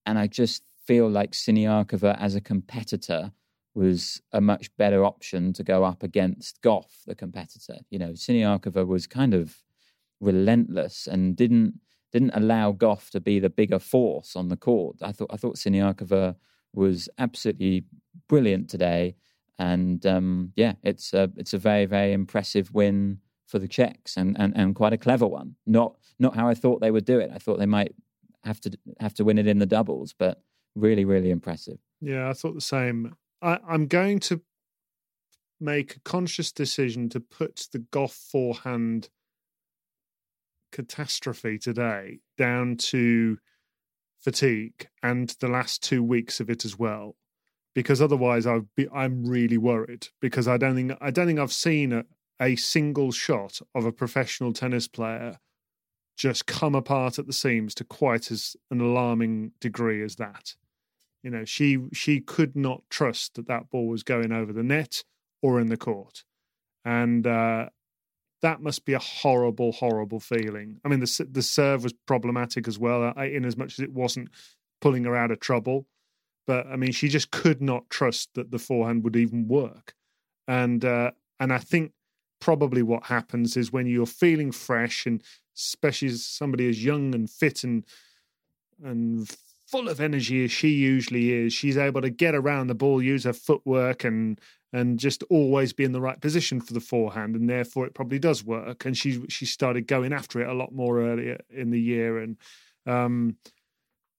and 0.06 0.18
I 0.18 0.28
just 0.28 0.64
feel 0.88 1.10
like 1.10 1.32
Siniakova 1.32 2.18
as 2.20 2.36
a 2.36 2.42
competitor 2.42 3.32
was 3.76 4.22
a 4.32 4.42
much 4.42 4.76
better 4.78 5.04
option 5.04 5.54
to 5.54 5.64
go 5.64 5.84
up 5.84 6.02
against 6.02 6.62
Gauff, 6.62 7.04
the 7.06 7.16
competitor. 7.16 7.78
You 7.90 8.00
know, 8.00 8.12
Siniakova 8.12 8.88
was 8.88 9.06
kind 9.06 9.34
of 9.34 9.58
relentless 10.20 11.08
and 11.08 11.36
didn't 11.36 11.80
didn't 12.12 12.32
allow 12.34 12.72
Gauff 12.72 13.10
to 13.10 13.20
be 13.20 13.40
the 13.40 13.50
bigger 13.50 13.80
force 13.80 14.38
on 14.38 14.48
the 14.48 14.56
court. 14.56 14.98
I 15.02 15.12
thought 15.12 15.30
I 15.32 15.38
thought 15.38 15.58
Siniakova 15.58 16.36
was 16.74 17.10
absolutely 17.18 17.84
brilliant 18.30 18.70
today, 18.70 19.16
and 19.60 20.06
um, 20.06 20.54
yeah, 20.56 20.74
it's 20.84 21.14
a 21.14 21.30
it's 21.36 21.54
a 21.54 21.58
very 21.58 21.86
very 21.86 22.14
impressive 22.14 22.74
win 22.74 23.20
for 23.46 23.60
the 23.60 23.68
Czechs 23.68 24.18
and, 24.18 24.36
and 24.40 24.56
and 24.56 24.76
quite 24.76 24.94
a 24.94 24.98
clever 24.98 25.28
one. 25.28 25.56
Not 25.66 25.98
not 26.18 26.36
how 26.36 26.48
I 26.48 26.54
thought 26.54 26.80
they 26.80 26.92
would 26.92 27.06
do 27.06 27.20
it. 27.20 27.32
I 27.34 27.38
thought 27.38 27.60
they 27.60 27.66
might 27.66 27.94
have 28.46 28.62
to 28.62 28.72
have 29.00 29.14
to 29.16 29.26
win 29.26 29.38
it 29.38 29.48
in 29.48 29.60
the 29.60 29.66
doubles, 29.66 30.14
but 30.18 30.42
really 30.76 31.04
really 31.04 31.32
impressive. 31.32 31.80
Yeah, 32.00 32.30
I 32.30 32.34
thought 32.34 32.56
the 32.56 32.62
same. 32.62 33.16
I, 33.42 33.60
I'm 33.68 33.88
going 33.88 34.20
to 34.22 34.42
make 35.60 35.96
a 35.96 36.00
conscious 36.02 36.52
decision 36.52 37.10
to 37.10 37.20
put 37.20 37.68
the 37.72 37.80
Gauff 37.80 38.14
forehand 38.14 39.10
catastrophe 40.72 41.58
today 41.58 42.20
down 42.38 42.76
to 42.76 43.38
fatigue 44.20 44.88
and 45.02 45.30
the 45.40 45.48
last 45.48 45.82
two 45.82 46.04
weeks 46.04 46.40
of 46.40 46.50
it 46.50 46.66
as 46.66 46.78
well 46.78 47.16
because 47.76 48.02
otherwise 48.02 48.48
I'd 48.48 48.74
be 48.76 48.88
I'm 48.92 49.26
really 49.26 49.58
worried 49.58 50.08
because 50.20 50.48
I 50.48 50.58
don't 50.58 50.76
think 50.76 50.94
I 51.00 51.12
don't 51.12 51.28
think 51.28 51.40
I've 51.40 51.54
seen 51.54 51.94
a, 51.94 52.06
a 52.42 52.56
single 52.56 53.12
shot 53.12 53.60
of 53.76 53.86
a 53.86 53.92
professional 53.92 54.52
tennis 54.52 54.88
player 54.88 55.38
just 56.18 56.48
come 56.48 56.74
apart 56.74 57.20
at 57.20 57.28
the 57.28 57.34
seams 57.34 57.76
to 57.76 57.84
quite 57.84 58.32
as 58.32 58.56
an 58.72 58.80
alarming 58.80 59.52
degree 59.60 60.02
as 60.02 60.16
that. 60.16 60.56
You 61.26 61.32
know, 61.32 61.44
she 61.44 61.80
she 61.92 62.20
could 62.20 62.56
not 62.56 62.84
trust 62.92 63.34
that 63.34 63.48
that 63.48 63.72
ball 63.72 63.88
was 63.88 64.04
going 64.04 64.32
over 64.32 64.54
the 64.54 64.62
net 64.62 65.04
or 65.42 65.60
in 65.60 65.70
the 65.70 65.76
court, 65.76 66.24
and 66.86 67.26
uh, 67.26 67.70
that 68.44 68.62
must 68.62 68.86
be 68.86 68.94
a 68.94 69.00
horrible, 69.00 69.72
horrible 69.72 70.20
feeling. 70.20 70.80
I 70.86 70.88
mean, 70.88 71.00
the 71.00 71.28
the 71.28 71.42
serve 71.42 71.82
was 71.84 71.94
problematic 72.06 72.68
as 72.68 72.78
well, 72.78 73.12
uh, 73.18 73.24
in 73.24 73.44
as 73.44 73.58
much 73.58 73.74
as 73.74 73.80
it 73.80 73.92
wasn't 73.92 74.30
pulling 74.82 75.06
her 75.06 75.16
out 75.16 75.32
of 75.32 75.40
trouble. 75.40 75.88
But 76.46 76.68
I 76.68 76.76
mean, 76.76 76.92
she 76.92 77.08
just 77.08 77.32
could 77.32 77.60
not 77.60 77.90
trust 77.90 78.36
that 78.36 78.52
the 78.52 78.60
forehand 78.60 79.04
would 79.04 79.16
even 79.16 79.48
work, 79.48 79.96
and 80.48 80.86
uh, 80.86 81.10
and 81.40 81.52
I 81.52 81.58
think 81.58 81.94
probably 82.40 82.84
what 82.84 83.06
happens 83.06 83.58
is 83.58 83.74
when 83.74 83.88
you're 83.88 84.06
feeling 84.06 84.52
fresh 84.52 85.08
and 85.08 85.24
especially 85.58 86.10
as 86.10 86.24
somebody 86.24 86.70
as 86.70 86.86
young 86.86 87.16
and 87.16 87.32
fit 87.32 87.64
and 87.64 87.84
and 88.84 89.36
full 89.68 89.90
of 89.90 90.00
energy 90.00 90.44
as 90.46 90.52
she 90.52 90.70
usually 90.70 91.32
is, 91.32 91.54
she's 91.54 91.78
able 91.78 92.02
to 92.02 92.10
get 92.10 92.36
around 92.36 92.68
the 92.68 92.76
ball, 92.76 93.02
use 93.02 93.24
her 93.24 93.34
footwork, 93.34 94.04
and 94.04 94.40
and 94.74 95.00
just 95.00 95.24
always 95.30 95.72
be 95.72 95.86
in 95.86 95.94
the 95.94 96.02
right 96.02 96.20
position 96.20 96.60
for 96.60 96.74
the 96.74 96.82
forehand, 96.82 97.36
and 97.36 97.50
therefore 97.50 97.86
it 97.86 97.94
probably 97.94 98.20
does 98.20 98.44
work. 98.44 98.86
And 98.86 98.98
she 98.98 99.24
she 99.30 99.46
started 99.46 99.88
going 99.88 100.14
after 100.14 100.42
it 100.42 100.50
a 100.50 100.54
lot 100.54 100.74
more 100.74 101.02
earlier 101.02 101.40
in 101.50 101.72
the 101.72 101.80
year, 101.80 102.20
and 102.20 102.38
um, 102.86 103.38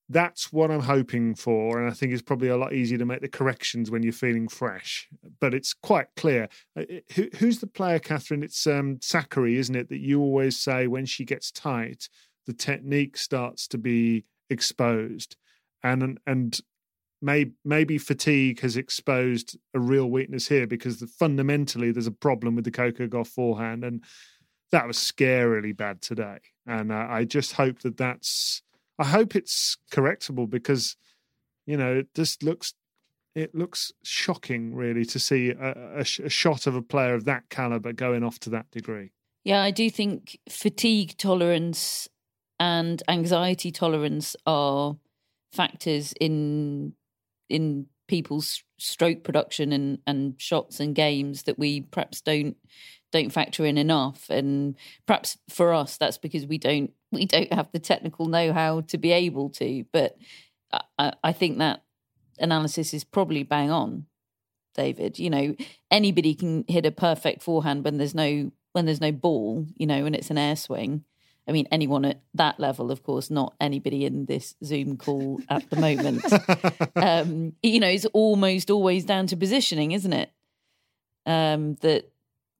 that's 0.09 0.53
what 0.53 0.71
I'm 0.71 0.81
hoping 0.81 1.35
for. 1.35 1.81
And 1.81 1.91
I 1.91 1.93
think 1.93 2.13
it's 2.13 2.23
probably 2.23 2.49
a 2.49 2.57
lot 2.57 2.73
easier 2.73 2.99
to 2.99 3.07
make 3.07 3.21
the 3.21 3.29
corrections 3.29 3.91
when 3.91 4.03
you're 4.03 4.13
feeling 4.13 4.49
fresh. 4.49 5.09
But 5.41 5.55
it's 5.55 5.75
quite 5.75 6.09
clear. 6.17 6.49
Uh, 6.77 6.85
who, 7.15 7.29
who's 7.39 7.59
the 7.59 7.67
player, 7.67 7.99
Catherine? 7.99 8.43
It's 8.43 8.67
um, 8.67 8.97
Sakkari, 8.99 9.57
isn't 9.57 9.75
it? 9.75 9.89
That 9.89 10.01
you 10.01 10.21
always 10.21 10.59
say 10.59 10.87
when 10.87 11.07
she 11.07 11.25
gets 11.25 11.51
tight, 11.51 12.09
the 12.47 12.53
technique 12.53 13.17
starts 13.17 13.67
to 13.69 13.79
be 13.79 14.25
exposed, 14.51 15.37
and 15.83 16.19
and 16.27 16.61
may, 17.23 17.51
maybe 17.65 17.99
fatigue 17.99 18.61
has 18.61 18.77
exposed 18.77 19.59
a 19.75 19.81
real 19.81 20.07
weakness 20.07 20.49
here 20.49 20.67
because 20.67 21.01
the, 21.01 21.07
fundamentally 21.07 21.91
there's 21.91 22.07
a 22.07 22.13
problem 22.13 22.55
with 22.55 22.65
the 22.65 22.71
Coco 22.71 23.07
Gauff 23.07 23.29
forehand, 23.29 23.85
and 23.85 24.05
that 24.73 24.87
was 24.87 24.99
scarily 24.99 25.77
bad 25.77 26.03
today. 26.03 26.39
And 26.67 26.93
uh, 26.93 27.07
I 27.09 27.25
just 27.25 27.53
hope 27.53 27.81
that 27.81 27.97
that's 27.97 28.63
I 28.99 29.05
hope 29.05 29.37
it's 29.37 29.77
correctable 29.93 30.49
because 30.49 30.97
you 31.67 31.77
know 31.77 31.95
it 31.95 32.09
just 32.15 32.43
looks 32.43 32.75
it 33.37 33.55
looks 33.55 33.93
shocking, 34.03 34.75
really, 34.75 35.05
to 35.05 35.19
see 35.19 35.51
a, 35.51 35.99
a, 35.99 36.01
a 36.25 36.31
shot 36.31 36.67
of 36.67 36.75
a 36.75 36.81
player 36.81 37.15
of 37.15 37.27
that 37.27 37.51
caliber 37.51 37.93
going 37.93 38.25
off 38.25 38.39
to 38.41 38.51
that 38.51 38.71
degree. 38.71 39.13
Yeah, 39.45 39.63
I 39.63 39.71
do 39.71 39.91
think 39.91 40.39
fatigue 40.49 41.17
tolerance 41.19 42.09
and 42.59 43.03
anxiety 43.09 43.71
tolerance 43.71 44.37
are 44.47 44.97
factors 45.53 46.15
in 46.21 46.95
in 47.49 47.87
people's 48.09 48.63
stroke 48.79 49.25
production 49.25 49.73
and, 49.73 49.99
and 50.07 50.35
shots 50.41 50.81
and 50.81 50.95
games 50.95 51.45
that 51.45 51.59
we 51.59 51.81
perhaps 51.81 52.21
don't 52.21 52.57
don't 53.13 53.31
factor 53.31 53.65
in 53.65 53.79
enough. 53.79 54.29
And 54.29 54.77
perhaps 55.07 55.39
for 55.49 55.73
us 55.73 55.97
that's 55.97 56.19
because 56.19 56.47
we 56.47 56.59
don't 56.59 56.93
we 57.13 57.25
don't 57.25 57.53
have 57.53 57.71
the 57.73 57.79
technical 57.79 58.27
know-how 58.27 58.83
to 58.83 58.99
be 58.99 59.13
able 59.13 59.51
to. 59.51 59.85
But 59.93 60.17
I, 60.99 61.13
I 61.23 61.33
think 61.33 61.59
that 61.59 61.83
analysis 62.39 62.93
is 62.93 63.05
probably 63.05 63.43
bang 63.43 63.71
on 63.71 64.07
david. 64.75 65.19
You 65.19 65.31
know 65.31 65.57
anybody 65.91 66.35
can 66.35 66.65
hit 66.69 66.85
a 66.85 66.91
perfect 66.91 67.43
forehand 67.43 67.85
when 67.85 67.97
there's 67.97 68.15
no 68.15 68.53
when 68.73 68.85
there's 68.85 69.01
no 69.01 69.13
ball 69.13 69.67
you 69.75 69.87
know 69.87 70.05
and 70.05 70.15
it's 70.15 70.31
an 70.31 70.37
air 70.37 70.55
swing 70.55 71.05
I 71.49 71.53
mean, 71.53 71.69
anyone 71.71 72.05
at 72.05 72.21
that 72.35 72.59
level, 72.59 72.91
of 72.91 73.03
course, 73.03 73.31
not 73.31 73.55
anybody 73.61 74.05
in 74.05 74.27
this 74.27 74.57
Zoom 74.65 74.97
call 74.97 75.41
at 75.49 75.69
the 75.71 75.77
moment. 75.77 76.25
um, 76.97 77.53
you 77.63 77.79
know, 77.79 77.89
it's 77.89 78.07
almost 78.07 78.71
always 78.71 79.05
down 79.05 79.29
to 79.29 79.37
positioning, 79.37 79.93
isn't 79.93 80.13
it? 80.13 80.33
Um, 81.25 81.75
that 81.77 82.11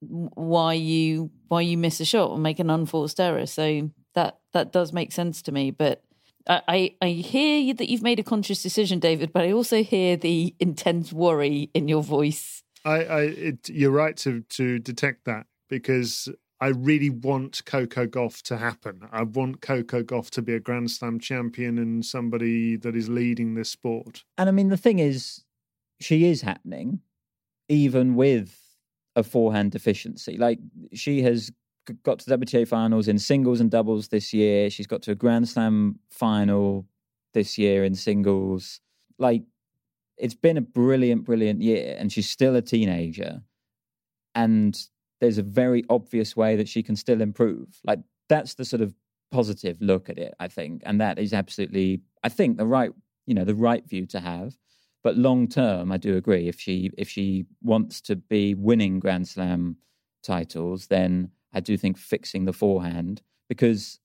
why 0.01 0.75
you 0.75 1.31
why 1.49 1.63
you 1.63 1.79
miss 1.79 2.01
a 2.01 2.05
shot 2.05 2.31
or 2.31 2.39
make 2.39 2.59
an 2.59 2.71
unforced 2.71 3.19
error. 3.19 3.47
So 3.47 3.91
that 4.15 4.39
that 4.53 4.73
does 4.73 4.93
make 4.93 5.13
sense 5.13 5.43
to 5.43 5.53
me. 5.53 5.71
But 5.71 6.03
I, 6.49 6.63
I, 6.69 6.95
I 7.03 7.09
hear 7.09 7.75
that 7.75 7.89
you've 7.89 8.03
made 8.03 8.21
a 8.21 8.25
conscious 8.25 8.63
decision, 8.63 8.99
David. 9.01 9.33
But 9.33 9.45
I 9.45 9.53
also 9.53 9.83
hear 9.83 10.17
the 10.17 10.55
intense 10.61 11.13
worry 11.13 11.71
in 11.75 11.89
your 11.89 12.03
voice. 12.03 12.63
I, 12.85 13.05
I 13.05 13.21
it, 13.23 13.69
you're 13.69 13.91
right 13.91 14.17
to 14.19 14.43
to 14.43 14.79
detect 14.79 15.25
that 15.25 15.47
because 15.69 16.29
I 16.61 16.69
really 16.69 17.11
want 17.11 17.63
Coco 17.67 18.07
Gauff 18.07 18.41
to 18.43 18.57
happen. 18.57 19.03
I 19.13 19.25
want 19.25 19.61
Coco 19.61 20.03
Gauff 20.03 20.31
to 20.31 20.43
be 20.43 20.55
a 20.55 20.61
Grand 20.61 20.91
Slam 20.91 21.21
champion 21.21 21.79
and 21.79 22.05
somebody 22.05 22.77
that 22.77 22.97
is 22.97 23.09
leading 23.09 23.55
this 23.55 23.71
sport. 23.71 24.25
And 24.39 24.49
I 24.49 24.53
mean, 24.53 24.69
the 24.69 24.77
thing 24.77 24.99
is, 24.99 25.45
she 26.01 26.27
is 26.27 26.41
happening, 26.41 27.01
even 27.69 28.15
with 28.15 28.59
a 29.17 29.23
forehand 29.23 29.73
deficiency. 29.73 30.39
Like 30.39 30.59
she 30.93 31.23
has 31.23 31.51
got 32.03 32.21
to 32.21 32.39
WTA 32.39 32.67
finals 32.67 33.07
in 33.07 33.19
singles 33.19 33.61
and 33.61 33.71
doubles 33.71 34.09
this 34.09 34.33
year. 34.33 34.71
She's 34.71 34.87
got 34.87 35.03
to 35.03 35.13
a 35.13 35.15
Grand 35.15 35.49
Slam 35.49 35.99
final 36.11 36.87
this 37.35 37.59
year 37.59 37.85
in 37.85 37.95
singles. 37.95 38.81
Like 39.19 39.43
it's 40.17 40.35
been 40.35 40.57
a 40.57 40.63
brilliant, 40.63 41.25
brilliant 41.25 41.61
year, 41.61 41.97
and 41.99 42.11
she's 42.11 42.29
still 42.31 42.57
a 42.57 42.63
teenager. 42.63 43.43
And 44.35 44.79
there's 45.21 45.39
a 45.39 45.43
very 45.43 45.85
obvious 45.89 46.37
way 46.37 46.57
that 46.57 46.69
she 46.69 46.83
can 46.83 46.97
still 46.97 47.21
improve. 47.21 47.81
Like 47.85 48.01
that's 48.29 48.55
the 48.55 48.65
sort 48.65 48.83
of 48.83 48.95
positive 49.31 49.81
look 49.81 50.09
at 50.09 50.19
it, 50.19 50.35
I 50.39 50.49
think, 50.49 50.83
and 50.85 51.01
that 51.01 51.19
is 51.19 51.33
absolutely, 51.33 52.01
I 52.23 52.29
think, 52.29 52.59
the 52.59 52.67
right, 52.67 52.91
you 53.27 53.35
know, 53.35 53.45
the 53.45 53.55
right 53.55 53.87
view 53.89 54.07
to 54.07 54.21
have. 54.21 54.57
But 55.03 55.17
long 55.17 55.47
term, 55.47 55.93
I 55.93 55.99
do 55.99 56.17
agree. 56.17 56.49
If 56.49 56.59
she 56.59 56.91
if 56.99 57.09
she 57.09 57.47
wants 57.63 58.01
to 58.03 58.17
be 58.17 58.55
winning 58.55 58.99
Grand 58.99 59.29
Slam 59.29 59.77
titles, 60.23 60.89
then 60.89 61.31
I 61.53 61.61
do 61.61 61.77
think 61.77 61.97
fixing 61.97 62.45
the 62.45 62.53
forehand 62.53 63.23
because 63.49 64.01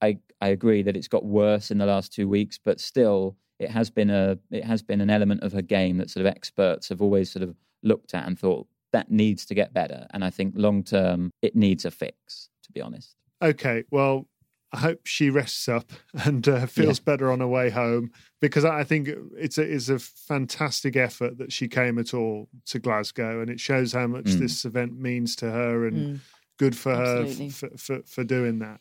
I 0.00 0.18
I 0.40 0.48
agree 0.48 0.82
that 0.82 0.96
it's 0.96 1.08
got 1.08 1.24
worse 1.24 1.70
in 1.70 1.78
the 1.78 1.86
last 1.86 2.12
two 2.12 2.28
weeks, 2.28 2.58
but 2.58 2.80
still 2.80 3.36
it 3.58 3.70
has 3.70 3.90
been 3.90 4.10
a 4.10 4.38
it 4.50 4.64
has 4.64 4.82
been 4.82 5.00
an 5.00 5.10
element 5.10 5.42
of 5.42 5.52
her 5.52 5.62
game 5.62 5.98
that 5.98 6.10
sort 6.10 6.24
of 6.24 6.32
experts 6.32 6.88
have 6.88 7.02
always 7.02 7.30
sort 7.30 7.42
of 7.42 7.54
looked 7.82 8.14
at 8.14 8.26
and 8.26 8.38
thought 8.38 8.66
that 8.92 9.10
needs 9.10 9.44
to 9.46 9.54
get 9.54 9.72
better. 9.72 10.06
And 10.12 10.24
I 10.24 10.30
think 10.30 10.54
long 10.56 10.82
term, 10.82 11.32
it 11.42 11.54
needs 11.54 11.84
a 11.84 11.90
fix, 11.90 12.48
to 12.64 12.72
be 12.72 12.80
honest. 12.80 13.14
Okay. 13.42 13.84
Well, 13.90 14.26
I 14.72 14.78
hope 14.78 15.00
she 15.04 15.30
rests 15.30 15.68
up 15.68 15.90
and 16.24 16.46
uh, 16.46 16.66
feels 16.66 16.98
yeah. 16.98 17.04
better 17.04 17.30
on 17.30 17.40
her 17.40 17.46
way 17.46 17.70
home 17.70 18.10
because 18.40 18.64
I 18.64 18.84
think 18.84 19.08
it's 19.36 19.58
a, 19.58 19.62
it's 19.62 19.88
a 19.88 19.98
fantastic 19.98 20.96
effort 20.96 21.38
that 21.38 21.52
she 21.52 21.68
came 21.68 21.98
at 21.98 22.14
all 22.14 22.48
to 22.66 22.78
Glasgow 22.78 23.40
and 23.40 23.50
it 23.50 23.60
shows 23.60 23.92
how 23.92 24.06
much 24.06 24.26
mm. 24.26 24.38
this 24.38 24.64
event 24.64 24.98
means 24.98 25.36
to 25.36 25.50
her 25.50 25.86
and 25.86 25.96
mm. 25.96 26.20
good 26.58 26.76
for 26.76 26.92
Absolutely. 26.92 27.46
her 27.46 27.52
for, 27.52 27.78
for, 27.78 28.02
for 28.06 28.24
doing 28.24 28.58
that. 28.58 28.80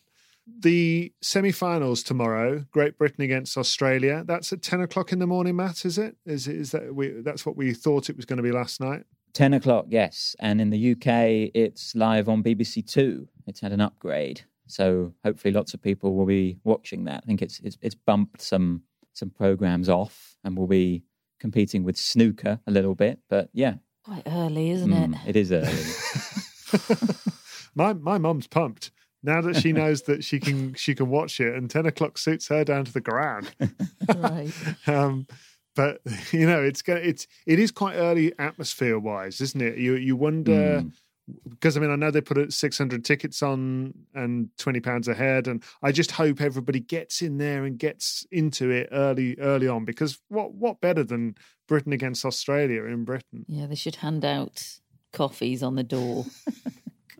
The 0.59 1.11
semi-finals 1.21 2.03
tomorrow, 2.03 2.65
Great 2.71 2.97
Britain 2.97 3.21
against 3.23 3.57
Australia. 3.57 4.23
That's 4.25 4.53
at 4.53 4.61
ten 4.61 4.79
o'clock 4.79 5.11
in 5.11 5.19
the 5.19 5.27
morning. 5.27 5.57
Matt, 5.57 5.83
is 5.83 5.97
it? 5.97 6.15
Is 6.25 6.47
is 6.47 6.71
that 6.71 6.95
we? 6.95 7.09
That's 7.09 7.45
what 7.45 7.57
we 7.57 7.73
thought 7.73 8.09
it 8.09 8.15
was 8.15 8.23
going 8.23 8.37
to 8.37 8.43
be 8.43 8.53
last 8.53 8.79
night. 8.79 9.03
10 9.33 9.53
o'clock, 9.53 9.85
yes. 9.89 10.35
And 10.39 10.59
in 10.59 10.69
the 10.69 10.91
UK, 10.91 11.51
it's 11.53 11.95
live 11.95 12.29
on 12.29 12.43
BBC 12.43 12.85
Two. 12.85 13.27
It's 13.45 13.59
had 13.59 13.71
an 13.71 13.81
upgrade. 13.81 14.41
So 14.67 15.13
hopefully 15.23 15.53
lots 15.53 15.73
of 15.73 15.81
people 15.81 16.15
will 16.15 16.25
be 16.25 16.57
watching 16.63 17.05
that. 17.05 17.23
I 17.23 17.25
think 17.25 17.41
it's, 17.41 17.59
it's, 17.59 17.77
it's 17.81 17.95
bumped 17.95 18.41
some, 18.41 18.83
some 19.13 19.29
programs 19.29 19.87
off 19.87 20.35
and 20.43 20.57
we'll 20.57 20.67
be 20.67 21.03
competing 21.39 21.83
with 21.83 21.97
snooker 21.97 22.59
a 22.67 22.71
little 22.71 22.95
bit. 22.95 23.19
But 23.29 23.49
yeah. 23.53 23.75
Quite 24.03 24.23
early, 24.25 24.71
isn't 24.71 24.91
mm, 24.91 25.13
it? 25.25 25.29
It 25.29 25.35
is 25.35 25.51
early. 25.51 25.71
my 27.75 27.93
my 27.93 28.17
mum's 28.17 28.47
pumped 28.47 28.91
now 29.23 29.41
that 29.41 29.55
she 29.55 29.71
knows 29.71 30.03
that 30.03 30.23
she 30.23 30.39
can 30.39 30.73
she 30.73 30.93
can 30.95 31.09
watch 31.09 31.39
it 31.39 31.53
and 31.55 31.69
10 31.69 31.85
o'clock 31.85 32.17
suits 32.17 32.47
her 32.47 32.63
down 32.63 32.85
to 32.85 32.93
the 32.93 33.01
ground 33.01 33.53
right 34.15 34.51
um, 34.87 35.27
but 35.77 36.01
you 36.31 36.45
know 36.45 36.61
it's 36.61 36.83
it's 36.85 37.27
it 37.45 37.59
is 37.59 37.71
quite 37.71 37.95
early 37.95 38.33
atmosphere 38.37 38.99
wise 38.99 39.39
isn't 39.39 39.61
it 39.61 39.77
you 39.77 39.95
you 39.95 40.17
wonder 40.17 40.81
mm. 40.81 40.91
because 41.49 41.77
i 41.77 41.79
mean 41.79 41.91
i 41.91 41.95
know 41.95 42.11
they 42.11 42.19
put 42.19 42.37
it 42.37 42.51
600 42.51 43.05
tickets 43.05 43.41
on 43.41 43.93
and 44.13 44.49
20 44.57 44.81
pounds 44.81 45.07
ahead 45.07 45.47
and 45.47 45.63
i 45.81 45.93
just 45.93 46.11
hope 46.11 46.41
everybody 46.41 46.81
gets 46.81 47.21
in 47.21 47.37
there 47.37 47.63
and 47.63 47.77
gets 47.77 48.25
into 48.31 48.69
it 48.71 48.89
early 48.91 49.37
early 49.39 49.69
on 49.69 49.85
because 49.85 50.19
what 50.27 50.53
what 50.53 50.81
better 50.81 51.03
than 51.03 51.35
britain 51.67 51.93
against 51.93 52.25
australia 52.25 52.83
in 52.83 53.05
britain 53.05 53.45
yeah 53.47 53.67
they 53.67 53.75
should 53.75 53.97
hand 53.97 54.25
out 54.25 54.79
coffees 55.13 55.63
on 55.63 55.75
the 55.75 55.83
door 55.83 56.25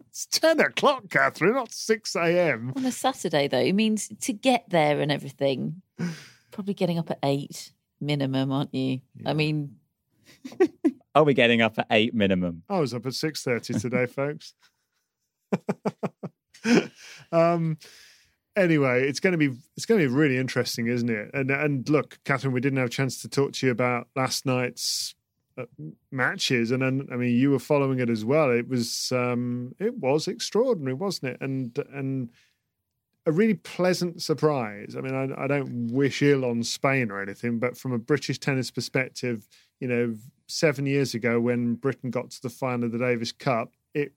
It's 0.10 0.26
10 0.40 0.60
o'clock, 0.62 1.12
Catherine, 1.12 1.54
not 1.54 1.72
6 1.72 2.16
a.m. 2.16 2.74
On 2.76 2.84
a 2.84 2.92
Saturday, 2.92 3.48
though, 3.48 3.60
it 3.60 3.74
means 3.74 4.10
to 4.22 4.34
get 4.34 4.68
there 4.68 5.00
and 5.00 5.12
everything, 5.12 5.84
probably 6.50 6.74
getting 6.74 6.98
up 6.98 7.12
at 7.12 7.20
8 7.22 7.72
minimum, 8.00 8.52
aren't 8.52 8.74
you? 8.74 9.02
Yeah. 9.16 9.30
I 9.30 9.34
mean, 9.34 9.76
are 11.16 11.24
we 11.24 11.34
getting 11.34 11.62
up 11.62 11.78
at 11.80 11.88
eight 11.92 12.14
minimum? 12.14 12.64
I 12.70 12.80
was 12.80 12.94
up 12.94 13.06
at 13.06 13.14
six 13.14 13.44
thirty 13.44 13.74
today, 13.74 14.06
folks. 14.08 14.54
um. 17.32 17.78
Anyway, 18.56 19.08
it's 19.08 19.20
going 19.20 19.34
to 19.34 19.38
be 19.38 19.56
it's 19.76 19.86
going 19.86 20.02
to 20.02 20.08
be 20.08 20.14
really 20.14 20.38
interesting, 20.38 20.88
isn't 20.88 21.10
it? 21.10 21.30
And 21.34 21.52
and 21.52 21.88
look, 21.90 22.18
Catherine, 22.26 22.54
we 22.54 22.62
didn't 22.62 22.80
have 22.80 22.88
a 22.88 22.92
chance 22.92 23.22
to 23.22 23.30
talk 23.30 23.54
to 23.54 23.68
you 23.68 23.72
about 23.72 24.08
last 24.16 24.48
night's 24.48 25.14
uh, 25.60 25.66
matches, 26.12 26.72
and 26.72 26.82
then 26.82 27.08
I 27.12 27.18
mean, 27.18 27.36
you 27.36 27.52
were 27.52 27.60
following 27.60 28.00
it 28.00 28.10
as 28.10 28.26
well. 28.26 28.50
It 28.50 28.68
was 28.68 29.12
um, 29.12 29.76
it 29.80 29.96
was 29.98 30.28
extraordinary, 30.28 30.96
wasn't 30.96 31.34
it? 31.34 31.38
And 31.42 31.78
and 31.94 32.30
a 33.28 33.32
really 33.32 33.56
pleasant 33.56 34.22
surprise. 34.22 34.96
I 34.98 35.02
mean, 35.02 35.14
I, 35.14 35.44
I, 35.44 35.48
don't 35.48 35.92
wish 35.92 36.22
ill 36.22 36.46
on 36.46 36.64
Spain 36.64 37.12
or 37.12 37.22
anything, 37.22 37.60
but 37.60 37.78
from 37.78 37.92
a 37.92 37.98
British 37.98 38.40
tennis 38.40 38.72
perspective, 38.72 39.46
you 39.82 39.88
know, 39.90 40.16
seven 40.48 40.86
years 40.86 41.14
ago 41.14 41.42
when 41.42 41.76
Britain 41.76 42.10
got 42.10 42.32
to 42.32 42.42
the 42.42 42.50
final 42.50 42.86
of 42.86 42.94
the 42.94 42.98
Davis 42.98 43.34
Cup, 43.34 43.74
it 43.94 44.14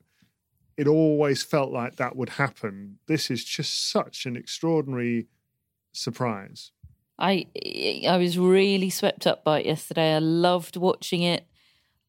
it 0.77 0.87
always 0.87 1.43
felt 1.43 1.73
like 1.73 1.97
that 1.97 2.15
would 2.15 2.31
happen. 2.31 2.99
This 3.09 3.31
is 3.31 3.45
just 3.45 3.91
such 3.91 4.27
an 4.27 4.37
extraordinary 4.37 5.27
surprise. 5.93 6.71
I 7.19 7.47
I 8.09 8.17
was 8.17 8.39
really 8.39 8.91
swept 8.91 9.27
up 9.27 9.43
by 9.43 9.61
it 9.61 9.67
yesterday. 9.67 10.15
I 10.15 10.21
loved 10.21 10.77
watching 10.77 11.23
it. 11.23 11.49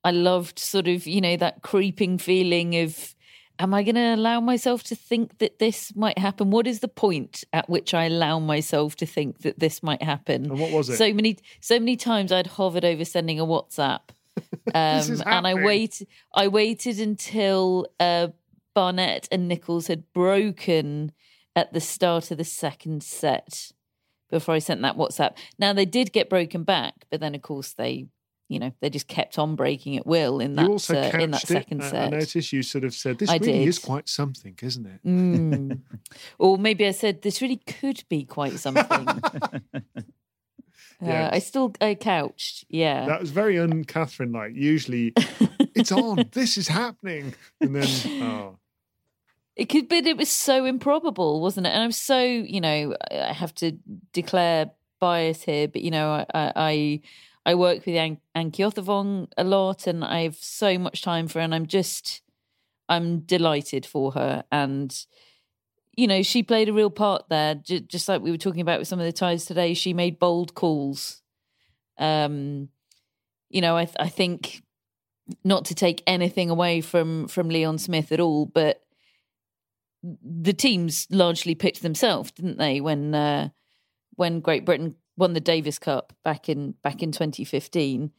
I 0.04 0.12
loved 0.12 0.60
sort 0.60 0.88
of 0.88 1.08
you 1.08 1.20
know 1.20 1.36
that 1.38 1.64
creeping 1.64 2.20
feeling 2.20 2.76
of 2.76 3.16
am 3.62 3.74
I 3.74 3.84
going 3.84 3.96
to 3.96 4.16
allow 4.16 4.40
myself 4.40 4.84
to 4.84 4.96
think 4.96 5.38
that 5.38 5.60
this 5.60 5.96
might 5.96 6.18
happen? 6.18 6.50
What 6.50 6.68
is 6.68 6.80
the 6.80 6.88
point 6.88 7.44
at 7.54 7.70
which 7.70 7.94
I 7.94 8.06
allow 8.06 8.40
myself 8.40 8.96
to 8.98 9.06
think 9.06 9.40
that 9.40 9.60
this 9.60 9.84
might 9.84 10.02
happen? 10.02 10.46
And 10.46 10.60
what 10.60 10.72
was 10.72 10.90
it? 10.90 10.98
So 10.98 11.14
many, 11.14 11.38
so 11.60 11.80
many 11.80 11.96
times 11.96 12.32
I'd 12.32 12.48
hovered 12.48 12.84
over 12.84 13.06
sending 13.06 13.40
a 13.40 13.46
WhatsApp, 13.46 14.02
um, 14.74 15.22
and 15.26 15.48
I 15.48 15.54
waited. 15.54 16.08
I 16.34 16.48
waited 16.48 17.00
until 17.00 17.88
uh, 18.00 18.30
Barnett 18.74 19.28
and 19.32 19.48
Nicholls 19.48 19.88
had 19.88 20.12
broken 20.14 21.12
at 21.56 21.74
the 21.74 21.82
start 21.82 22.32
of 22.32 22.38
the 22.38 22.44
second 22.44 23.04
set 23.04 23.72
before 24.30 24.56
I 24.56 24.60
sent 24.60 24.82
that 24.82 24.98
WhatsApp. 24.98 25.38
Now 25.60 25.74
they 25.74 25.86
did 25.86 26.14
get 26.14 26.30
broken 26.30 26.64
back, 26.64 27.06
but 27.12 27.20
then 27.20 27.36
of 27.36 27.42
course 27.42 27.74
they 27.74 28.08
you 28.52 28.60
know 28.60 28.74
they 28.82 28.90
just 28.90 29.08
kept 29.08 29.40
on 29.40 29.56
breaking 29.56 29.96
at 29.96 30.06
will 30.06 30.42
in 30.42 30.56
that 30.56 30.70
uh, 30.70 31.18
in 31.18 31.32
that 31.32 31.48
second 31.48 31.82
it. 31.82 31.90
set. 31.90 32.08
I 32.14 32.18
noticed 32.18 32.52
you 32.52 32.62
sort 32.62 32.84
of 32.84 32.94
said 32.94 33.18
this 33.18 33.30
I 33.30 33.38
really 33.38 33.60
did. 33.60 33.68
is 33.70 33.80
quite 33.80 34.10
something, 34.10 34.58
isn't 34.62 34.86
it? 34.86 35.06
Mm. 35.06 35.80
or 36.38 36.58
maybe 36.58 36.86
I 36.86 36.92
said 36.92 37.22
this 37.22 37.42
really 37.42 37.58
could 37.58 38.04
be 38.10 38.26
quite 38.26 38.60
something. 38.60 39.22
Uh, 41.04 41.30
I 41.32 41.40
still 41.40 41.74
I 41.82 41.96
couched. 41.96 42.64
Yeah. 42.70 43.08
That 43.08 43.20
was 43.20 43.32
very 43.32 43.58
un 43.58 43.84
Catherine 43.86 44.32
like. 44.32 44.54
Usually, 44.54 45.14
it's 45.74 45.92
on. 45.92 46.30
This 46.32 46.58
is 46.60 46.68
happening, 46.68 47.34
and 47.60 47.76
then 47.76 48.22
oh, 48.22 48.60
It 49.56 49.66
could, 49.66 49.90
but 49.90 50.06
it 50.06 50.16
was 50.16 50.30
so 50.30 50.66
improbable, 50.66 51.42
wasn't 51.42 51.66
it? 51.66 51.72
And 51.72 51.82
I'm 51.82 51.92
so, 51.92 52.22
you 52.22 52.62
know, 52.62 52.96
I 53.10 53.34
have 53.34 53.56
to 53.56 53.72
declare 54.14 54.70
bias 55.00 55.42
here, 55.42 55.68
but 55.68 55.82
you 55.82 55.90
know, 55.90 56.24
I 56.34 56.52
I 56.56 57.02
I 57.46 57.56
work 57.56 57.86
with 57.86 57.96
An- 57.96 58.22
Anne 58.36 58.52
Keothavong 58.52 59.28
a 59.38 59.44
lot, 59.44 59.88
and 59.88 60.04
I 60.04 60.22
have 60.22 60.36
so 60.36 60.78
much 60.78 61.02
time 61.02 61.28
for 61.28 61.40
her, 61.40 61.44
and 61.44 61.56
I'm 61.56 61.66
just, 61.66 62.22
I'm 62.88 63.22
delighted 63.22 63.86
for 63.86 64.12
her, 64.14 64.44
and 64.52 64.96
you 65.98 66.08
know, 66.08 66.22
she 66.24 66.42
played 66.42 66.70
a 66.70 66.74
real 66.74 66.90
part 66.90 67.28
there, 67.30 67.56
j- 67.56 67.82
just 67.82 68.08
like 68.08 68.22
we 68.22 68.32
were 68.32 68.38
talking 68.38 68.62
about 68.62 68.80
with 68.80 68.88
some 68.88 69.00
of 69.00 69.06
the 69.06 69.12
ties 69.12 69.46
today. 69.46 69.74
She 69.74 69.94
made 69.94 70.20
bold 70.20 70.56
calls. 70.56 71.22
Um, 71.98 72.70
you 73.50 73.62
know, 73.62 73.78
I 73.78 73.88
I 74.00 74.08
think 74.08 74.64
not 75.44 75.66
to 75.66 75.76
take 75.76 76.04
anything 76.08 76.50
away 76.50 76.82
from 76.82 77.28
from 77.28 77.50
Leon 77.50 77.78
Smith 77.78 78.12
at 78.12 78.20
all, 78.20 78.46
but 78.46 78.82
the 80.04 80.54
teams 80.54 81.08
largely 81.12 81.56
picked 81.56 81.82
themselves, 81.82 82.32
didn't 82.32 82.58
they? 82.58 82.82
When 82.82 83.14
uh, 83.14 83.50
when 84.16 84.40
Great 84.40 84.66
Britain 84.66 84.96
won 85.22 85.34
the 85.34 85.40
Davis 85.40 85.80
Cup 85.80 86.14
back 86.26 86.50
in 86.50 86.74
back 86.84 87.02
in 87.02 87.12
2015, 87.12 88.12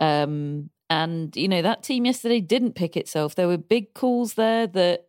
um, 0.00 0.70
and 0.90 1.34
you 1.36 1.48
know 1.48 1.62
that 1.62 1.84
team 1.84 2.04
yesterday 2.04 2.40
didn't 2.40 2.74
pick 2.74 2.96
itself. 2.96 3.34
There 3.34 3.48
were 3.48 3.56
big 3.56 3.94
calls 3.94 4.34
there 4.34 4.66
that 4.66 5.06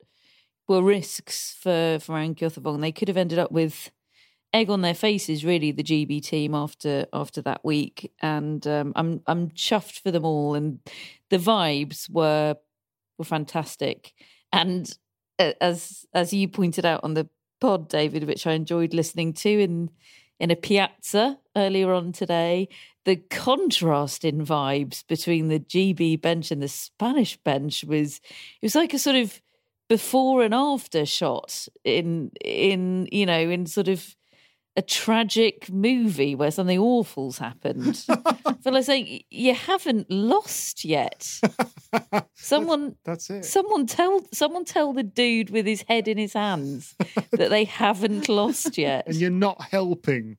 were 0.67 0.83
risks 0.83 1.57
for 1.59 1.97
for 1.99 2.13
Othavong. 2.13 2.79
They 2.79 2.91
could 2.91 3.07
have 3.07 3.17
ended 3.17 3.39
up 3.39 3.51
with 3.51 3.91
egg 4.53 4.69
on 4.69 4.81
their 4.81 4.93
faces, 4.93 5.43
really. 5.43 5.71
The 5.71 5.83
GB 5.83 6.23
team 6.23 6.53
after 6.53 7.07
after 7.11 7.41
that 7.41 7.65
week, 7.65 8.13
and 8.21 8.65
um, 8.67 8.93
I'm 8.95 9.21
I'm 9.25 9.49
chuffed 9.49 9.99
for 9.99 10.11
them 10.11 10.25
all. 10.25 10.53
And 10.53 10.79
the 11.29 11.37
vibes 11.37 12.09
were 12.09 12.55
were 13.17 13.25
fantastic. 13.25 14.13
And 14.53 14.95
uh, 15.39 15.53
as 15.59 16.05
as 16.13 16.31
you 16.31 16.47
pointed 16.47 16.85
out 16.85 17.01
on 17.03 17.15
the 17.15 17.27
pod, 17.59 17.89
David, 17.89 18.25
which 18.25 18.45
I 18.45 18.53
enjoyed 18.53 18.93
listening 18.93 19.33
to 19.33 19.49
in 19.49 19.89
in 20.39 20.51
a 20.51 20.55
piazza 20.55 21.37
earlier 21.55 21.93
on 21.93 22.11
today, 22.11 22.69
the 23.05 23.17
contrast 23.17 24.23
in 24.23 24.45
vibes 24.45 25.05
between 25.07 25.47
the 25.47 25.59
GB 25.59 26.21
bench 26.21 26.51
and 26.51 26.61
the 26.61 26.67
Spanish 26.67 27.37
bench 27.37 27.83
was 27.83 28.17
it 28.61 28.65
was 28.65 28.75
like 28.75 28.93
a 28.93 28.99
sort 28.99 29.15
of 29.15 29.41
before 29.87 30.43
and 30.43 30.53
after 30.53 31.05
shot 31.05 31.67
in 31.83 32.31
in 32.43 33.07
you 33.11 33.25
know 33.25 33.39
in 33.39 33.65
sort 33.65 33.87
of 33.87 34.15
a 34.79 34.81
tragic 34.81 35.69
movie 35.69 36.35
where 36.35 36.51
something 36.51 36.79
awful's 36.79 37.37
happened. 37.37 38.05
I 38.09 38.53
feel 38.63 38.71
like 38.71 38.85
saying 38.85 39.23
you 39.29 39.53
haven't 39.53 40.09
lost 40.09 40.85
yet. 40.85 41.41
Someone 42.35 42.95
that's 43.03 43.29
it. 43.29 43.43
Someone 43.43 43.87
tell 43.87 44.25
someone 44.31 44.63
tell 44.63 44.93
the 44.93 45.03
dude 45.03 45.49
with 45.49 45.65
his 45.65 45.81
head 45.81 46.07
in 46.07 46.17
his 46.17 46.31
hands 46.31 46.95
that 47.31 47.49
they 47.49 47.65
haven't 47.65 48.29
lost 48.29 48.77
yet. 48.77 49.05
and 49.07 49.17
you're 49.17 49.29
not 49.29 49.61
helping. 49.61 50.37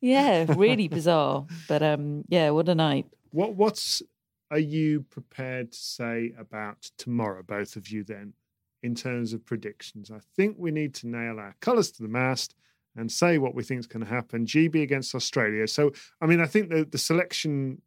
Yeah, 0.00 0.46
really 0.56 0.88
bizarre. 0.88 1.46
But 1.68 1.82
um 1.82 2.24
yeah, 2.28 2.48
what 2.50 2.66
a 2.70 2.74
night. 2.74 3.08
What 3.30 3.56
what's 3.56 4.02
are 4.50 4.58
you 4.58 5.02
prepared 5.10 5.72
to 5.72 5.78
say 5.78 6.32
about 6.38 6.90
tomorrow, 6.96 7.42
both 7.42 7.76
of 7.76 7.90
you? 7.90 8.04
Then, 8.04 8.32
in 8.82 8.94
terms 8.94 9.34
of 9.34 9.44
predictions, 9.44 10.10
I 10.10 10.20
think 10.34 10.56
we 10.58 10.70
need 10.70 10.94
to 10.94 11.08
nail 11.08 11.38
our 11.38 11.54
colours 11.60 11.90
to 11.92 12.02
the 12.02 12.08
mast 12.08 12.54
and 12.96 13.10
say 13.10 13.38
what 13.38 13.54
we 13.54 13.62
think 13.62 13.80
is 13.80 13.86
going 13.86 14.04
to 14.04 14.10
happen. 14.10 14.46
GB 14.46 14.82
against 14.82 15.14
Australia. 15.14 15.66
So, 15.68 15.92
I 16.20 16.26
mean, 16.26 16.40
I 16.40 16.46
think 16.46 16.70
the 16.70 16.84
the 16.84 16.98
selection 16.98 17.82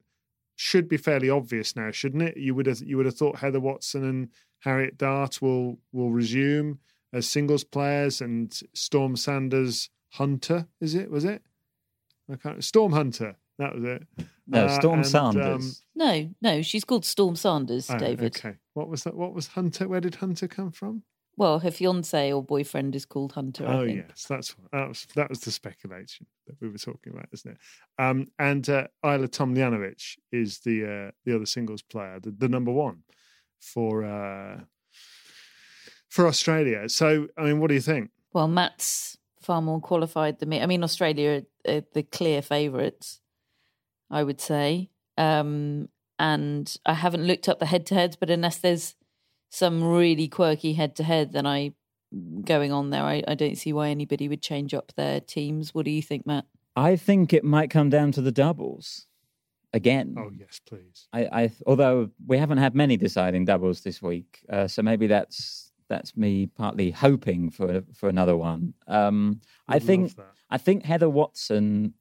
should 0.56 0.88
be 0.88 0.98
fairly 0.98 1.30
obvious 1.30 1.76
now, 1.76 1.92
shouldn't 1.92 2.24
it? 2.24 2.38
You 2.38 2.54
would 2.56 2.66
have 2.68 2.82
you 2.82 2.98
would 2.98 3.06
have 3.06 3.16
thought 3.18 3.38
Heather 3.40 3.60
Watson 3.60 4.04
and 4.04 4.30
Harriet 4.60 4.98
Dart 4.98 5.42
will 5.42 5.80
will 5.92 6.12
resume 6.12 6.80
as 7.12 7.28
singles 7.28 7.64
players, 7.64 8.22
and 8.22 8.54
Storm 8.74 9.16
Sanders 9.16 9.90
Hunter 10.14 10.68
is 10.80 10.96
it? 10.96 11.10
Was 11.12 11.26
it? 11.26 11.42
I 12.32 12.36
can't. 12.38 12.64
Storm 12.64 12.92
Hunter. 12.94 13.36
That 13.60 13.76
was 13.76 13.84
it. 13.84 14.08
No, 14.48 14.66
Uh, 14.66 14.70
Storm 14.80 15.00
and, 15.00 15.08
Sanders. 15.08 15.46
um, 15.46 15.72
No, 15.96 16.30
no, 16.42 16.62
she's 16.64 16.84
called 16.84 17.06
Storm 17.06 17.36
Sanders, 17.36 17.90
Oh, 17.90 17.98
David. 17.98 18.36
Okay. 18.36 18.56
What 18.74 18.90
was 18.90 19.04
that? 19.04 19.16
What 19.16 19.34
was 19.34 19.48
Hunter? 19.48 19.88
Where 19.88 20.02
did 20.02 20.16
Hunter 20.16 20.48
come 20.48 20.72
from? 20.72 21.04
Well, 21.36 21.60
her 21.60 21.72
fiance 21.72 22.32
or 22.32 22.44
boyfriend 22.44 22.96
is 22.96 23.06
called 23.06 23.32
Hunter. 23.32 23.68
I 23.68 23.74
oh 23.74 23.84
yes, 23.84 24.26
that's 24.30 24.56
that 24.72 24.88
was 24.88 25.08
that 25.16 25.30
was 25.30 25.40
the 25.40 25.52
speculation 25.52 26.28
that 26.46 26.56
we 26.62 26.70
were 26.70 26.78
talking 26.78 27.14
about, 27.14 27.26
isn't 27.32 27.52
it? 27.52 27.58
Um, 27.98 28.28
and 28.38 28.68
uh, 28.70 28.88
Ajla 29.04 29.30
Tomljanovic 29.30 30.18
is 30.32 30.60
the 30.60 30.86
uh, 31.08 31.12
the 31.26 31.36
other 31.36 31.48
singles 31.48 31.82
player, 31.82 32.20
the, 32.22 32.32
the 32.32 32.48
number 32.48 32.72
one 32.72 33.04
for 33.60 34.06
uh, 34.06 34.60
for 36.10 36.28
Australia. 36.28 36.88
So, 36.90 37.28
I 37.36 37.46
mean, 37.46 37.60
what 37.60 37.70
do 37.70 37.74
you 37.74 37.82
think? 37.82 38.12
Well, 38.34 38.48
Matt's 38.48 39.18
far 39.42 39.62
more 39.62 39.82
qualified 39.82 40.40
than 40.40 40.50
me. 40.50 40.62
I 40.62 40.68
mean, 40.68 40.84
Australia 40.84 41.44
are, 41.68 41.74
are 41.78 41.84
the 41.94 42.04
clear 42.04 42.44
favourites, 42.44 43.20
I 44.12 44.24
would 44.24 44.40
say. 44.40 44.92
Um, 45.18 45.90
and 46.20 46.76
I 46.86 46.94
haven't 46.94 47.26
looked 47.26 47.50
up 47.50 47.60
the 47.60 47.66
head 47.66 47.88
to 47.88 47.96
heads, 47.96 48.16
but 48.16 48.30
unless 48.30 48.58
there's 48.60 48.96
some 49.54 49.84
really 49.84 50.28
quirky 50.28 50.74
head 50.74 50.96
to 50.96 51.04
head, 51.04 51.32
then 51.32 51.46
I 51.46 51.74
going 52.44 52.72
on 52.72 52.90
there, 52.90 53.04
I, 53.04 53.24
I 53.28 53.36
don't 53.36 53.58
see 53.58 53.72
why 53.72 53.90
anybody 53.90 54.28
would 54.28 54.42
change 54.42 54.74
up 54.74 54.92
their 54.96 55.20
teams. 55.20 55.74
What 55.74 55.86
do 55.86 55.92
you 55.92 56.02
think, 56.02 56.26
Matt? 56.26 56.46
I 56.76 56.96
think 56.96 57.34
it 57.34 57.44
might 57.44 57.70
come 57.70 57.90
down 57.90 58.12
to 58.14 58.22
the 58.22 58.32
doubles 58.32 59.06
again. 59.72 60.16
Oh 60.18 60.32
yes, 60.36 60.60
please. 60.68 61.08
I, 61.14 61.44
I 61.44 61.52
although 61.68 62.10
we 62.26 62.40
haven't 62.40 62.58
had 62.58 62.74
many 62.74 62.98
deciding 62.98 63.46
doubles 63.46 63.82
this 63.82 64.02
week, 64.02 64.44
uh, 64.50 64.68
so 64.68 64.82
maybe 64.82 65.06
that's 65.06 65.72
that's 65.88 66.18
me 66.18 66.48
partly 66.48 66.90
hoping 66.90 67.52
for 67.52 67.84
for 67.94 68.10
another 68.10 68.36
one. 68.36 68.74
Um, 68.88 69.42
I 69.68 69.78
think 69.78 70.16
that. 70.16 70.32
I 70.50 70.58
think 70.58 70.84
Heather 70.84 71.10
Watson, 71.10 71.94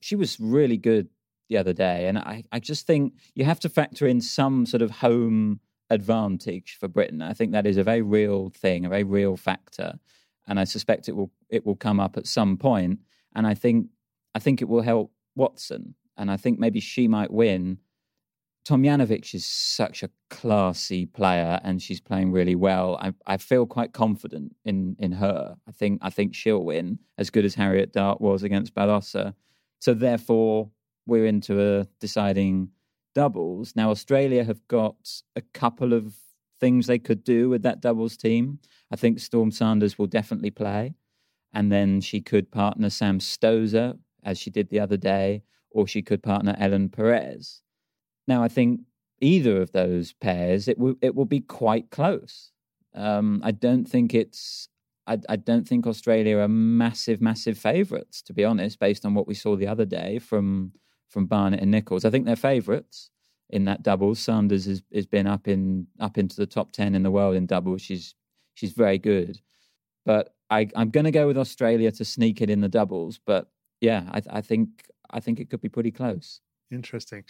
she 0.00 0.14
was 0.14 0.38
really 0.38 0.76
good 0.76 1.08
the 1.48 1.56
other 1.56 1.72
day, 1.72 2.06
and 2.06 2.16
I, 2.16 2.44
I 2.52 2.60
just 2.60 2.86
think 2.86 3.14
you 3.34 3.44
have 3.44 3.58
to 3.60 3.68
factor 3.68 4.06
in 4.06 4.20
some 4.20 4.66
sort 4.66 4.82
of 4.82 4.92
home 4.92 5.58
advantage 5.92 6.76
for 6.80 6.88
Britain. 6.88 7.22
I 7.22 7.32
think 7.32 7.52
that 7.52 7.66
is 7.66 7.76
a 7.76 7.84
very 7.84 8.02
real 8.02 8.50
thing, 8.50 8.84
a 8.84 8.88
very 8.88 9.04
real 9.04 9.36
factor, 9.36 9.98
and 10.46 10.58
I 10.58 10.64
suspect 10.64 11.08
it 11.08 11.16
will 11.16 11.30
it 11.48 11.64
will 11.64 11.76
come 11.76 12.00
up 12.00 12.16
at 12.16 12.26
some 12.26 12.56
point. 12.56 13.00
And 13.34 13.46
I 13.46 13.54
think 13.54 13.88
I 14.34 14.38
think 14.38 14.62
it 14.62 14.68
will 14.68 14.82
help 14.82 15.12
Watson, 15.36 15.94
and 16.16 16.30
I 16.30 16.36
think 16.36 16.58
maybe 16.58 16.80
she 16.80 17.08
might 17.08 17.30
win. 17.30 17.78
Tom 18.64 18.82
Tomljanovic 18.82 19.34
is 19.34 19.44
such 19.44 20.04
a 20.04 20.10
classy 20.30 21.06
player, 21.06 21.60
and 21.64 21.82
she's 21.82 22.00
playing 22.00 22.30
really 22.30 22.54
well. 22.54 22.96
I, 23.00 23.12
I 23.26 23.36
feel 23.36 23.66
quite 23.66 23.92
confident 23.92 24.54
in 24.64 24.96
in 24.98 25.12
her. 25.12 25.56
I 25.68 25.72
think 25.72 26.00
I 26.02 26.10
think 26.10 26.34
she'll 26.34 26.64
win 26.64 26.98
as 27.18 27.30
good 27.30 27.44
as 27.44 27.54
Harriet 27.54 27.92
Dart 27.92 28.20
was 28.20 28.42
against 28.42 28.74
Barossa. 28.74 29.34
So 29.80 29.94
therefore, 29.94 30.70
we're 31.06 31.26
into 31.26 31.60
a 31.60 31.86
deciding 32.00 32.70
doubles. 33.14 33.74
Now 33.76 33.90
Australia 33.90 34.44
have 34.44 34.66
got 34.68 35.22
a 35.36 35.40
couple 35.40 35.92
of 35.92 36.14
things 36.60 36.86
they 36.86 36.98
could 36.98 37.24
do 37.24 37.48
with 37.48 37.62
that 37.62 37.80
doubles 37.80 38.16
team. 38.16 38.58
I 38.90 38.96
think 38.96 39.18
Storm 39.18 39.50
Sanders 39.50 39.98
will 39.98 40.06
definitely 40.06 40.50
play, 40.50 40.94
and 41.52 41.72
then 41.72 42.00
she 42.00 42.20
could 42.20 42.50
partner 42.50 42.90
Sam 42.90 43.18
Stosur 43.18 43.98
as 44.22 44.38
she 44.38 44.50
did 44.50 44.70
the 44.70 44.80
other 44.80 44.96
day, 44.96 45.42
or 45.70 45.86
she 45.86 46.02
could 46.02 46.22
partner 46.22 46.54
Ellen 46.58 46.88
Perez. 46.88 47.62
Now, 48.28 48.42
I 48.42 48.48
think 48.48 48.82
either 49.20 49.60
of 49.60 49.72
those 49.72 50.12
pairs, 50.12 50.68
it 50.68 50.78
will 50.78 50.94
it 51.00 51.14
will 51.14 51.24
be 51.24 51.40
quite 51.40 51.90
close. 51.90 52.52
Um, 52.94 53.40
I 53.42 53.52
don't 53.52 53.86
think 53.86 54.14
it's. 54.14 54.68
I, 55.06 55.18
I 55.28 55.34
don't 55.34 55.66
think 55.66 55.84
Australia 55.84 56.38
are 56.38 56.48
massive, 56.48 57.20
massive 57.20 57.58
favourites, 57.58 58.22
to 58.22 58.32
be 58.32 58.44
honest, 58.44 58.78
based 58.78 59.04
on 59.04 59.14
what 59.14 59.26
we 59.26 59.34
saw 59.34 59.56
the 59.56 59.66
other 59.66 59.84
day 59.84 60.20
from 60.20 60.72
from 61.12 61.26
Barnett 61.26 61.60
and 61.60 61.70
Nicholls. 61.70 62.04
I 62.04 62.10
think 62.10 62.24
they're 62.26 62.36
favourites 62.36 63.10
in 63.50 63.66
that 63.66 63.82
doubles. 63.82 64.18
Sanders 64.18 64.64
has, 64.64 64.82
has 64.94 65.06
been 65.06 65.26
up 65.26 65.46
in 65.46 65.86
up 66.00 66.16
into 66.18 66.36
the 66.36 66.46
top 66.46 66.72
ten 66.72 66.94
in 66.94 67.02
the 67.02 67.10
world 67.10 67.36
in 67.36 67.46
doubles. 67.46 67.82
She's 67.82 68.14
she's 68.54 68.72
very 68.72 68.98
good, 68.98 69.40
but 70.04 70.34
I, 70.50 70.68
I'm 70.74 70.90
going 70.90 71.04
to 71.04 71.10
go 71.10 71.26
with 71.26 71.38
Australia 71.38 71.90
to 71.92 72.04
sneak 72.04 72.40
it 72.42 72.50
in 72.50 72.60
the 72.60 72.68
doubles. 72.68 73.20
But 73.24 73.48
yeah, 73.80 74.04
I, 74.10 74.22
I 74.38 74.40
think 74.40 74.68
I 75.10 75.20
think 75.20 75.38
it 75.40 75.50
could 75.50 75.60
be 75.60 75.68
pretty 75.68 75.90
close. 75.90 76.40
Interesting. 76.70 77.24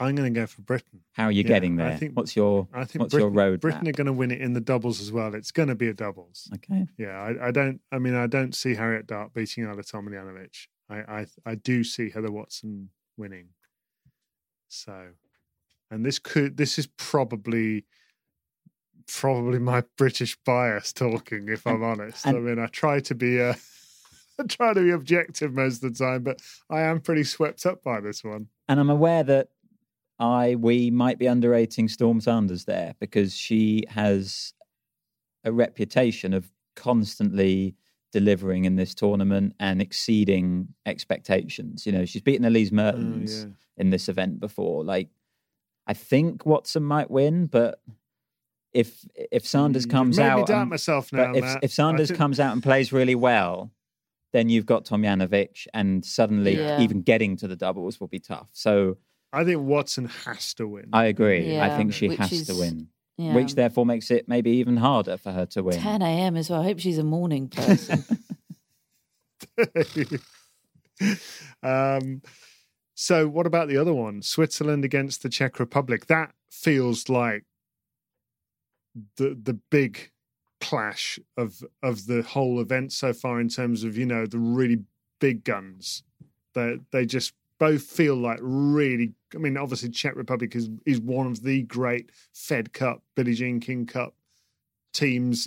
I'm 0.00 0.14
going 0.14 0.32
to 0.32 0.40
go 0.40 0.46
for 0.46 0.62
Britain. 0.62 1.00
How 1.12 1.24
are 1.26 1.30
you 1.30 1.42
Yeah, 1.42 1.48
getting 1.48 1.78
I 1.78 1.90
there? 1.90 1.98
think- 1.98 2.16
what's 2.16 2.34
your 2.34 2.66
I 2.72 2.84
think 2.84 3.02
what's 3.02 3.12
Britain, 3.12 3.34
your 3.34 3.38
road? 3.44 3.60
Britain 3.60 3.86
are 3.86 3.92
going 3.92 4.06
to 4.06 4.14
win 4.14 4.30
it 4.30 4.40
in 4.40 4.54
the 4.54 4.60
doubles 4.60 4.98
as 5.00 5.12
well. 5.12 5.34
It's 5.34 5.52
going 5.52 5.68
to 5.68 5.74
be 5.74 5.88
a 5.88 5.92
doubles. 5.94 6.48
Okay. 6.54 6.86
Yeah, 6.96 7.20
I, 7.20 7.48
I 7.48 7.50
don't. 7.50 7.80
I 7.92 7.98
mean, 7.98 8.14
I 8.14 8.26
don't 8.26 8.54
see 8.54 8.74
Harriet 8.74 9.06
Dart 9.06 9.34
beating 9.34 9.64
Ajla 9.64 9.84
Tomljanovic. 9.88 10.66
I, 10.88 10.96
I, 11.20 11.26
I 11.46 11.54
do 11.54 11.84
see 11.84 12.10
Heather 12.10 12.32
Watson 12.32 12.88
winning. 13.16 13.48
So, 14.68 15.08
and 15.90 16.04
this 16.04 16.18
could. 16.18 16.56
This 16.56 16.78
is 16.78 16.86
probably, 16.96 17.84
probably 19.06 19.58
my 19.58 19.82
British 19.96 20.36
bias 20.44 20.92
talking. 20.92 21.48
If 21.48 21.66
I'm 21.66 21.82
honest, 21.82 22.26
I 22.26 22.32
mean, 22.32 22.58
I 22.58 22.66
try 22.66 23.00
to 23.00 23.14
be 23.14 23.40
uh, 23.40 23.54
a. 24.38 24.44
try 24.44 24.72
to 24.72 24.80
be 24.80 24.90
objective 24.90 25.52
most 25.52 25.82
of 25.82 25.92
the 25.92 26.04
time, 26.04 26.22
but 26.22 26.40
I 26.68 26.82
am 26.82 27.00
pretty 27.00 27.24
swept 27.24 27.66
up 27.66 27.82
by 27.82 28.00
this 28.00 28.22
one. 28.22 28.48
And 28.68 28.78
I'm 28.78 28.90
aware 28.90 29.24
that 29.24 29.48
I 30.20 30.54
we 30.54 30.90
might 30.90 31.18
be 31.18 31.26
underrating 31.26 31.88
Storm 31.88 32.20
Sanders 32.20 32.66
there 32.66 32.94
because 33.00 33.36
she 33.36 33.84
has 33.88 34.52
a 35.44 35.52
reputation 35.52 36.34
of 36.34 36.50
constantly 36.76 37.74
delivering 38.12 38.64
in 38.64 38.76
this 38.76 38.94
tournament 38.94 39.54
and 39.60 39.80
exceeding 39.80 40.68
expectations. 40.86 41.86
You 41.86 41.92
know, 41.92 42.04
she's 42.04 42.22
beaten 42.22 42.44
Elise 42.44 42.70
oh, 42.72 42.76
Mertens 42.76 43.44
Oh, 43.44 43.48
yeah. 43.48 43.52
in 43.76 43.90
this 43.90 44.08
event 44.08 44.40
before. 44.40 44.84
Like, 44.84 45.08
I 45.86 45.94
think 45.94 46.44
Watson 46.46 46.82
might 46.84 47.10
win, 47.10 47.46
but 47.46 47.80
if 48.72 49.04
if 49.14 49.46
Sanders 49.46 49.86
mm, 49.86 49.90
comes 49.90 50.16
made 50.18 50.24
me 50.24 50.30
out, 50.30 50.46
doubt 50.46 50.60
and- 50.62 50.70
myself 50.70 51.12
now, 51.12 51.32
but 51.32 51.36
if 51.36 51.58
if 51.62 51.72
Sanders 51.72 52.08
think- 52.08 52.18
comes 52.18 52.38
out 52.38 52.52
and 52.52 52.62
plays 52.62 52.92
really 52.92 53.14
well, 53.16 53.72
then 54.32 54.48
you've 54.48 54.66
got 54.66 54.84
Tomljanovic, 54.84 55.66
and 55.74 56.04
suddenly 56.04 56.56
Yeah. 56.56 56.80
even 56.80 57.02
getting 57.02 57.36
to 57.38 57.48
the 57.48 57.56
doubles 57.56 57.98
will 57.98 58.06
be 58.08 58.20
tough. 58.20 58.50
So 58.52 58.98
I 59.32 59.44
think 59.44 59.62
Watson 59.62 60.06
has 60.06 60.54
to 60.54 60.68
win. 60.68 60.88
I 60.92 61.06
agree. 61.06 61.58
I 61.58 61.76
think 61.76 61.92
she 61.92 62.08
which 62.08 62.18
has 62.18 62.46
to 62.46 62.54
win, 62.54 62.88
Yeah. 63.20 63.34
which 63.34 63.54
therefore 63.54 63.84
makes 63.84 64.10
it 64.10 64.28
maybe 64.28 64.50
even 64.52 64.78
harder 64.78 65.18
for 65.18 65.30
her 65.30 65.44
to 65.46 65.62
win. 65.62 65.78
10 65.78 66.00
a.m. 66.00 66.38
as 66.38 66.48
well. 66.48 66.62
I 66.62 66.64
hope 66.64 66.78
she's 66.78 66.96
a 66.96 67.04
morning 67.04 67.48
person. 67.48 68.02
um, 71.62 72.22
so, 72.94 73.28
what 73.28 73.46
about 73.46 73.68
the 73.68 73.76
other 73.76 73.92
one? 73.92 74.22
Switzerland 74.22 74.86
against 74.86 75.22
the 75.22 75.28
Czech 75.28 75.60
Republic. 75.60 76.06
That 76.06 76.32
feels 76.50 77.10
like 77.10 77.44
the 79.16 79.38
the 79.40 79.60
big 79.70 80.10
clash 80.62 81.18
of 81.36 81.62
of 81.82 82.06
the 82.06 82.22
whole 82.22 82.58
event 82.58 82.92
so 82.92 83.12
far 83.12 83.38
in 83.38 83.50
terms 83.50 83.84
of 83.84 83.98
you 83.98 84.06
know 84.06 84.24
the 84.24 84.38
really 84.38 84.84
big 85.20 85.44
guns. 85.44 86.04
They 86.54 86.78
they 86.90 87.04
just 87.04 87.34
both 87.60 87.82
feel 87.82 88.16
like 88.16 88.40
really. 88.42 89.12
I 89.32 89.38
mean, 89.38 89.56
obviously, 89.56 89.90
Czech 89.90 90.16
Republic 90.16 90.56
is 90.56 90.68
is 90.84 91.00
one 91.00 91.28
of 91.28 91.44
the 91.44 91.62
great 91.62 92.10
Fed 92.32 92.72
Cup, 92.72 93.04
Billie 93.14 93.34
Jean 93.34 93.60
King 93.60 93.86
Cup 93.86 94.16
teams 94.92 95.46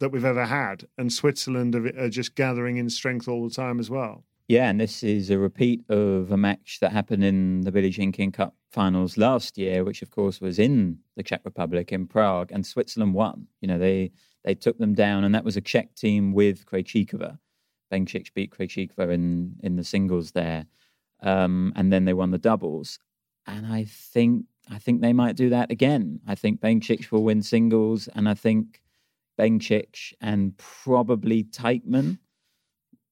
that 0.00 0.10
we've 0.10 0.24
ever 0.24 0.44
had, 0.44 0.86
and 0.98 1.10
Switzerland 1.10 1.74
are, 1.74 1.86
are 1.98 2.10
just 2.10 2.34
gathering 2.34 2.76
in 2.76 2.90
strength 2.90 3.28
all 3.28 3.48
the 3.48 3.54
time 3.54 3.80
as 3.80 3.88
well. 3.88 4.24
Yeah, 4.48 4.68
and 4.68 4.80
this 4.80 5.02
is 5.02 5.30
a 5.30 5.38
repeat 5.38 5.88
of 5.88 6.32
a 6.32 6.36
match 6.36 6.78
that 6.80 6.92
happened 6.92 7.24
in 7.24 7.62
the 7.62 7.72
Billie 7.72 7.90
Jean 7.90 8.12
King 8.12 8.32
Cup 8.32 8.54
finals 8.70 9.16
last 9.16 9.56
year, 9.56 9.84
which 9.84 10.02
of 10.02 10.10
course 10.10 10.40
was 10.40 10.58
in 10.58 10.98
the 11.16 11.22
Czech 11.22 11.42
Republic 11.44 11.92
in 11.92 12.06
Prague, 12.06 12.50
and 12.50 12.66
Switzerland 12.66 13.14
won. 13.14 13.46
You 13.60 13.68
know, 13.68 13.78
they 13.78 14.10
they 14.44 14.56
took 14.56 14.78
them 14.78 14.94
down, 14.94 15.22
and 15.22 15.34
that 15.34 15.44
was 15.44 15.56
a 15.56 15.60
Czech 15.60 15.94
team 15.94 16.32
with 16.32 16.66
Krejcikova. 16.66 17.38
Bencic 17.92 18.34
beat 18.34 18.50
Krejcikova 18.50 19.12
in 19.12 19.54
in 19.62 19.76
the 19.76 19.84
singles 19.84 20.32
there, 20.32 20.66
um, 21.22 21.72
and 21.76 21.92
then 21.92 22.04
they 22.04 22.12
won 22.12 22.30
the 22.30 22.38
doubles. 22.38 22.98
And 23.46 23.66
I 23.66 23.84
think 23.84 24.44
I 24.70 24.78
think 24.78 25.00
they 25.00 25.12
might 25.12 25.36
do 25.36 25.50
that 25.50 25.70
again. 25.70 26.20
I 26.26 26.34
think 26.34 26.60
Bencic 26.60 27.10
will 27.10 27.24
win 27.24 27.42
singles, 27.42 28.08
and 28.14 28.28
I 28.28 28.34
think 28.34 28.80
Bencic 29.38 30.12
and 30.20 30.56
probably 30.56 31.44
Teichmann 31.44 32.18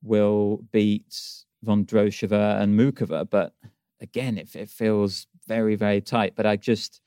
will 0.02 0.60
beat 0.70 1.18
Vondrousova 1.64 2.60
and 2.60 2.78
Muchova. 2.78 3.28
But 3.28 3.54
again, 4.00 4.38
it, 4.38 4.54
it 4.54 4.70
feels 4.70 5.26
very, 5.46 5.74
very 5.74 6.00
tight. 6.00 6.34
But 6.36 6.46
I 6.46 6.56
just, 6.56 7.00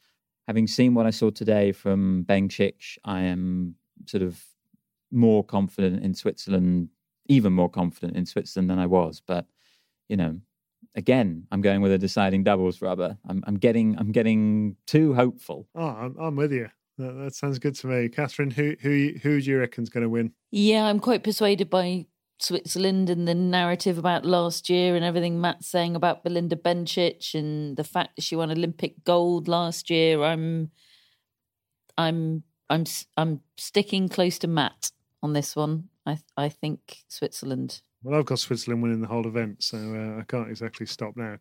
having 0.47 0.68
seen 0.68 0.93
what 0.93 1.06
I 1.06 1.12
saw 1.12 1.30
today 1.30 1.72
from 1.72 2.26
Bencic, 2.28 2.97
I 3.06 3.22
am 3.22 3.76
sort 4.06 4.24
of 4.24 4.43
more 5.12 5.43
confident 5.43 6.04
in 6.04 6.14
Switzerland, 6.14 6.89
even 7.28 7.54
more 7.54 7.70
confident 7.70 8.18
in 8.18 8.26
Switzerland 8.26 8.70
than 8.70 8.80
I 8.80 8.86
was. 8.88 9.22
But, 9.26 9.45
you 10.10 10.18
know, 10.18 10.39
again, 10.96 11.48
I'm 11.52 11.62
going 11.62 11.82
with 11.82 11.91
a 11.91 11.98
deciding 11.98 12.44
doubles 12.44 12.82
rubber. 12.82 13.18
I'm, 13.28 13.44
I'm 13.48 13.56
getting, 13.56 13.98
I'm 13.98 14.12
getting 14.12 14.76
too 14.88 15.14
hopeful. 15.14 15.68
Oh, 15.76 15.88
I'm, 15.88 16.16
I'm 16.20 16.36
with 16.36 16.52
you. 16.54 16.70
That, 16.98 17.14
that 17.14 17.36
sounds 17.36 17.58
good 17.60 17.76
to 17.76 17.88
me, 17.88 18.08
Catherine. 18.10 18.52
Who 18.52 18.76
who 18.80 19.14
who 19.24 19.41
do 19.41 19.50
you 19.50 19.60
reckon's 19.60 19.89
going 19.89 20.04
to 20.04 20.10
win? 20.10 20.32
yeah, 20.52 20.86
I'm 20.86 21.00
quite 21.00 21.24
persuaded 21.24 21.70
by 21.70 22.06
Switzerland 22.39 23.10
and 23.10 23.28
the 23.28 23.34
narrative 23.34 23.98
about 23.98 24.26
last 24.26 24.70
year 24.70 24.96
and 24.96 25.04
everything 25.04 25.39
Matt's 25.41 25.68
saying 25.68 25.96
about 25.96 26.24
Belinda 26.24 26.56
Bencic 26.56 27.34
and 27.34 27.78
the 27.78 27.84
fact 27.84 28.16
that 28.16 28.22
she 28.22 28.36
won 28.36 28.52
Olympic 28.52 29.04
gold 29.06 29.48
last 29.48 29.89
year. 29.89 30.22
I'm, 30.22 30.70
I'm, 31.98 32.44
I'm, 32.70 32.82
s- 32.82 33.06
I'm 33.18 33.41
sticking 33.58 34.10
close 34.10 34.38
to 34.39 34.48
Matt 34.48 34.91
on 35.22 35.34
this 35.34 35.56
one. 35.56 35.89
I, 36.06 36.18
I 36.36 36.50
think 36.50 36.98
Switzerland. 37.08 37.82
Well, 38.04 38.20
I've 38.20 38.26
got 38.26 38.39
Switzerland 38.39 38.84
winning 38.84 39.01
the 39.01 39.08
whole 39.08 39.28
event, 39.28 39.64
so 39.64 39.78
uh, 39.78 40.20
I 40.20 40.24
can't 40.28 40.49
exactly 40.49 40.86
stop 40.86 41.16
now. 41.16 41.38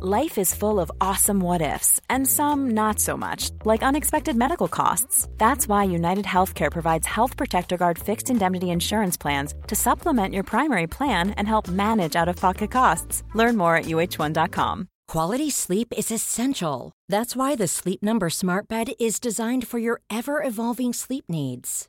Life 0.00 0.36
is 0.36 0.54
full 0.54 0.78
of 0.78 0.90
awesome 1.00 1.40
what 1.40 1.62
ifs, 1.62 2.02
and 2.10 2.28
some 2.28 2.70
not 2.70 2.98
so 2.98 3.16
much, 3.16 3.50
like 3.64 3.82
unexpected 3.82 4.36
medical 4.36 4.68
costs. 4.68 5.26
That's 5.38 5.66
why 5.66 5.84
United 5.84 6.26
Healthcare 6.26 6.70
provides 6.70 7.06
Health 7.06 7.34
Protector 7.36 7.78
Guard 7.78 7.98
fixed 7.98 8.28
indemnity 8.28 8.70
insurance 8.70 9.16
plans 9.16 9.54
to 9.68 9.74
supplement 9.74 10.34
your 10.34 10.44
primary 10.44 10.86
plan 10.86 11.30
and 11.30 11.48
help 11.48 11.68
manage 11.68 12.14
out 12.14 12.28
of 12.28 12.36
pocket 12.36 12.70
costs. 12.70 13.22
Learn 13.34 13.56
more 13.56 13.76
at 13.76 13.86
uh1.com. 13.86 14.88
Quality 15.08 15.50
sleep 15.50 15.94
is 15.96 16.10
essential. 16.10 16.92
That's 17.08 17.34
why 17.34 17.54
the 17.54 17.68
Sleep 17.68 18.02
Number 18.02 18.28
Smart 18.28 18.68
Bed 18.68 18.92
is 19.00 19.18
designed 19.18 19.66
for 19.66 19.78
your 19.78 20.02
ever 20.10 20.42
evolving 20.42 20.92
sleep 20.92 21.24
needs. 21.28 21.88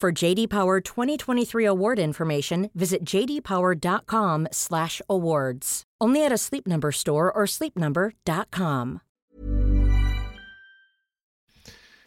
For 0.00 0.12
JD 0.12 0.48
Power 0.48 0.80
2023 0.80 1.64
award 1.64 1.98
information, 1.98 2.70
visit 2.72 3.04
jdpower.com/awards. 3.04 5.82
Only 6.00 6.24
at 6.24 6.30
a 6.30 6.38
Sleep 6.38 6.68
Number 6.68 6.92
store 6.92 7.32
or 7.32 7.46
sleepnumber.com. 7.46 9.00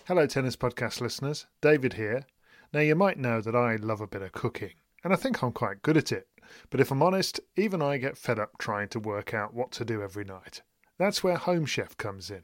Hello, 0.08 0.26
Tennis 0.26 0.56
Podcast 0.56 1.02
listeners. 1.02 1.48
David 1.62 1.92
here. 1.94 2.26
Now, 2.72 2.80
you 2.80 2.96
might 2.96 3.20
know 3.20 3.42
that 3.42 3.58
I 3.58 3.76
love 3.76 4.00
a 4.00 4.08
bit 4.08 4.22
of 4.22 4.32
cooking, 4.32 4.72
and 5.04 5.12
I 5.12 5.18
think 5.18 5.44
I'm 5.44 5.52
quite 5.52 5.82
good 5.82 5.98
at 5.98 6.14
it. 6.14 6.30
But 6.70 6.80
if 6.80 6.92
I'm 6.92 7.04
honest, 7.04 7.42
even 7.58 7.82
I 7.82 7.98
get 7.98 8.18
fed 8.18 8.40
up 8.40 8.58
trying 8.58 8.88
to 8.88 9.02
work 9.02 9.34
out 9.34 9.54
what 9.54 9.74
to 9.74 9.84
do 9.84 10.02
every 10.02 10.24
night. 10.24 10.62
That's 10.98 11.26
where 11.26 11.36
Home 11.36 11.66
Chef 11.66 11.98
comes 11.98 12.32
in. 12.32 12.44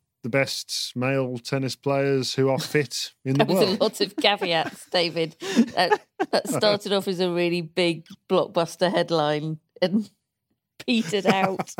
the 0.23 0.29
best 0.29 0.93
male 0.95 1.37
tennis 1.37 1.75
players 1.75 2.33
who 2.35 2.49
are 2.49 2.59
fit 2.59 3.13
in 3.25 3.33
the 3.33 3.37
That 3.45 3.47
was 3.47 3.61
a 3.61 3.77
lot 3.77 4.01
of 4.01 4.15
caveats, 4.15 4.89
David. 4.89 5.35
That, 5.75 6.01
that 6.31 6.47
started 6.57 6.93
off 6.93 7.07
as 7.07 7.19
a 7.19 7.31
really 7.31 7.61
big 7.61 8.05
blockbuster 8.29 8.91
headline 8.91 9.59
and 9.81 10.09
petered 10.85 11.25
out. 11.25 11.73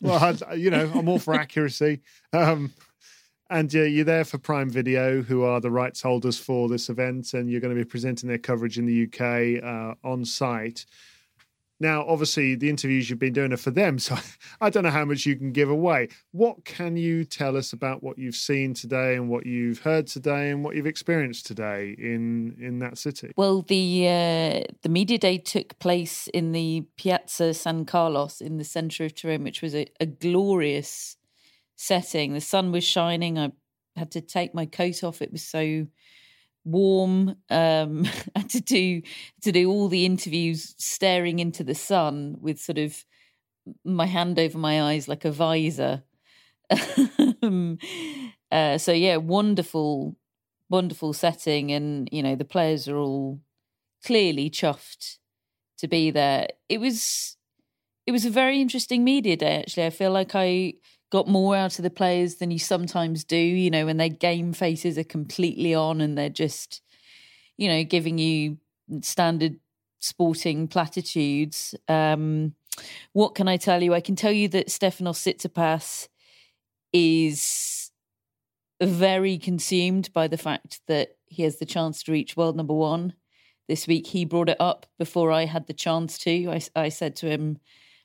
well, 0.00 0.36
I, 0.48 0.54
you 0.54 0.70
know, 0.70 0.90
I'm 0.94 1.08
all 1.08 1.18
for 1.18 1.34
accuracy. 1.34 2.00
Um, 2.32 2.72
And 3.50 3.72
uh, 3.74 3.82
you're 3.82 4.06
there 4.06 4.24
for 4.24 4.38
Prime 4.38 4.70
Video, 4.70 5.22
who 5.22 5.42
are 5.42 5.60
the 5.60 5.70
rights 5.70 6.00
holders 6.00 6.38
for 6.38 6.68
this 6.68 6.88
event, 6.88 7.34
and 7.34 7.50
you're 7.50 7.60
going 7.60 7.76
to 7.76 7.80
be 7.80 7.88
presenting 7.88 8.28
their 8.28 8.38
coverage 8.38 8.78
in 8.78 8.86
the 8.86 9.04
UK 9.04 9.62
uh, 9.62 9.94
on 10.02 10.24
site. 10.24 10.86
Now, 11.84 12.06
obviously, 12.08 12.54
the 12.54 12.70
interviews 12.70 13.10
you've 13.10 13.18
been 13.18 13.34
doing 13.34 13.52
are 13.52 13.58
for 13.58 13.70
them, 13.70 13.98
so 13.98 14.16
I 14.62 14.70
don't 14.70 14.84
know 14.84 14.90
how 14.90 15.04
much 15.04 15.26
you 15.26 15.36
can 15.36 15.52
give 15.52 15.68
away. 15.68 16.08
What 16.32 16.64
can 16.64 16.96
you 16.96 17.26
tell 17.26 17.58
us 17.58 17.74
about 17.74 18.02
what 18.02 18.16
you've 18.16 18.36
seen 18.36 18.72
today, 18.72 19.16
and 19.16 19.28
what 19.28 19.44
you've 19.44 19.80
heard 19.80 20.06
today, 20.06 20.48
and 20.48 20.64
what 20.64 20.76
you've 20.76 20.86
experienced 20.86 21.44
today 21.44 21.94
in 21.98 22.56
in 22.58 22.78
that 22.78 22.96
city? 22.96 23.32
Well, 23.36 23.60
the 23.60 24.06
uh, 24.06 24.72
the 24.80 24.88
media 24.88 25.18
day 25.18 25.36
took 25.36 25.78
place 25.78 26.26
in 26.28 26.52
the 26.52 26.86
Piazza 26.96 27.52
San 27.52 27.84
Carlos 27.84 28.40
in 28.40 28.56
the 28.56 28.64
centre 28.64 29.04
of 29.04 29.14
Turin, 29.14 29.44
which 29.44 29.60
was 29.60 29.74
a, 29.74 29.86
a 30.00 30.06
glorious 30.06 31.18
setting. 31.76 32.32
The 32.32 32.40
sun 32.40 32.72
was 32.72 32.84
shining. 32.84 33.38
I 33.38 33.52
had 33.94 34.10
to 34.12 34.22
take 34.22 34.54
my 34.54 34.64
coat 34.64 35.04
off; 35.04 35.20
it 35.20 35.32
was 35.32 35.42
so 35.42 35.86
warm. 36.64 37.36
Um, 37.50 38.06
to 38.48 38.60
do 38.60 39.02
to 39.42 39.52
do 39.52 39.70
all 39.70 39.88
the 39.88 40.06
interviews 40.06 40.74
staring 40.78 41.38
into 41.38 41.64
the 41.64 41.74
sun 41.74 42.36
with 42.40 42.60
sort 42.60 42.78
of 42.78 43.04
my 43.84 44.06
hand 44.06 44.38
over 44.38 44.58
my 44.58 44.82
eyes 44.82 45.08
like 45.08 45.24
a 45.24 45.32
visor. 45.32 46.02
um, 47.42 47.78
uh, 48.50 48.78
so 48.78 48.92
yeah, 48.92 49.16
wonderful, 49.16 50.16
wonderful 50.70 51.12
setting, 51.12 51.72
and 51.72 52.08
you 52.12 52.22
know 52.22 52.34
the 52.34 52.44
players 52.44 52.88
are 52.88 52.96
all 52.96 53.40
clearly 54.04 54.50
chuffed 54.50 55.18
to 55.78 55.88
be 55.88 56.10
there. 56.10 56.48
It 56.68 56.78
was 56.80 57.36
it 58.06 58.12
was 58.12 58.24
a 58.24 58.30
very 58.30 58.60
interesting 58.60 59.04
media 59.04 59.36
day. 59.36 59.60
Actually, 59.60 59.86
I 59.86 59.90
feel 59.90 60.12
like 60.12 60.32
I 60.34 60.74
got 61.14 61.28
more 61.28 61.54
out 61.54 61.78
of 61.78 61.84
the 61.84 61.90
players 61.90 62.34
than 62.36 62.50
you 62.50 62.58
sometimes 62.58 63.22
do. 63.22 63.36
You 63.36 63.70
know, 63.70 63.86
when 63.86 63.98
their 63.98 64.08
game 64.08 64.52
faces 64.52 64.98
are 64.98 65.04
completely 65.04 65.72
on 65.72 66.00
and 66.00 66.18
they're 66.18 66.28
just, 66.28 66.82
you 67.56 67.68
know, 67.68 67.84
giving 67.84 68.18
you 68.18 68.58
standard 69.00 69.60
sporting 70.00 70.66
platitudes. 70.66 71.72
Um, 71.86 72.56
what 73.12 73.36
can 73.36 73.46
I 73.46 73.58
tell 73.58 73.80
you? 73.80 73.94
I 73.94 74.00
can 74.00 74.16
tell 74.16 74.32
you 74.32 74.48
that 74.48 74.66
Stefanos 74.66 75.22
Tsitsipas 75.22 76.08
is 76.92 77.92
very 78.82 79.38
consumed 79.38 80.12
by 80.12 80.26
the 80.26 80.36
fact 80.36 80.80
that 80.88 81.10
he 81.26 81.44
has 81.44 81.58
the 81.58 81.64
chance 81.64 82.02
to 82.02 82.12
reach 82.12 82.36
world 82.36 82.56
number 82.56 82.74
one 82.74 83.14
this 83.68 83.86
week. 83.86 84.08
He 84.08 84.24
brought 84.24 84.48
it 84.48 84.56
up 84.58 84.86
before 84.98 85.30
I 85.30 85.44
had 85.44 85.68
the 85.68 85.74
chance 85.74 86.18
to. 86.18 86.50
I, 86.50 86.60
I 86.74 86.88
said 86.88 87.14
to 87.16 87.30
him, 87.30 87.58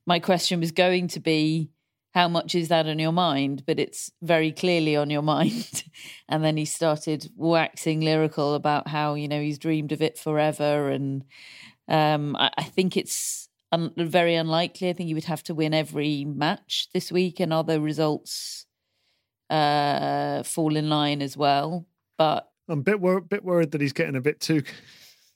my 0.06 0.20
question 0.20 0.60
was 0.60 0.72
going 0.72 1.08
to 1.08 1.20
be 1.20 1.72
how 2.12 2.28
much 2.28 2.56
is 2.56 2.70
that 2.70 2.88
on 2.88 3.00
your 3.00 3.12
mind? 3.12 3.64
But 3.66 3.80
it's 3.80 4.12
very 4.22 4.52
clearly 4.52 4.96
on 4.96 5.10
your 5.10 5.22
mind. 5.36 5.84
and 6.28 6.44
then 6.44 6.58
he 6.58 6.66
started 6.66 7.30
waxing 7.36 8.02
lyrical 8.02 8.56
about 8.56 8.88
how, 8.88 9.14
you 9.14 9.28
know, 9.28 9.42
he's 9.42 9.60
dreamed 9.60 9.92
of 9.92 10.02
it 10.02 10.18
forever. 10.18 10.90
And 10.90 11.24
um, 11.88 12.36
I, 12.36 12.52
I, 12.58 12.64
think 12.64 12.98
it's 12.98 13.50
un- 13.72 13.94
very 13.98 14.36
unlikely. 14.36 14.90
I 14.90 14.94
think 14.94 15.08
he 15.08 15.14
would 15.14 15.26
have 15.26 15.44
to 15.44 15.56
win 15.56 15.74
every 15.74 16.26
match 16.26 16.88
this 16.94 17.12
week 17.12 17.40
and 17.40 17.54
other 17.54 17.80
results 17.80 18.66
uh, 19.50 20.44
fall 20.44 20.76
in 20.76 20.90
line 20.90 21.22
as 21.22 21.38
well. 21.38 21.86
But 22.18 22.50
I'm 22.68 22.80
a 22.80 22.84
bit, 22.84 23.00
wor- 23.00 23.22
bit 23.22 23.44
worried 23.44 23.72
that 23.72 23.82
he's 23.82 23.94
getting 23.94 24.16
a 24.16 24.22
bit 24.22 24.40
too, 24.40 24.64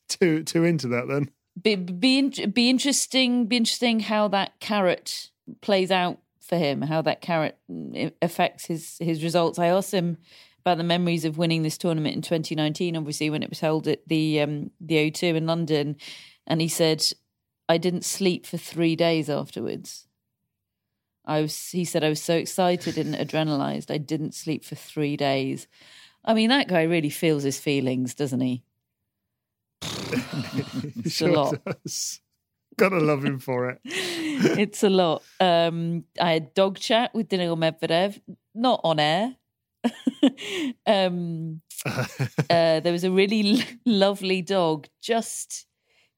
too, 0.10 0.44
too 0.44 0.64
into 0.64 0.88
that 0.90 1.08
then. 1.08 1.30
Be, 1.62 1.76
be, 1.76 2.30
be 2.48 2.70
interesting, 2.70 3.46
be 3.46 3.58
interesting 3.58 4.00
how 4.00 4.28
that 4.30 4.60
carrot 4.60 5.30
plays 5.62 5.92
out 5.92 6.20
for 6.54 6.60
him, 6.60 6.84
how 6.84 7.02
that 7.02 7.22
carrot 7.22 7.58
affects 8.22 8.66
his 8.66 8.98
his 9.00 9.24
results. 9.24 9.58
I 9.58 9.68
asked 9.68 9.92
him 9.92 10.18
about 10.60 10.78
the 10.78 10.84
memories 10.84 11.26
of 11.26 11.40
winning 11.40 11.64
this 11.64 11.80
tournament 11.80 12.16
in 12.16 12.22
2019, 12.22 12.96
obviously 12.96 13.32
when 13.32 13.42
it 13.42 13.50
was 13.50 13.60
held 13.60 13.88
at 13.88 14.08
the 14.08 14.40
um, 14.40 14.70
the 14.80 15.10
O2 15.10 15.36
in 15.36 15.48
London, 15.48 15.96
and 16.46 16.62
he 16.62 16.68
said, 16.68 17.04
"I 17.68 17.80
didn't 17.80 18.06
sleep 18.06 18.46
for 18.46 18.58
three 18.58 18.96
days 18.96 19.32
afterwards." 19.32 20.08
I 21.26 21.42
was. 21.42 21.70
He 21.70 21.86
said 21.86 22.04
I 22.04 22.10
was 22.10 22.22
so 22.22 22.36
excited 22.36 23.00
and 23.00 23.16
adrenalized. 23.16 23.90
I 23.90 23.98
didn't 23.98 24.36
sleep 24.36 24.64
for 24.64 24.76
three 24.76 25.18
days. 25.18 25.68
I 26.24 26.36
mean, 26.36 26.50
that 26.50 26.68
guy 26.68 26.84
really 26.84 27.10
feels 27.10 27.42
his 27.42 27.60
feelings, 27.60 28.14
doesn't 28.14 28.42
he? 28.42 28.64
it's 29.82 31.16
sure 31.16 31.30
a 31.30 31.34
lot. 31.34 31.66
Does. 31.66 32.22
Gotta 32.78 33.00
love 33.00 33.26
him 33.26 33.40
for 33.40 33.70
it. 33.70 33.80
it's 34.44 34.84
a 34.84 34.90
lot. 34.90 35.24
Um, 35.40 36.06
I 36.20 36.34
had 36.34 36.54
dog 36.54 36.80
chat 36.80 37.14
with 37.14 37.30
Daniil 37.30 37.58
Medvedev, 37.58 38.20
not 38.54 38.82
on 38.84 39.00
air. 39.00 39.36
um, 40.86 41.62
uh, 41.86 42.80
there 42.80 42.92
was 42.92 43.04
a 43.04 43.12
really 43.12 43.60
l- 43.60 43.66
lovely 43.86 44.42
dog 44.42 44.88
just, 45.02 45.66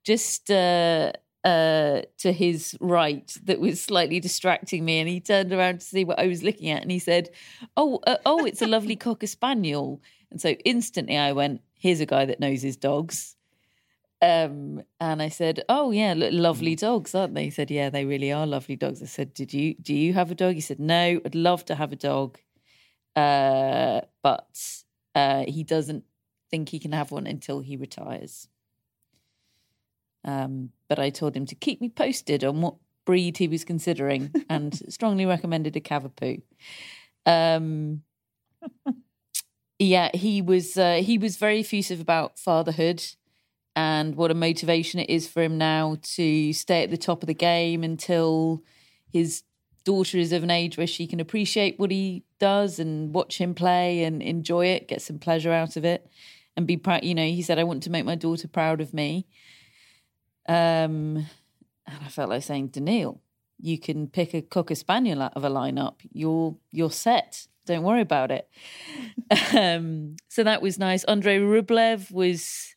just 0.04 0.52
uh, 0.52 1.12
uh, 1.46 2.02
to 2.18 2.32
his 2.32 2.76
right 2.82 3.38
that 3.44 3.60
was 3.60 3.80
slightly 3.82 4.20
distracting 4.20 4.84
me, 4.84 5.00
and 5.00 5.08
he 5.08 5.20
turned 5.20 5.54
around 5.54 5.80
to 5.80 5.86
see 5.86 6.04
what 6.04 6.20
I 6.20 6.28
was 6.28 6.44
looking 6.44 6.70
at, 6.70 6.82
and 6.82 6.92
he 6.92 7.00
said, 7.00 7.30
"Oh, 7.78 8.00
uh, 8.08 8.18
oh, 8.26 8.46
it's 8.46 8.62
a 8.62 8.68
lovely 8.68 8.96
cocker 8.96 9.28
spaniel." 9.28 10.02
And 10.32 10.42
so 10.42 10.50
instantly, 10.66 11.18
I 11.18 11.32
went, 11.34 11.62
"Here's 11.76 12.02
a 12.02 12.06
guy 12.06 12.26
that 12.26 12.40
knows 12.40 12.64
his 12.64 12.78
dogs." 12.78 13.35
Um, 14.22 14.82
and 15.00 15.22
I 15.22 15.30
said, 15.30 15.64
"Oh 15.68 15.92
yeah, 15.92 16.14
lovely 16.16 16.76
dogs, 16.76 17.14
aren't 17.14 17.36
they?" 17.36 17.46
He 17.46 17.50
said, 17.50 17.70
"Yeah, 17.70 17.90
they 17.90 18.06
really 18.06 18.32
are 18.32 18.48
lovely 18.48 18.76
dogs." 18.76 19.02
I 19.02 19.06
said, 19.06 19.34
"Did 19.34 19.54
you 19.54 19.76
do 19.76 19.94
you 19.94 20.14
have 20.14 20.32
a 20.32 20.36
dog?" 20.36 20.56
He 20.56 20.62
said, 20.62 20.80
"No, 20.80 21.20
I'd 21.26 21.36
love 21.36 21.66
to 21.66 21.76
have 21.76 21.92
a 21.92 21.98
dog, 21.98 22.40
uh, 23.16 24.02
but 24.24 24.84
uh, 25.14 25.46
he 25.48 25.64
doesn't 25.64 26.06
think 26.50 26.70
he 26.70 26.80
can 26.80 26.94
have 26.94 27.12
one 27.12 27.28
until 27.28 27.60
he 27.60 27.76
retires." 27.76 28.48
Um, 30.24 30.72
but 30.88 30.98
I 30.98 31.10
told 31.10 31.36
him 31.36 31.46
to 31.48 31.56
keep 31.56 31.82
me 31.82 31.90
posted 31.90 32.44
on 32.44 32.62
what 32.62 32.76
breed 33.06 33.38
he 33.38 33.48
was 33.48 33.66
considering, 33.66 34.32
and 34.50 34.74
strongly 34.92 35.26
recommended 35.26 35.76
a 35.76 35.82
Cavapoo. 35.82 36.42
Um, 37.26 38.04
yeah, 39.80 40.10
he 40.14 40.42
was 40.42 40.78
uh, 40.78 41.02
he 41.04 41.18
was 41.18 41.36
very 41.36 41.60
effusive 41.60 42.00
about 42.00 42.40
fatherhood 42.40 43.04
and 43.76 44.16
what 44.16 44.32
a 44.32 44.36
motivation 44.36 45.00
it 45.00 45.10
is 45.10 45.28
for 45.28 45.42
him 45.42 45.58
now 45.58 45.98
to 46.02 46.54
stay 46.54 46.84
at 46.84 46.90
the 46.90 46.98
top 46.98 47.22
of 47.22 47.28
the 47.28 47.34
game 47.34 47.84
until 47.84 48.64
his 49.12 49.44
daughter 49.84 50.18
is 50.18 50.32
of 50.32 50.44
an 50.44 50.52
age 50.52 50.78
where 50.78 50.88
she 50.88 51.08
can 51.08 51.20
appreciate 51.20 51.80
what 51.80 51.92
he 51.92 52.24
does 52.40 52.80
and 52.80 53.14
watch 53.14 53.38
him 53.38 53.54
play 53.54 54.04
and 54.04 54.22
enjoy 54.22 54.66
it, 54.68 54.88
get 54.88 55.02
some 55.02 55.20
pleasure 55.20 55.52
out 55.52 55.78
of 55.78 55.86
it, 55.86 56.10
and 56.56 56.66
be 56.66 56.78
proud. 56.78 57.04
You 57.04 57.16
know, 57.16 57.26
he 57.26 57.42
said, 57.42 57.60
"I 57.60 57.64
want 57.64 57.84
to 57.84 57.90
make 57.90 58.06
my 58.06 58.16
daughter 58.16 58.48
proud 58.48 58.82
of 58.82 58.94
me." 58.94 59.28
Um, 60.48 61.28
and 61.88 62.00
I 62.04 62.08
felt 62.10 62.30
like 62.30 62.44
saying, 62.44 62.68
Daniil, 62.68 63.22
you 63.60 63.80
can 63.80 64.08
pick 64.08 64.34
a 64.34 64.42
cocker 64.42 64.76
spaniel 64.76 65.22
out 65.22 65.34
of 65.36 65.44
a 65.44 65.50
lineup. 65.50 65.96
You're 66.12 66.56
you're 66.72 66.92
set. 66.92 67.48
Don't 67.66 67.84
worry 67.84 68.02
about 68.02 68.32
it. 68.32 68.48
um, 69.58 70.16
so 70.28 70.44
that 70.44 70.62
was 70.62 70.78
nice. 70.78 71.04
Andre 71.06 71.40
Rublev 71.40 72.12
was 72.12 72.75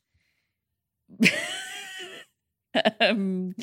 um, 3.00 3.54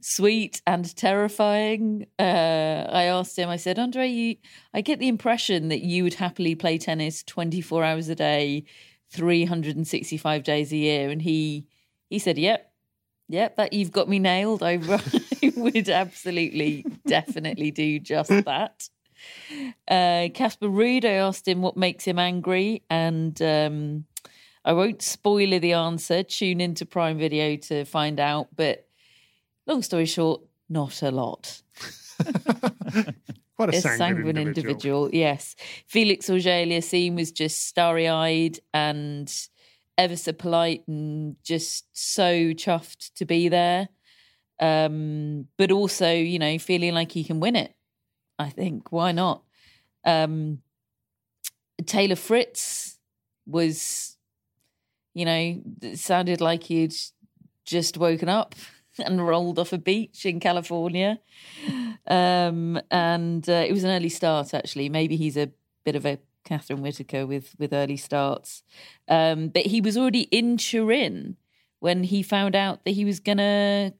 sweet 0.00 0.62
and 0.66 0.94
terrifying. 0.96 2.06
Uh, 2.18 2.86
I 2.88 3.04
asked 3.04 3.38
him, 3.38 3.48
I 3.48 3.56
said, 3.56 3.78
Andre, 3.78 4.08
you, 4.08 4.36
I 4.74 4.80
get 4.80 4.98
the 4.98 5.08
impression 5.08 5.68
that 5.68 5.82
you 5.82 6.04
would 6.04 6.14
happily 6.14 6.54
play 6.54 6.78
tennis 6.78 7.22
24 7.22 7.84
hours 7.84 8.08
a 8.08 8.14
day, 8.14 8.64
365 9.10 10.42
days 10.42 10.72
a 10.72 10.76
year. 10.76 11.10
And 11.10 11.22
he, 11.22 11.66
he 12.08 12.18
said, 12.18 12.38
yep, 12.38 12.72
yep, 13.28 13.56
that 13.56 13.72
you've 13.72 13.92
got 13.92 14.08
me 14.08 14.18
nailed. 14.18 14.62
I, 14.62 14.74
I 15.42 15.52
would 15.56 15.88
absolutely, 15.88 16.84
definitely 17.06 17.70
do 17.70 17.98
just 17.98 18.30
that. 18.30 18.88
Uh, 19.88 20.28
Casper 20.34 20.68
Ruud, 20.68 21.04
I 21.04 21.14
asked 21.14 21.46
him 21.46 21.62
what 21.62 21.76
makes 21.76 22.04
him 22.04 22.18
angry. 22.18 22.82
And, 22.90 23.40
um, 23.42 24.04
I 24.64 24.72
won't 24.72 25.02
spoiler 25.02 25.58
the 25.58 25.72
answer. 25.72 26.22
Tune 26.22 26.60
into 26.60 26.86
Prime 26.86 27.18
Video 27.18 27.56
to 27.56 27.84
find 27.84 28.20
out. 28.20 28.48
But 28.54 28.86
long 29.66 29.82
story 29.82 30.06
short, 30.06 30.42
not 30.68 31.02
a 31.02 31.10
lot. 31.10 31.62
What 33.56 33.74
a, 33.74 33.78
a 33.78 33.80
sanguine, 33.80 33.98
sanguine 33.98 34.36
individual. 34.38 35.06
individual. 35.06 35.10
Yes. 35.12 35.54
Felix 35.86 36.28
Auger-Aliassime 36.28 37.14
was 37.14 37.30
just 37.30 37.68
starry 37.68 38.08
eyed 38.08 38.58
and 38.74 39.32
ever 39.98 40.16
so 40.16 40.32
polite 40.32 40.82
and 40.88 41.36
just 41.44 41.86
so 41.92 42.52
chuffed 42.54 43.12
to 43.14 43.24
be 43.24 43.48
there. 43.48 43.88
Um, 44.58 45.46
but 45.58 45.70
also, 45.70 46.10
you 46.12 46.38
know, 46.38 46.58
feeling 46.58 46.92
like 46.94 47.12
he 47.12 47.22
can 47.24 47.38
win 47.38 47.54
it. 47.54 47.74
I 48.38 48.48
think. 48.48 48.90
Why 48.90 49.12
not? 49.12 49.42
Um, 50.04 50.62
Taylor 51.86 52.16
Fritz 52.16 52.98
was 53.46 54.16
you 55.14 55.24
know, 55.24 55.62
it 55.82 55.98
sounded 55.98 56.40
like 56.40 56.64
he'd 56.64 56.94
just 57.64 57.96
woken 57.96 58.28
up 58.28 58.54
and 58.98 59.26
rolled 59.26 59.58
off 59.58 59.72
a 59.72 59.78
beach 59.78 60.26
in 60.26 60.40
California. 60.40 61.20
Um, 62.06 62.80
and 62.90 63.48
uh, 63.48 63.64
it 63.66 63.72
was 63.72 63.84
an 63.84 63.90
early 63.90 64.08
start, 64.08 64.54
actually. 64.54 64.88
Maybe 64.88 65.16
he's 65.16 65.36
a 65.36 65.50
bit 65.84 65.96
of 65.96 66.06
a 66.06 66.18
Catherine 66.44 66.82
Whitaker 66.82 67.26
with 67.26 67.54
with 67.58 67.72
early 67.72 67.96
starts. 67.96 68.62
Um, 69.08 69.48
but 69.48 69.66
he 69.66 69.80
was 69.80 69.96
already 69.96 70.22
in 70.22 70.56
Turin 70.56 71.36
when 71.80 72.04
he 72.04 72.22
found 72.22 72.54
out 72.54 72.84
that 72.84 72.92
he 72.92 73.04
was 73.04 73.20
going 73.20 73.38
to 73.38 73.94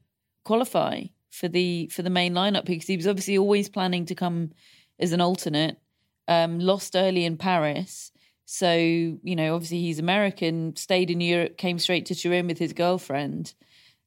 qualify 0.45 1.05
for 1.31 1.49
the 1.49 1.89
for 1.89 2.03
the 2.03 2.11
main 2.11 2.35
lineup 2.35 2.65
because 2.65 2.87
he 2.87 2.97
was 2.97 3.07
obviously 3.07 3.39
always 3.39 3.69
planning 3.69 4.07
to 4.07 4.15
come 4.15 4.53
as 4.99 5.13
an 5.13 5.21
alternate. 5.21 5.79
Um, 6.29 6.61
lost 6.61 6.95
early 6.95 7.25
in 7.25 7.37
Paris, 7.37 8.12
so 8.53 8.74
you 8.74 9.34
know 9.34 9.55
obviously 9.55 9.80
he's 9.80 9.98
American. 9.98 10.76
Stayed 10.76 11.11
in 11.11 11.22
Europe, 11.22 11.57
came 11.57 11.78
straight 11.78 12.05
to 12.07 12.14
Turin 12.14 12.46
with 12.46 12.59
his 12.59 12.74
girlfriend. 12.74 13.55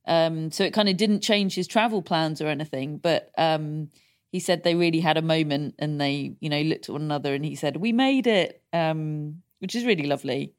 Um, 0.08 0.52
so 0.52 0.64
it 0.64 0.72
kind 0.72 0.88
of 0.88 0.98
didn't 0.98 1.22
change 1.22 1.56
his 1.56 1.66
travel 1.66 2.04
plans 2.04 2.44
or 2.44 2.48
anything, 2.48 3.00
but 3.00 3.32
um, 3.40 3.90
he 4.32 4.40
said 4.40 4.64
they 4.64 4.76
really 4.76 5.00
had 5.00 5.18
a 5.18 5.24
moment 5.24 5.74
and 5.80 6.00
they, 6.00 6.36
you 6.40 6.50
know, 6.50 6.62
looked 6.62 6.90
at 6.90 6.94
one 6.94 7.02
another 7.02 7.34
and 7.34 7.44
he 7.44 7.56
said, 7.56 7.78
"We 7.78 7.92
made 7.92 8.28
it," 8.28 8.62
um, 8.72 9.42
which 9.58 9.74
is 9.74 9.84
really 9.84 10.06
lovely. 10.06 10.54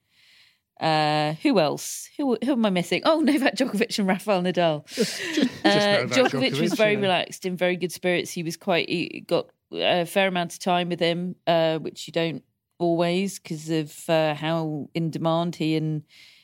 Uh, 0.80 1.34
who 1.34 1.60
else? 1.60 2.08
Who, 2.16 2.36
who 2.44 2.52
am 2.52 2.66
I 2.66 2.70
missing? 2.70 3.02
Oh, 3.04 3.20
Novak 3.24 3.54
Djokovic 3.54 3.96
and 4.00 4.08
Rafael 4.08 4.42
Nadal. 4.42 4.84
just, 4.92 5.16
just 5.32 5.64
uh, 5.64 6.02
Novak 6.02 6.32
Djokovic, 6.32 6.60
was 6.60 6.74
very 6.74 6.94
yeah. 6.94 7.00
relaxed, 7.02 7.46
in 7.46 7.56
very 7.56 7.76
good 7.76 7.92
spirits. 7.92 8.32
He 8.32 8.42
was 8.42 8.56
quite 8.56 8.88
he 8.88 9.24
got 9.28 9.46
a 9.72 10.06
fair 10.06 10.26
amount 10.26 10.54
of 10.54 10.58
time 10.58 10.88
with 10.88 10.98
him, 10.98 11.36
uh, 11.46 11.78
which 11.78 12.08
you 12.08 12.12
don't 12.12 12.42
always 12.78 13.38
because 13.38 13.70
of 13.70 14.08
uh, 14.08 14.34
how 14.34 14.88
in 14.94 15.10
demand 15.10 15.56
he 15.56 15.76
and 15.76 16.02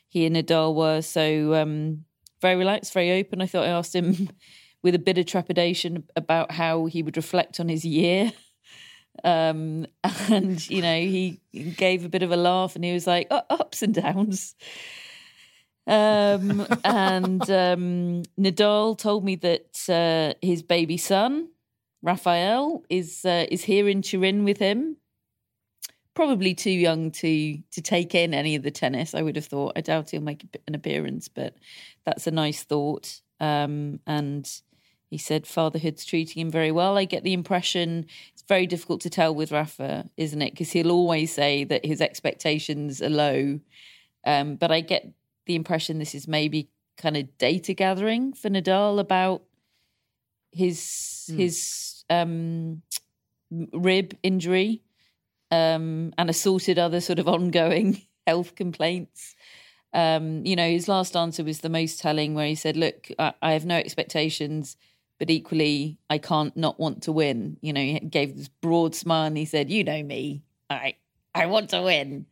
he 0.09 0.27
and 0.27 0.37
Nadal 0.37 0.75
were. 0.75 1.01
So 1.03 1.55
um, 1.55 2.05
very 2.41 2.57
relaxed, 2.57 2.93
very 2.93 3.13
open. 3.13 3.41
I 3.41 3.47
thought 3.47 3.65
I 3.65 3.71
asked 3.71 3.95
him 3.95 4.29
with 4.83 4.95
a 4.95 4.99
bit 4.99 5.19
of 5.19 5.27
trepidation 5.27 6.05
about 6.17 6.53
how 6.53 6.87
he 6.87 7.03
would 7.03 7.17
reflect 7.17 7.61
on 7.61 7.69
his 7.69 7.85
year. 7.85 8.33
Um, 9.25 9.87
and 10.31 10.69
you 10.71 10.81
know, 10.81 10.99
he 10.99 11.39
gave 11.77 12.05
a 12.07 12.09
bit 12.09 12.23
of 12.23 12.33
a 12.33 12.37
laugh 12.37 12.75
and 12.75 12.83
he 12.83 12.95
was 12.95 13.07
like, 13.07 13.27
oh, 13.31 13.43
ups 13.51 13.83
and 13.83 13.95
downs. 13.95 14.55
Um, 15.87 16.67
and 16.85 17.43
um, 17.43 18.23
Nadal 18.39 18.97
told 18.97 19.25
me 19.25 19.37
that 19.37 19.89
uh, 19.89 20.35
his 20.45 20.63
baby 20.63 20.97
son, 20.97 21.49
Raphael, 22.03 22.85
is 22.89 23.25
uh, 23.25 23.47
is 23.51 23.65
here 23.65 23.89
in 23.89 24.03
Turin 24.03 24.45
with 24.45 24.59
him. 24.59 24.97
Probably 26.15 26.55
too 26.55 26.71
young 26.71 27.11
to 27.13 27.59
to 27.73 27.81
take 27.81 28.15
in 28.15 28.35
any 28.35 28.55
of 28.55 28.63
the 28.63 28.71
tennis. 28.71 29.15
I 29.15 29.23
would 29.23 29.37
have 29.37 29.47
thought. 29.47 29.73
I 29.77 29.81
doubt 29.81 30.11
he'll 30.11 30.21
make 30.21 30.45
an 30.67 30.75
appearance, 30.75 31.29
but 31.29 31.55
that's 32.05 32.27
a 32.27 32.31
nice 32.31 32.63
thought. 32.63 33.21
Um, 33.41 34.01
and 34.07 34.49
he 35.11 35.19
said 35.19 35.47
fatherhood's 35.47 36.05
treating 36.05 36.41
him 36.41 36.51
very 36.51 36.71
well. 36.71 36.97
I 36.97 37.05
get 37.05 37.23
the 37.23 37.33
impression 37.33 38.07
it's 38.33 38.43
very 38.49 38.67
difficult 38.67 39.01
to 39.03 39.11
tell 39.11 39.35
with 39.35 39.53
Rafa, 39.53 40.09
isn't 40.17 40.43
it? 40.43 40.53
Because 40.53 40.73
he'll 40.73 40.91
always 40.91 41.33
say 41.33 41.65
that 41.65 41.85
his 41.85 42.01
expectations 42.01 43.01
are 43.01 43.11
low. 43.11 43.61
Um, 44.25 44.57
but 44.57 44.71
I 44.71 44.81
get 44.81 45.13
the 45.47 45.55
impression 45.55 45.99
this 45.99 46.15
is 46.15 46.27
maybe 46.27 46.69
kind 46.97 47.17
of 47.17 47.37
data 47.39 47.75
gathering 47.75 48.33
for 48.33 48.49
Nadal 48.49 48.99
about 49.01 49.43
his 50.51 51.31
his 51.37 52.05
um, 52.11 52.83
rib 53.73 54.17
injury 54.23 54.83
um, 55.53 56.13
and 56.19 56.29
assorted 56.29 56.79
other 56.79 57.01
sort 57.01 57.21
of 57.21 57.29
ongoing 57.29 58.03
health 58.27 58.57
complaints. 58.57 59.37
Um, 59.95 60.45
you 60.45 60.57
know, 60.57 60.69
his 60.69 60.89
last 60.89 61.15
answer 61.15 61.45
was 61.45 61.61
the 61.61 61.69
most 61.69 62.01
telling, 62.01 62.35
where 62.35 62.47
he 62.47 62.57
said, 62.57 62.77
"Look, 62.77 63.09
I, 63.19 63.35
I 63.41 63.53
have 63.53 63.65
no 63.65 63.77
expectations." 63.77 64.77
but 65.23 65.31
equally 65.31 65.99
I 66.11 66.19
can't 66.19 66.57
not 66.57 66.81
want 66.81 67.05
to 67.05 67.13
win. 67.13 67.57
You 67.61 67.73
know, 67.73 67.81
he 67.81 68.01
gave 68.01 68.37
this 68.37 68.49
broad 68.49 68.93
smile 68.93 69.29
and 69.29 69.37
he 69.37 69.45
said, 69.45 69.71
"You 69.71 69.85
know 69.85 70.03
me, 70.03 70.43
I 70.69 70.97
I 71.33 71.47
want 71.47 71.71
to 71.71 71.83
win." 71.83 72.27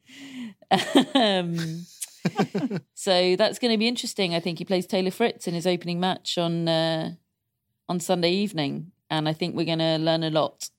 um, 1.14 1.86
so 2.94 3.36
that's 3.36 3.60
going 3.60 3.70
to 3.72 3.78
be 3.78 3.86
interesting. 3.86 4.34
I 4.34 4.40
think 4.40 4.58
he 4.58 4.64
plays 4.64 4.86
Taylor 4.86 5.12
Fritz 5.12 5.46
in 5.46 5.54
his 5.54 5.68
opening 5.68 6.00
match 6.00 6.36
on 6.36 6.66
uh, 6.66 7.12
on 7.88 8.00
Sunday 8.00 8.32
evening, 8.32 8.90
and 9.08 9.28
I 9.28 9.34
think 9.34 9.54
we're 9.54 9.66
going 9.66 9.78
to 9.78 9.98
learn 9.98 10.24
a 10.24 10.30
lot 10.30 10.70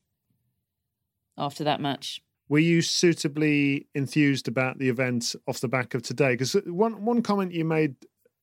after 1.38 1.64
that 1.64 1.80
match. 1.80 2.22
Were 2.52 2.60
you 2.60 2.82
suitably 2.82 3.88
enthused 3.96 4.50
about 4.50 4.78
the 4.78 4.90
event 4.90 5.38
off 5.48 5.62
the 5.62 5.70
back 5.70 5.94
of 5.94 6.02
today? 6.02 6.32
Because 6.32 6.54
uh, 6.54 6.60
one 6.66 7.06
one 7.06 7.22
comment 7.22 7.54
you 7.54 7.64
made 7.64 7.96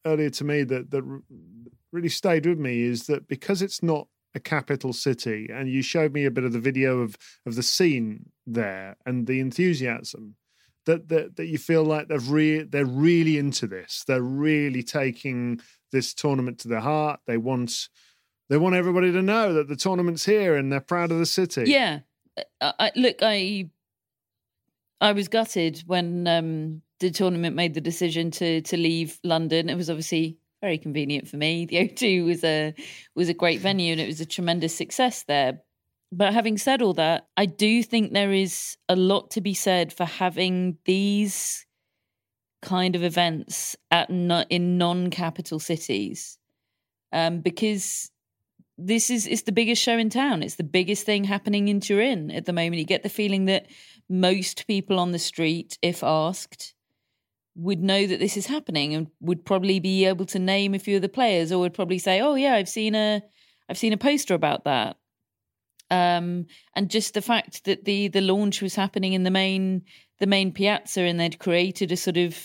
earlier 0.07 0.31
to 0.31 0.45
me 0.45 0.65
that 0.65 0.91
that 0.93 1.23
really 1.93 2.09
stayed 2.09 2.47
with 2.47 2.59
me 2.59 2.85
is 2.85 3.07
that 3.09 3.29
because 3.29 3.61
it's 3.61 3.83
not 3.83 4.09
a 4.35 4.41
capital 4.41 4.95
city, 4.95 5.51
and 5.53 5.69
you 5.69 5.83
showed 5.83 6.15
me 6.15 6.25
a 6.25 6.31
bit 6.31 6.45
of 6.45 6.55
the 6.55 6.59
video 6.59 7.01
of 7.01 7.19
of 7.45 7.55
the 7.55 7.63
scene 7.63 8.31
there 8.47 8.97
and 9.05 9.27
the 9.27 9.41
enthusiasm. 9.41 10.37
That, 10.87 11.09
that, 11.11 11.37
that 11.37 11.49
you 11.49 11.59
feel 11.59 11.85
like 11.85 12.09
they've 12.09 12.31
re- 12.31 12.63
they're 12.63 12.87
really 12.87 13.37
into 13.37 13.67
this. 13.67 14.05
They're 14.09 14.23
really 14.23 14.83
taking 14.83 15.61
this 15.93 16.15
tournament 16.15 16.61
to 16.61 16.69
their 16.69 16.81
heart. 16.81 17.21
They 17.27 17.37
want 17.37 17.91
they 18.49 18.57
want 18.57 18.75
everybody 18.75 19.13
to 19.13 19.21
know 19.21 19.53
that 19.53 19.69
the 19.69 19.77
tournament's 19.77 20.25
here 20.25 20.57
and 20.57 20.73
they're 20.73 20.81
proud 20.81 21.13
of 21.13 21.19
the 21.19 21.27
city. 21.27 21.65
Yeah, 21.67 21.99
uh, 22.39 22.73
I, 22.79 22.87
I, 22.87 22.93
look, 22.97 23.17
I 23.21 23.69
I 25.01 25.13
was 25.13 25.29
gutted 25.29 25.83
when 25.87 26.27
um, 26.27 26.83
the 27.01 27.11
tournament 27.11 27.55
made 27.55 27.75
the 27.75 27.81
decision 27.81 28.31
to 28.33 28.61
to 28.63 28.77
leave 28.77 29.19
London. 29.23 29.69
It 29.69 29.77
was 29.77 29.91
obviously 29.91 30.39
very 30.61 30.79
convenient 30.79 31.29
for 31.29 31.37
me. 31.37 31.67
The 31.67 31.77
O2 31.89 32.25
was 32.25 32.45
a 32.45 32.75
was 33.15 33.29
a 33.29 33.35
great 33.35 33.61
venue 33.61 33.93
and 33.93 34.01
it 34.01 34.07
was 34.07 34.21
a 34.21 34.27
tremendous 34.27 34.75
success 34.75 35.25
there. 35.25 35.61
But 36.11 36.33
having 36.33 36.57
said 36.57 36.81
all 36.81 36.95
that, 36.95 37.29
I 37.37 37.47
do 37.47 37.83
think 37.83 38.13
there 38.13 38.33
is 38.33 38.77
a 38.89 38.97
lot 38.97 39.31
to 39.33 39.41
be 39.41 39.53
said 39.55 39.93
for 39.93 40.07
having 40.07 40.79
these 40.87 41.67
kind 42.63 42.97
of 42.97 43.05
events 43.05 43.77
at 43.91 44.09
in 44.11 44.79
non-capital 44.79 45.61
cities, 45.61 46.39
um, 47.13 47.41
because 47.41 48.11
this 48.79 49.11
is 49.11 49.26
it's 49.26 49.43
the 49.43 49.53
biggest 49.53 49.83
show 49.83 49.99
in 49.99 50.09
town. 50.09 50.43
It's 50.43 50.55
the 50.55 50.64
biggest 50.64 51.05
thing 51.05 51.24
happening 51.24 51.68
in 51.68 51.81
Turin 51.81 52.31
at 52.31 52.47
the 52.47 52.53
moment. 52.53 52.76
You 52.76 52.85
get 52.85 53.03
the 53.03 53.09
feeling 53.09 53.47
that 53.47 53.66
most 54.09 54.66
people 54.66 54.99
on 54.99 55.12
the 55.12 55.18
street, 55.18 55.76
if 55.83 56.03
asked, 56.03 56.74
would 57.57 57.83
know 57.83 58.07
that 58.07 58.20
this 58.20 58.37
is 58.37 58.47
happening 58.47 58.95
and 58.95 59.09
would 59.20 59.45
probably 59.45 59.81
be 59.81 60.05
able 60.05 60.24
to 60.26 60.39
name 60.39 60.74
a 60.74 60.79
few 60.79 60.97
of 60.97 61.03
the 61.03 61.09
players, 61.09 61.53
or 61.53 61.59
would 61.59 61.74
probably 61.74 61.99
say, 61.99 62.20
"Oh 62.20 62.37
yeah, 62.37 62.55
I've 62.55 62.68
seen 62.68 62.95
a 62.95 63.20
I've 63.68 63.79
seen 63.79 63.93
a 63.93 63.99
poster 63.99 64.35
about 64.35 64.64
that." 64.64 64.97
um, 65.91 66.47
and 66.74 66.91
just 66.91 67.14
the 67.14 67.22
fact 67.22 67.64
that 67.64 67.85
the 67.85 68.09
the 68.09 68.20
launch 68.20 68.61
was 68.61 68.74
happening 68.74 69.12
in 69.12 69.22
the 69.22 69.31
main 69.31 69.83
the 70.18 70.26
main 70.26 70.53
piazza, 70.53 71.03
and 71.03 71.18
they'd 71.18 71.39
created 71.39 71.93
a 71.93 71.97
sort 71.97 72.16
of 72.16 72.37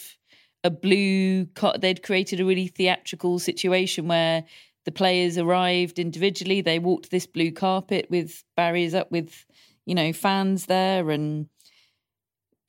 a 0.63 0.69
blue. 0.69 1.47
They'd 1.79 2.03
created 2.03 2.39
a 2.39 2.45
really 2.45 2.67
theatrical 2.67 3.39
situation 3.39 4.07
where 4.07 4.45
the 4.86 4.91
players 4.91 5.38
arrived 5.38 5.99
individually. 5.99 6.61
They 6.61 6.79
walked 6.79 7.11
this 7.11 7.25
blue 7.25 7.51
carpet 7.51 8.07
with 8.09 8.43
barriers 8.55 8.93
up, 8.93 9.11
with 9.11 9.45
you 9.86 9.95
know 9.95 10.13
fans 10.13 10.65
there, 10.65 11.09
and 11.09 11.47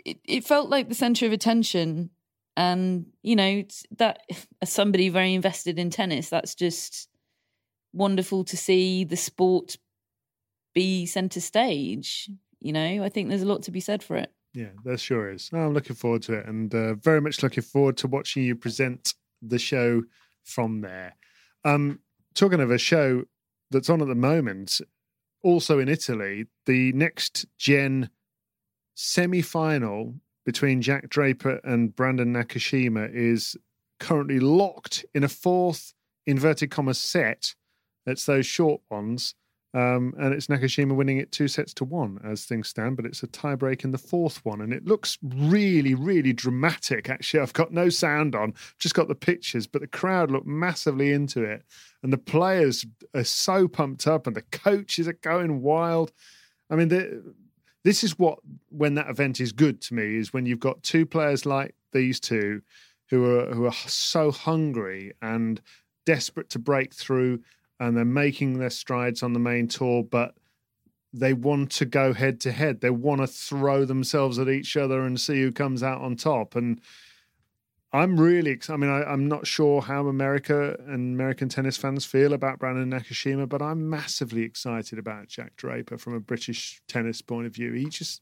it, 0.05 0.19
it 0.25 0.45
felt 0.45 0.71
like 0.71 0.89
the 0.89 0.95
center 0.95 1.27
of 1.27 1.33
attention. 1.33 2.11
And 2.57 3.07
you 3.23 3.35
know 3.35 3.65
that 3.99 4.21
as 4.63 4.71
somebody 4.71 5.09
very 5.09 5.35
invested 5.35 5.79
in 5.79 5.91
tennis, 5.91 6.29
that's 6.29 6.55
just 6.55 7.09
wonderful 7.93 8.45
to 8.45 8.57
see 8.57 9.05
the 9.05 9.17
sport 9.17 9.77
be 10.75 11.07
centre 11.07 11.41
stage. 11.41 12.31
You 12.61 12.73
know, 12.73 13.03
I 13.03 13.09
think 13.09 13.29
there's 13.29 13.43
a 13.43 13.47
lot 13.47 13.63
to 13.65 13.71
be 13.71 13.81
said 13.81 14.03
for 14.03 14.17
it. 14.17 14.33
Yeah, 14.55 14.71
there 14.85 14.97
sure 14.97 15.33
is. 15.33 15.51
I'm 15.53 15.75
looking 15.75 15.97
forward 15.97 16.23
to 16.23 16.35
it 16.35 16.47
and 16.47 16.73
uh, 16.73 16.95
very 16.95 17.21
much 17.21 17.43
looking 17.43 17.65
forward 17.65 17.97
to 17.99 18.07
watching 18.07 18.45
you 18.45 18.55
present 18.55 19.15
the 19.43 19.59
show 19.59 20.03
from 20.45 20.81
there. 20.81 21.17
Um, 21.65 22.01
talking 22.35 22.61
of 22.61 22.71
a 22.71 22.79
show 22.79 23.25
that's 23.71 23.91
on 23.91 24.01
at 24.01 24.09
the 24.09 24.15
moment, 24.15 24.81
also 25.43 25.79
in 25.79 25.89
Italy, 25.89 26.47
the 26.67 26.93
next 26.93 27.47
gen 27.59 28.11
semi 28.95 29.43
final 29.43 30.15
between 30.45 30.83
Jack 30.83 31.09
Draper 31.09 31.61
and 31.65 31.95
Brandon 31.95 32.33
Nakashima 32.33 33.11
is 33.13 33.57
currently 33.99 34.41
locked 34.41 35.05
in 35.15 35.25
a 35.25 35.29
fourth 35.29 35.95
inverted 36.27 36.71
commas 36.71 36.99
set. 36.99 37.55
It's 38.07 38.27
those 38.27 38.47
short 38.47 38.83
ones. 38.91 39.35
Um, 39.75 40.15
and 40.19 40.33
it's 40.33 40.47
Nakashima 40.47 40.95
winning 40.95 41.19
it 41.19 41.33
two 41.33 41.49
sets 41.49 41.75
to 41.75 41.85
one 41.85 42.21
as 42.23 42.45
things 42.45 42.69
stand, 42.69 42.97
but 42.97 43.05
it's 43.05 43.25
a 43.25 43.27
tiebreak 43.27 43.83
in 43.83 43.91
the 43.91 43.99
fourth 43.99 44.45
one. 44.45 44.61
And 44.61 44.73
it 44.73 44.87
looks 44.87 45.19
really, 45.23 45.95
really 45.95 46.33
dramatic. 46.33 47.11
Actually, 47.11 47.41
I've 47.41 47.53
got 47.53 47.73
no 47.73 47.89
sound 47.89 48.37
on, 48.37 48.55
just 48.79 48.95
got 48.95 49.09
the 49.09 49.17
pictures, 49.17 49.67
but 49.67 49.81
the 49.81 49.89
crowd 49.89 50.31
look 50.31 50.47
massively 50.47 51.13
into 51.13 51.43
it. 51.43 51.65
And 52.05 52.13
the 52.13 52.19
players 52.19 52.87
are 53.15 53.25
so 53.25 53.67
pumped 53.67 54.07
up, 54.07 54.29
and 54.29 54.37
the 54.37 54.43
coaches 54.43 55.09
are 55.09 55.15
going 55.15 55.61
wild. 55.61 56.13
I 56.71 56.77
mean, 56.77 56.89
this 57.83 58.05
is 58.05 58.17
what, 58.17 58.39
when 58.69 58.95
that 58.95 59.11
event 59.11 59.41
is 59.41 59.51
good 59.51 59.81
to 59.83 59.95
me, 59.95 60.19
is 60.19 60.33
when 60.33 60.47
you've 60.47 60.61
got 60.61 60.85
two 60.85 61.05
players 61.05 61.45
like 61.45 61.75
these 61.93 62.21
two 62.21 62.63
who 63.11 63.25
are, 63.25 63.53
who 63.53 63.67
are 63.67 63.73
so 63.73 64.31
hungry 64.31 65.13
and 65.21 65.61
desperate 66.07 66.51
to 66.51 66.59
break 66.61 66.95
through 66.95 67.41
and 67.81 67.97
they're 67.97 68.05
making 68.05 68.59
their 68.59 68.71
strides 68.71 69.23
on 69.23 69.33
the 69.33 69.39
main 69.39 69.69
tour, 69.69 70.03
but 70.03 70.35
they 71.13 71.33
want 71.33 71.71
to 71.71 71.85
go 71.85 72.13
head 72.13 72.41
to 72.41 72.53
head. 72.53 72.81
They 72.81 72.91
want 72.91 73.21
to 73.21 73.27
throw 73.27 73.85
themselves 73.85 74.39
at 74.39 74.49
each 74.49 74.77
other 74.77 75.03
and 75.03 75.21
see 75.21 75.41
who 75.41 75.53
comes 75.53 75.83
out 75.83 76.01
on 76.01 76.17
top. 76.17 76.57
And 76.57 76.81
I'm 77.93 78.19
really. 78.19 78.59
I 78.69 78.77
mean, 78.77 78.91
I, 78.91 79.13
am 79.13 79.29
not 79.29 79.47
sure 79.47 79.81
how 79.81 80.09
America 80.09 80.77
and 80.89 81.15
American 81.15 81.49
tennis 81.49 81.77
fans 81.77 82.05
feel 82.05 82.33
about 82.33 82.59
Brandon 82.59 82.91
Nakashima, 82.91 83.49
but 83.49 83.63
I'm 83.63 83.89
massively 83.89 84.43
excited 84.43 84.99
about 84.99 85.29
Jack 85.29 85.55
Draper 85.55 85.97
from 85.97 86.15
a 86.15 86.21
British 86.21 86.83
tennis 86.89 87.23
point 87.23 87.47
of 87.47 87.55
view. 87.55 87.73
He 87.73 87.87
just 87.87 88.21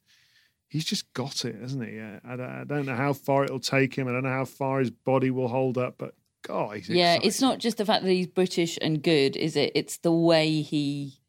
he's 0.68 0.84
just 0.84 1.10
got 1.14 1.46
it, 1.46 1.54
hasn't 1.54 1.88
he? 1.88 1.98
I, 1.98 2.20
I 2.24 2.64
don't 2.64 2.84
know 2.84 2.94
how 2.94 3.14
far 3.14 3.44
it'll 3.44 3.60
take 3.60 3.94
him. 3.94 4.08
I 4.08 4.12
don't 4.12 4.24
know 4.24 4.28
how 4.28 4.44
far 4.44 4.80
his 4.80 4.90
body 4.90 5.30
will 5.30 5.48
hold 5.48 5.78
up, 5.78 5.94
but 5.96 6.14
God, 6.42 6.88
yeah, 6.88 7.14
exciting. 7.14 7.28
it's 7.28 7.40
not 7.40 7.58
just 7.58 7.76
the 7.76 7.84
fact 7.84 8.04
that 8.04 8.10
he's 8.10 8.26
British 8.26 8.78
and 8.80 9.02
good, 9.02 9.36
is 9.36 9.56
it? 9.56 9.72
It's 9.74 9.98
the 9.98 10.12
way 10.12 10.60
he 10.60 11.20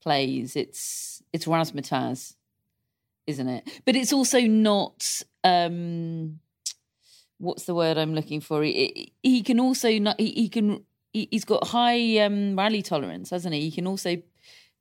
plays. 0.00 0.56
It's 0.56 1.22
it's 1.32 1.46
razzmatazz, 1.46 2.36
isn't 3.26 3.48
it? 3.48 3.82
But 3.84 3.96
it's 3.96 4.12
also 4.12 4.40
not. 4.40 5.22
um 5.44 6.40
what's 7.42 7.64
the 7.64 7.74
word 7.74 7.98
I'm 7.98 8.14
looking 8.14 8.40
for? 8.40 8.62
He, 8.62 9.12
he 9.22 9.42
can 9.42 9.58
also 9.58 9.98
not, 9.98 10.18
he, 10.18 10.30
he 10.30 10.48
can 10.48 10.84
he, 11.12 11.28
has 11.32 11.44
got 11.44 11.66
high 11.68 12.18
um, 12.18 12.56
rally 12.56 12.82
tolerance, 12.82 13.30
hasn't 13.30 13.54
he? 13.54 13.62
He 13.62 13.70
can 13.70 13.86
also 13.86 14.22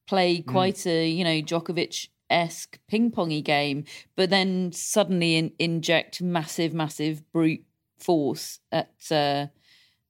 play 0.08 0.38
mm. 0.38 0.46
quite 0.46 0.76
mm. 0.76 0.92
a 0.92 1.08
you 1.10 1.24
know 1.24 1.42
Djokovic 1.42 2.08
esque 2.30 2.80
ping 2.88 3.12
pongy 3.12 3.44
game, 3.44 3.84
but 4.16 4.30
then 4.30 4.72
suddenly 4.72 5.36
in, 5.36 5.52
inject 5.60 6.22
massive, 6.22 6.74
massive 6.74 7.30
brute 7.34 7.66
force 7.98 8.60
at 8.72 8.94
uh, 9.12 9.48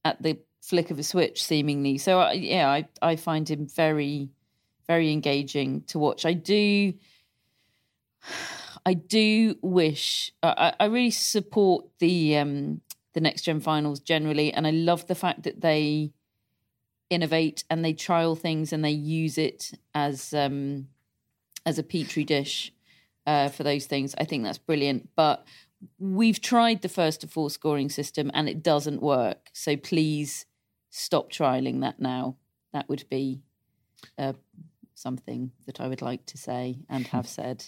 at 0.06 0.22
the 0.22 0.40
flick 0.62 0.92
of 0.92 1.00
a 1.00 1.04
switch, 1.04 1.44
seemingly. 1.44 1.98
So 1.98 2.22
uh, 2.22 2.32
yeah, 2.32 2.70
I 2.70 2.88
I 3.02 3.16
find 3.16 3.50
him 3.50 3.68
very, 3.68 4.30
very 4.88 5.12
engaging 5.12 5.82
to 5.88 6.00
watch. 6.00 6.26
I 6.26 6.34
do. 6.34 6.94
I 8.84 8.96
do 8.96 9.58
wish 9.62 10.34
I, 10.42 10.74
I 10.80 10.86
really 10.86 11.12
support 11.12 11.86
the 12.00 12.38
um, 12.38 12.82
the 13.14 13.22
next 13.22 13.44
gen 13.44 13.60
finals 13.60 14.00
generally, 14.00 14.52
and 14.54 14.66
I 14.66 14.72
love 14.72 15.08
the 15.08 15.16
fact 15.16 15.44
that 15.44 15.62
they 15.62 16.14
innovate 17.12 17.64
and 17.70 17.84
they 17.84 17.94
trial 17.94 18.36
things 18.36 18.72
and 18.72 18.84
they 18.84 18.92
use 18.92 19.38
it 19.38 19.72
as 19.94 20.34
um, 20.34 20.88
as 21.66 21.78
a 21.78 21.84
petri 21.84 22.24
dish 22.24 22.74
uh, 23.28 23.50
for 23.50 23.64
those 23.64 23.86
things. 23.86 24.16
I 24.18 24.26
think 24.26 24.44
that's 24.44 24.58
brilliant, 24.58 25.10
but 25.16 25.46
we've 26.00 26.42
tried 26.42 26.82
the 26.82 26.90
first 26.90 27.22
to 27.22 27.28
four 27.28 27.50
scoring 27.50 27.90
system 27.90 28.32
and 28.34 28.48
it 28.48 28.64
doesn't 28.64 29.02
work. 29.02 29.50
So 29.54 29.76
please 29.76 30.46
stop 30.90 31.32
trialing 31.32 31.82
that 31.82 32.00
now. 32.00 32.38
That 32.74 32.88
would 32.90 33.06
be 33.10 33.42
uh, 34.18 34.34
something 34.96 35.52
that 35.66 35.82
I 35.82 35.88
would 35.88 36.02
like 36.02 36.26
to 36.28 36.38
say 36.38 36.80
and 36.90 37.08
have 37.08 37.28
said 37.28 37.66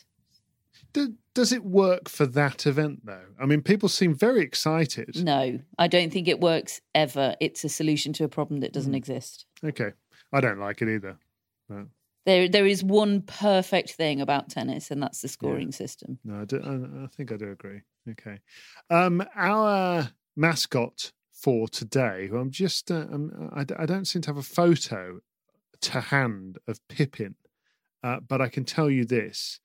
do, 0.93 1.13
does 1.33 1.51
it 1.51 1.63
work 1.63 2.09
for 2.09 2.25
that 2.27 2.65
event 2.65 3.05
though? 3.05 3.25
I 3.39 3.45
mean, 3.45 3.61
people 3.61 3.89
seem 3.89 4.13
very 4.13 4.41
excited. 4.41 5.23
No, 5.23 5.59
I 5.77 5.87
don't 5.87 6.11
think 6.11 6.27
it 6.27 6.39
works 6.39 6.81
ever. 6.93 7.35
It's 7.39 7.63
a 7.63 7.69
solution 7.69 8.13
to 8.13 8.23
a 8.23 8.29
problem 8.29 8.59
that 8.61 8.73
doesn't 8.73 8.93
mm. 8.93 8.97
exist. 8.97 9.45
Okay, 9.63 9.91
I 10.31 10.41
don't 10.41 10.59
like 10.59 10.81
it 10.81 10.89
either. 10.89 11.17
But... 11.69 11.87
There, 12.25 12.47
there 12.47 12.65
is 12.65 12.83
one 12.83 13.21
perfect 13.21 13.91
thing 13.91 14.21
about 14.21 14.49
tennis, 14.49 14.91
and 14.91 15.01
that's 15.01 15.21
the 15.21 15.27
scoring 15.27 15.69
yeah. 15.69 15.77
system. 15.77 16.19
No, 16.23 16.41
I, 16.41 16.45
do, 16.45 16.61
I, 16.63 17.03
I, 17.03 17.07
think 17.07 17.31
I 17.31 17.37
do 17.37 17.51
agree. 17.51 17.81
Okay, 18.09 18.39
um, 18.89 19.23
our 19.35 20.09
mascot 20.35 21.11
for 21.31 21.67
today. 21.67 22.29
I'm 22.33 22.51
just, 22.51 22.91
uh, 22.91 23.05
I'm, 23.11 23.51
I, 23.53 23.65
I 23.77 23.85
don't 23.85 24.05
seem 24.05 24.21
to 24.23 24.29
have 24.29 24.37
a 24.37 24.43
photo 24.43 25.19
to 25.81 26.01
hand 26.01 26.57
of 26.67 26.79
Pippin, 26.87 27.35
uh, 28.03 28.19
but 28.19 28.41
I 28.41 28.49
can 28.49 28.65
tell 28.65 28.89
you 28.89 29.05
this 29.05 29.59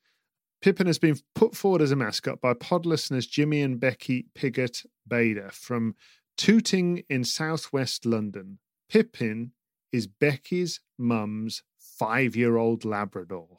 Pippin 0.60 0.86
has 0.86 0.98
been 0.98 1.18
put 1.34 1.54
forward 1.54 1.82
as 1.82 1.92
a 1.92 1.96
mascot 1.96 2.40
by 2.40 2.54
pod 2.54 2.84
listeners 2.84 3.26
Jimmy 3.26 3.62
and 3.62 3.78
Becky 3.78 4.26
Piggott 4.34 4.84
Bader 5.06 5.50
from 5.52 5.94
Tooting 6.36 7.02
in 7.08 7.24
southwest 7.24 8.06
London. 8.06 8.58
Pippin 8.88 9.50
is 9.90 10.06
Becky's 10.06 10.80
mum's 10.96 11.64
five 11.78 12.36
year 12.36 12.56
old 12.56 12.84
Labrador. 12.84 13.58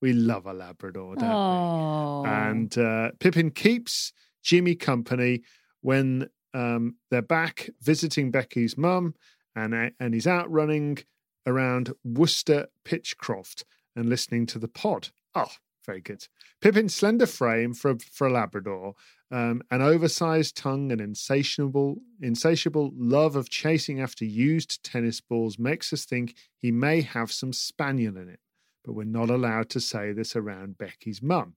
We 0.00 0.12
love 0.12 0.46
a 0.46 0.52
Labrador, 0.52 1.16
don't 1.16 1.30
oh. 1.30 2.22
we? 2.22 2.28
And 2.28 2.78
uh, 2.78 3.10
Pippin 3.18 3.50
keeps 3.50 4.12
Jimmy 4.42 4.74
company 4.74 5.42
when 5.82 6.28
um, 6.54 6.96
they're 7.10 7.22
back 7.22 7.68
visiting 7.82 8.30
Becky's 8.30 8.76
mum, 8.76 9.14
and 9.54 9.74
uh, 9.74 9.90
and 9.98 10.14
he's 10.14 10.26
out 10.26 10.50
running 10.50 10.98
around 11.46 11.92
Worcester 12.04 12.66
Pitchcroft 12.84 13.64
and 13.96 14.08
listening 14.08 14.46
to 14.46 14.58
the 14.58 14.68
pod. 14.68 15.08
Oh, 15.34 15.52
very 15.86 16.00
good. 16.00 16.26
Pippin's 16.60 16.94
slender 16.94 17.26
frame 17.26 17.72
for, 17.72 17.96
for 18.12 18.26
a 18.26 18.32
Labrador, 18.32 18.94
um, 19.30 19.62
an 19.70 19.80
oversized 19.80 20.56
tongue, 20.56 20.92
and 20.92 21.00
insatiable, 21.00 21.96
insatiable 22.20 22.90
love 22.94 23.36
of 23.36 23.48
chasing 23.48 24.00
after 24.00 24.24
used 24.24 24.82
tennis 24.82 25.20
balls 25.20 25.58
makes 25.58 25.92
us 25.92 26.04
think 26.04 26.36
he 26.56 26.70
may 26.70 27.00
have 27.00 27.32
some 27.32 27.52
spaniel 27.52 28.16
in 28.16 28.28
it. 28.28 28.40
But 28.84 28.94
we're 28.94 29.04
not 29.04 29.30
allowed 29.30 29.68
to 29.70 29.80
say 29.80 30.12
this 30.12 30.34
around 30.36 30.78
Becky's 30.78 31.22
mum. 31.22 31.54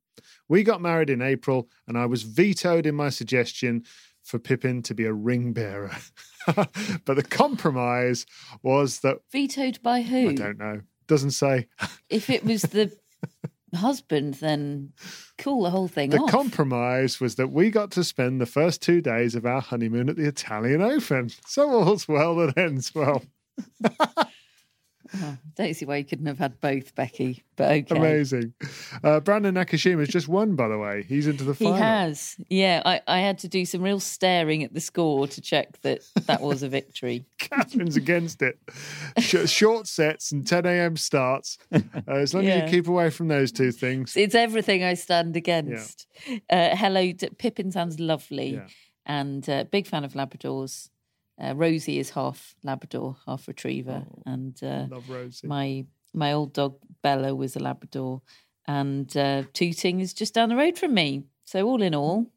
We 0.47 0.63
got 0.63 0.81
married 0.81 1.09
in 1.09 1.21
April, 1.21 1.69
and 1.87 1.97
I 1.97 2.05
was 2.05 2.23
vetoed 2.23 2.85
in 2.85 2.95
my 2.95 3.09
suggestion 3.09 3.83
for 4.23 4.39
Pippin 4.39 4.81
to 4.83 4.93
be 4.93 5.05
a 5.05 5.13
ring 5.13 5.53
bearer. 5.53 5.95
but 6.55 7.15
the 7.15 7.25
compromise 7.27 8.25
was 8.61 8.99
that. 8.99 9.17
Vetoed 9.31 9.81
by 9.81 10.01
who? 10.01 10.29
I 10.29 10.33
don't 10.33 10.57
know. 10.57 10.81
Doesn't 11.07 11.31
say. 11.31 11.67
If 12.09 12.29
it 12.29 12.45
was 12.45 12.61
the 12.61 12.95
husband, 13.75 14.35
then 14.35 14.93
cool 15.37 15.63
the 15.63 15.71
whole 15.71 15.87
thing 15.87 16.11
the 16.11 16.19
off. 16.19 16.31
compromise 16.31 17.19
was 17.19 17.35
that 17.35 17.51
we 17.51 17.71
got 17.71 17.91
to 17.91 18.03
spend 18.03 18.39
the 18.39 18.45
first 18.45 18.81
two 18.81 19.01
days 19.01 19.33
of 19.35 19.45
our 19.45 19.61
honeymoon 19.61 20.09
at 20.09 20.15
the 20.15 20.27
Italian 20.27 20.81
Open. 20.81 21.29
So 21.47 21.69
all's 21.71 22.07
well 22.07 22.35
that 22.35 22.57
ends 22.57 22.93
well. 22.93 23.23
Oh, 25.15 25.37
don't 25.55 25.73
see 25.75 25.85
why 25.85 25.97
you 25.97 26.05
couldn't 26.05 26.25
have 26.25 26.39
had 26.39 26.59
both, 26.59 26.95
Becky. 26.95 27.43
But 27.55 27.71
okay, 27.71 27.95
amazing. 27.95 28.53
Uh, 29.03 29.19
Brandon 29.19 29.53
Nakashima's 29.55 30.09
just 30.09 30.27
won, 30.27 30.55
by 30.55 30.67
the 30.67 30.77
way. 30.77 31.03
He's 31.07 31.27
into 31.27 31.43
the 31.43 31.53
final. 31.53 31.75
He 31.75 31.79
has. 31.79 32.35
Yeah, 32.49 32.81
I, 32.85 33.01
I 33.07 33.19
had 33.19 33.37
to 33.39 33.47
do 33.47 33.65
some 33.65 33.81
real 33.81 33.99
staring 33.99 34.63
at 34.63 34.73
the 34.73 34.79
score 34.79 35.27
to 35.27 35.41
check 35.41 35.79
that 35.81 36.01
that 36.25 36.41
was 36.41 36.63
a 36.63 36.69
victory. 36.69 37.25
Catherine's 37.37 37.95
against 37.95 38.41
it. 38.41 38.57
Short 39.19 39.87
sets 39.87 40.31
and 40.31 40.47
10 40.47 40.65
a.m. 40.65 40.97
starts. 40.97 41.57
Uh, 41.71 41.79
as 42.07 42.33
long 42.33 42.43
yeah. 42.43 42.55
as 42.55 42.71
you 42.71 42.77
keep 42.77 42.87
away 42.87 43.09
from 43.09 43.27
those 43.27 43.51
two 43.51 43.71
things, 43.71 44.17
it's 44.17 44.35
everything 44.35 44.83
I 44.83 44.95
stand 44.95 45.35
against. 45.35 46.07
Yeah. 46.27 46.37
Uh, 46.49 46.75
hello, 46.75 47.11
Pippin 47.37 47.71
sounds 47.71 47.99
lovely, 47.99 48.55
yeah. 48.55 48.67
and 49.05 49.47
uh, 49.47 49.65
big 49.65 49.87
fan 49.87 50.03
of 50.03 50.13
Labradors. 50.13 50.89
Uh, 51.41 51.53
Rosie 51.55 51.99
is 51.99 52.11
half 52.11 52.55
Labrador, 52.63 53.17
half 53.25 53.47
Retriever, 53.47 54.05
oh, 54.07 54.23
and 54.25 54.57
uh, 54.63 54.85
love 54.89 55.09
Rosie. 55.09 55.47
my 55.47 55.85
my 56.13 56.33
old 56.33 56.53
dog 56.53 56.77
Bella 57.01 57.33
was 57.33 57.55
a 57.55 57.59
Labrador, 57.59 58.21
and 58.67 59.15
uh, 59.17 59.43
Tooting 59.53 59.99
is 59.99 60.13
just 60.13 60.33
down 60.33 60.49
the 60.49 60.55
road 60.55 60.77
from 60.77 60.93
me. 60.93 61.23
So 61.45 61.65
all 61.67 61.81
in 61.81 61.95
all, 61.95 62.31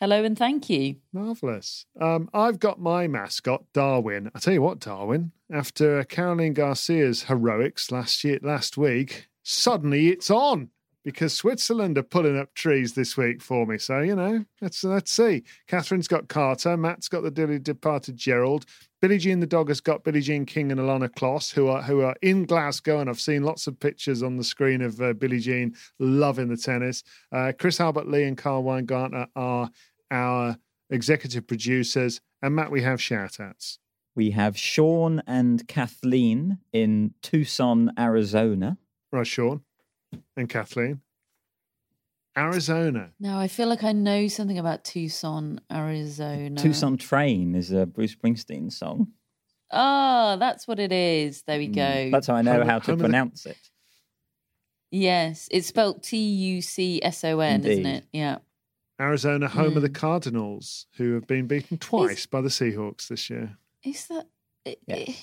hello 0.00 0.22
and 0.22 0.36
thank 0.38 0.68
you. 0.68 0.96
Marvelous. 1.12 1.86
Um, 2.00 2.28
I've 2.34 2.58
got 2.58 2.80
my 2.80 3.08
mascot 3.08 3.64
Darwin. 3.72 4.30
I 4.34 4.38
tell 4.38 4.52
you 4.54 4.62
what, 4.62 4.80
Darwin. 4.80 5.32
After 5.50 6.04
Caroline 6.04 6.52
Garcia's 6.52 7.24
heroics 7.24 7.90
last 7.90 8.22
year, 8.22 8.38
last 8.42 8.76
week, 8.76 9.28
suddenly 9.42 10.08
it's 10.08 10.30
on 10.30 10.68
because 11.04 11.32
Switzerland 11.32 11.96
are 11.96 12.02
pulling 12.02 12.38
up 12.38 12.54
trees 12.54 12.94
this 12.94 13.16
week 13.16 13.40
for 13.40 13.66
me. 13.66 13.78
So, 13.78 14.00
you 14.00 14.16
know, 14.16 14.44
let's 14.60 14.84
let's 14.84 15.12
see. 15.12 15.44
Catherine's 15.66 16.08
got 16.08 16.28
Carter, 16.28 16.76
Matt's 16.76 17.08
got 17.08 17.22
the 17.22 17.30
dearly 17.30 17.58
departed 17.58 18.16
Gerald, 18.16 18.66
Billie 19.00 19.18
Jean 19.18 19.38
the 19.38 19.46
dog 19.46 19.68
has 19.68 19.80
got 19.80 20.02
Billie 20.02 20.20
Jean 20.20 20.44
King 20.44 20.72
and 20.72 20.80
Ilana 20.80 21.08
Kloss, 21.08 21.52
who 21.52 21.68
are 21.68 21.82
who 21.82 22.00
are 22.00 22.16
in 22.20 22.44
Glasgow, 22.44 22.98
and 22.98 23.08
I've 23.08 23.20
seen 23.20 23.44
lots 23.44 23.68
of 23.68 23.78
pictures 23.78 24.24
on 24.24 24.36
the 24.36 24.44
screen 24.44 24.82
of 24.82 25.00
uh, 25.00 25.12
Billie 25.12 25.38
Jean 25.38 25.74
loving 26.00 26.48
the 26.48 26.56
tennis. 26.56 27.04
Uh, 27.30 27.52
Chris 27.56 27.80
Albert 27.80 28.08
Lee 28.08 28.24
and 28.24 28.36
Carl 28.36 28.64
Weingartner 28.64 29.28
are 29.36 29.70
our 30.10 30.56
executive 30.90 31.46
producers, 31.46 32.20
and 32.42 32.56
Matt, 32.56 32.72
we 32.72 32.82
have 32.82 33.00
shout 33.00 33.38
outs. 33.38 33.78
We 34.16 34.32
have 34.32 34.58
Sean 34.58 35.22
and 35.28 35.66
Kathleen 35.68 36.58
in 36.72 37.14
Tucson, 37.22 37.92
Arizona. 37.96 38.78
Right, 39.12 39.26
Sean 39.26 39.62
and 40.36 40.48
Kathleen. 40.48 41.00
Arizona. 42.36 43.10
No, 43.18 43.36
I 43.36 43.48
feel 43.48 43.68
like 43.68 43.82
I 43.82 43.92
know 43.92 44.28
something 44.28 44.58
about 44.58 44.84
Tucson, 44.84 45.60
Arizona. 45.72 46.60
Tucson 46.60 46.96
Train 46.96 47.54
is 47.56 47.72
a 47.72 47.84
Bruce 47.84 48.14
Springsteen 48.14 48.72
song. 48.72 49.08
Oh, 49.72 50.36
that's 50.38 50.68
what 50.68 50.78
it 50.78 50.92
is. 50.92 51.42
There 51.42 51.58
we 51.58 51.66
go. 51.66 51.82
Mm, 51.82 52.12
that's 52.12 52.28
how 52.28 52.36
I 52.36 52.42
know 52.42 52.58
home, 52.58 52.68
how 52.68 52.78
to 52.78 52.96
pronounce 52.96 53.42
the... 53.42 53.50
it. 53.50 53.58
Yes, 54.90 55.48
it's 55.50 55.66
spelled 55.66 56.02
T 56.02 56.16
U 56.16 56.62
C 56.62 57.00
S 57.02 57.24
O 57.24 57.40
N, 57.40 57.64
isn't 57.64 57.86
it? 57.86 58.04
Yeah. 58.12 58.38
Arizona, 59.00 59.48
home 59.48 59.72
mm. 59.72 59.76
of 59.76 59.82
the 59.82 59.90
Cardinals, 59.90 60.86
who 60.96 61.14
have 61.14 61.26
been 61.26 61.46
beaten 61.46 61.76
twice 61.76 62.20
is, 62.20 62.26
by 62.26 62.40
the 62.40 62.48
Seahawks 62.48 63.08
this 63.08 63.28
year. 63.28 63.58
Is 63.84 64.06
that? 64.06 64.28
It, 64.64 64.78
yeah. 64.86 64.96
it, 64.96 65.16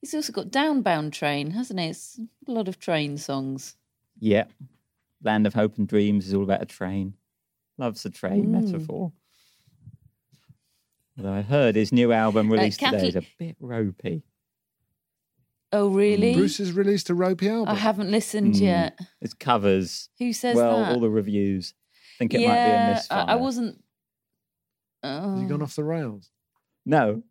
he's 0.00 0.14
also 0.14 0.32
got 0.32 0.50
Downbound 0.50 1.12
Train, 1.12 1.50
hasn't 1.50 1.78
he? 1.78 1.88
It's 1.88 2.18
a 2.48 2.50
lot 2.50 2.68
of 2.68 2.78
train 2.78 3.18
songs. 3.18 3.76
Yep. 4.24 4.52
Land 5.22 5.46
of 5.46 5.52
Hope 5.52 5.76
and 5.76 5.86
Dreams 5.86 6.26
is 6.26 6.32
all 6.34 6.42
about 6.44 6.62
a 6.62 6.66
train. 6.66 7.12
Loves 7.76 8.02
the 8.04 8.10
train 8.10 8.46
Mm. 8.46 8.62
metaphor. 8.62 9.12
Although 11.18 11.32
I 11.34 11.42
heard 11.42 11.76
his 11.76 11.92
new 11.92 12.10
album 12.10 12.50
released 12.50 12.80
today 12.80 12.92
Kathy- 12.92 13.08
is 13.08 13.16
a 13.16 13.22
bit 13.38 13.56
ropey. 13.60 14.22
Oh, 15.72 15.88
really? 15.88 16.34
Bruce 16.34 16.56
has 16.58 16.72
released 16.72 17.10
a 17.10 17.14
ropey 17.14 17.48
album. 17.50 17.68
I 17.74 17.78
haven't 17.78 18.10
listened 18.10 18.54
Mm. 18.54 18.60
yet. 18.60 18.98
It's 19.20 19.34
covers. 19.34 20.08
Who 20.18 20.32
says 20.32 20.56
well, 20.56 20.78
that? 20.80 20.92
all 20.92 21.00
the 21.00 21.10
reviews. 21.10 21.74
I 22.14 22.18
think 22.18 22.32
it 22.34 22.40
yeah, 22.40 22.48
might 22.48 22.54
be 22.64 22.70
a 22.70 22.78
I, 22.78 22.90
misfire. 22.94 23.24
I 23.28 23.34
wasn't. 23.34 23.84
Has 25.02 25.38
he 25.40 25.44
Oh, 25.44 25.48
gone 25.48 25.62
off 25.62 25.76
the 25.76 25.84
rails? 25.84 26.30
No, 26.86 27.22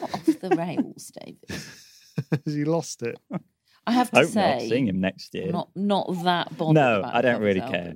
not 0.00 0.14
off 0.14 0.24
the 0.26 0.50
rails, 0.56 1.10
David. 1.20 1.48
Has 2.46 2.54
he 2.54 2.64
lost 2.64 3.02
it? 3.02 3.18
I 3.86 3.92
have 3.92 4.10
to 4.12 4.20
hope 4.20 4.28
say, 4.30 4.52
not. 4.52 4.60
Seeing 4.62 4.86
him 4.88 5.00
next 5.00 5.34
year. 5.34 5.50
Not 5.50 5.68
not 5.74 6.06
that 6.24 6.56
bothered. 6.56 6.74
No, 6.74 6.98
about 7.00 7.14
I 7.14 7.18
a 7.18 7.22
don't 7.22 7.32
covers 7.34 7.54
really 7.56 7.70
care. 7.70 7.94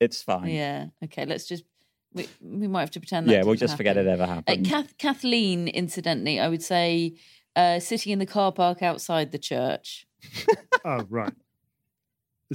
It's 0.00 0.22
fine. 0.22 0.48
Yeah. 0.48 0.86
Okay. 1.04 1.26
Let's 1.26 1.46
just. 1.46 1.64
We, 2.12 2.28
we 2.40 2.66
might 2.66 2.80
have 2.80 2.90
to 2.92 3.00
pretend. 3.00 3.28
That 3.28 3.32
Yeah, 3.32 3.38
we'll 3.42 3.54
didn't 3.54 3.60
just 3.60 3.76
forget 3.76 3.96
it 3.98 4.06
happen. 4.06 4.20
ever 4.20 4.22
Uh, 4.22 4.34
happened. 4.36 4.66
Kath, 4.66 4.96
Kathleen, 4.96 5.68
incidentally, 5.68 6.40
I 6.40 6.48
would 6.48 6.62
say, 6.62 7.14
uh, 7.54 7.78
sitting 7.78 8.12
in 8.12 8.18
the 8.18 8.26
car 8.26 8.52
park 8.52 8.82
outside 8.82 9.32
the 9.32 9.38
church. 9.38 10.06
Oh, 10.84 11.04
right. 11.10 11.32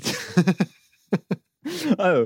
oh, 2.00 2.26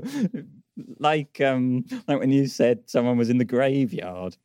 like 1.00 1.40
um, 1.40 1.84
like 2.06 2.20
when 2.20 2.30
you 2.30 2.46
said 2.46 2.88
someone 2.88 3.18
was 3.18 3.28
in 3.28 3.38
the 3.38 3.44
graveyard. 3.44 4.36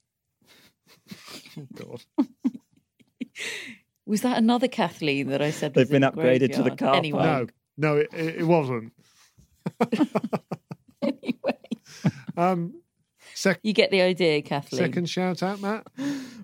oh, 1.57 1.67
God. 1.75 2.03
Was 4.11 4.23
that 4.23 4.37
another 4.37 4.67
Kathleen 4.67 5.29
that 5.29 5.41
I 5.41 5.51
said? 5.51 5.73
They've 5.73 5.83
was 5.87 5.95
in 5.95 6.01
been 6.01 6.11
the 6.13 6.21
upgraded 6.21 6.53
to 6.55 6.63
the 6.63 6.71
car 6.75 6.95
Anyway, 6.95 7.23
No, 7.23 7.47
no, 7.77 7.95
it, 7.95 8.09
it 8.13 8.35
it 8.39 8.43
wasn't. 8.43 8.91
anyway, 11.01 11.57
Um, 12.35 12.73
sec- 13.33 13.61
you 13.63 13.71
get 13.71 13.89
the 13.89 14.01
idea, 14.01 14.41
Kathleen. 14.41 14.81
second 14.81 15.09
shout 15.09 15.41
out, 15.41 15.61
Matt. 15.61 15.87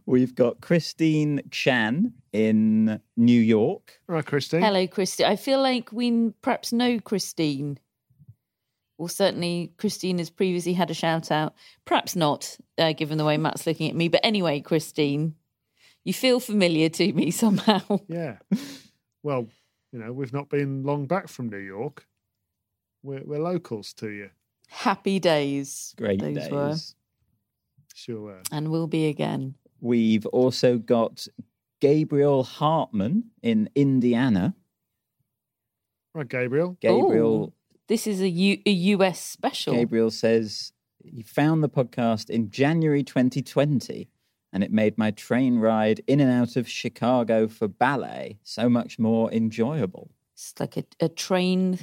We've 0.05 0.33
got 0.33 0.61
Christine 0.61 1.41
Chan 1.51 2.13
in 2.31 3.01
New 3.17 3.41
York. 3.41 3.99
Right, 4.07 4.25
Christine. 4.25 4.61
Hello, 4.61 4.87
Christine. 4.87 5.25
I 5.25 5.35
feel 5.35 5.61
like 5.61 5.91
we 5.91 6.31
perhaps 6.41 6.71
know 6.71 7.01
Christine. 7.01 7.79
Or 8.97 9.09
certainly, 9.09 9.73
Christine 9.77 10.19
has 10.19 10.29
previously 10.29 10.71
had 10.71 10.89
a 10.89 10.93
shout 10.93 11.31
out. 11.31 11.53
Perhaps 11.83 12.15
not, 12.15 12.57
uh, 12.77 12.93
given 12.93 13.17
the 13.17 13.25
way 13.25 13.35
Matt's 13.35 13.67
looking 13.67 13.89
at 13.89 13.95
me. 13.95 14.07
But 14.07 14.21
anyway, 14.23 14.61
Christine, 14.61 15.35
you 16.07 16.13
feel 16.13 16.39
familiar 16.39 16.87
to 16.87 17.11
me 17.11 17.31
somehow. 17.43 17.81
Yeah. 18.07 18.37
Well, 19.23 19.47
you 19.91 19.99
know, 19.99 20.13
we've 20.13 20.31
not 20.31 20.47
been 20.47 20.83
long 20.83 21.05
back 21.05 21.27
from 21.27 21.49
New 21.49 21.57
York. 21.57 22.07
We're, 23.03 23.23
we're 23.25 23.39
locals 23.39 23.91
to 23.95 24.07
you. 24.09 24.29
Happy 24.69 25.19
days. 25.19 25.93
Great 25.97 26.21
those 26.21 26.35
days. 26.37 26.49
were. 26.49 26.75
Sure 27.93 28.21
were. 28.21 28.41
And 28.53 28.71
will 28.71 28.87
be 28.87 29.07
again. 29.07 29.55
We've 29.81 30.25
also 30.27 30.77
got 30.77 31.27
Gabriel 31.81 32.43
Hartman 32.43 33.31
in 33.43 33.69
Indiana. 33.75 34.55
Right, 36.13 36.27
Gabriel. 36.27 36.77
Gabriel 36.79 37.43
Ooh, 37.43 37.53
this 37.89 38.07
is 38.07 38.21
a, 38.21 38.29
U- 38.29 38.61
a 38.65 38.71
US 38.71 39.19
special. 39.21 39.73
Gabriel 39.73 40.09
says 40.09 40.71
he 41.03 41.21
found 41.21 41.63
the 41.63 41.69
podcast 41.69 42.29
in 42.29 42.49
January 42.49 43.03
2020 43.03 44.09
and 44.57 44.63
it 44.63 44.71
made 44.71 44.97
my 44.97 45.11
train 45.11 45.59
ride 45.59 46.01
in 46.07 46.19
and 46.19 46.31
out 46.31 46.55
of 46.55 46.67
Chicago 46.67 47.47
for 47.47 47.67
ballet 47.67 48.39
so 48.41 48.67
much 48.67 48.97
more 48.97 49.31
enjoyable. 49.31 50.09
It's 50.33 50.55
like 50.59 50.77
a, 50.77 50.83
a 50.99 51.07
train 51.09 51.77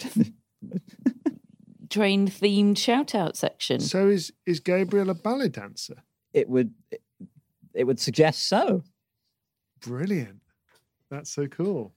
train 1.88 2.26
themed 2.26 2.76
shout 2.76 3.14
out 3.14 3.36
section. 3.36 3.78
So 3.78 4.08
is 4.08 4.32
is 4.44 4.58
Gabriel 4.58 5.08
a 5.08 5.14
ballet 5.14 5.50
dancer? 5.50 6.02
It 6.32 6.48
would 6.48 6.74
it 7.74 7.84
would 7.84 8.00
suggest 8.00 8.48
so. 8.48 8.82
Brilliant. 9.78 10.40
That's 11.12 11.30
so 11.30 11.46
cool. 11.46 11.92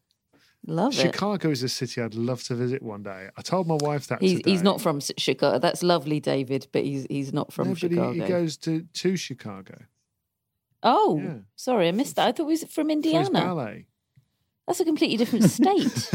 Love 0.68 0.94
it. 0.94 1.02
Chicago 1.02 1.50
is 1.50 1.64
a 1.64 1.70
city 1.70 2.04
I'd 2.04 2.14
love 2.14 2.44
to 2.44 2.54
visit 2.54 2.84
one 2.84 3.02
day. 3.02 3.30
I 3.36 3.42
told 3.42 3.66
my 3.68 3.78
wife 3.82 4.06
that 4.10 4.22
He's, 4.22 4.38
today. 4.38 4.52
he's 4.52 4.62
not 4.62 4.80
from 4.80 5.00
Chicago. 5.00 5.58
That's 5.58 5.82
lovely, 5.82 6.20
David, 6.20 6.68
but 6.72 6.84
he's 6.84 7.08
he's 7.10 7.34
not 7.34 7.52
from 7.52 7.70
No, 7.70 7.74
but 7.74 7.80
Chicago. 7.80 8.14
he, 8.14 8.20
he 8.22 8.28
goes 8.28 8.58
to, 8.58 8.86
to 8.94 9.18
Chicago 9.18 9.80
oh, 10.84 11.20
Yeah. 11.24 11.34
sorry, 11.56 11.88
I 11.88 11.92
missed 11.92 12.16
that. 12.18 12.28
I 12.28 12.32
thought 12.32 12.46
he 12.46 12.52
was 12.52 12.64
from 12.66 12.90
Indiana. 12.90 13.30
ballet. 13.32 13.86
That's 14.68 14.80
a 14.80 14.86
completely 14.86 15.18
different 15.18 15.46
state. 15.50 16.12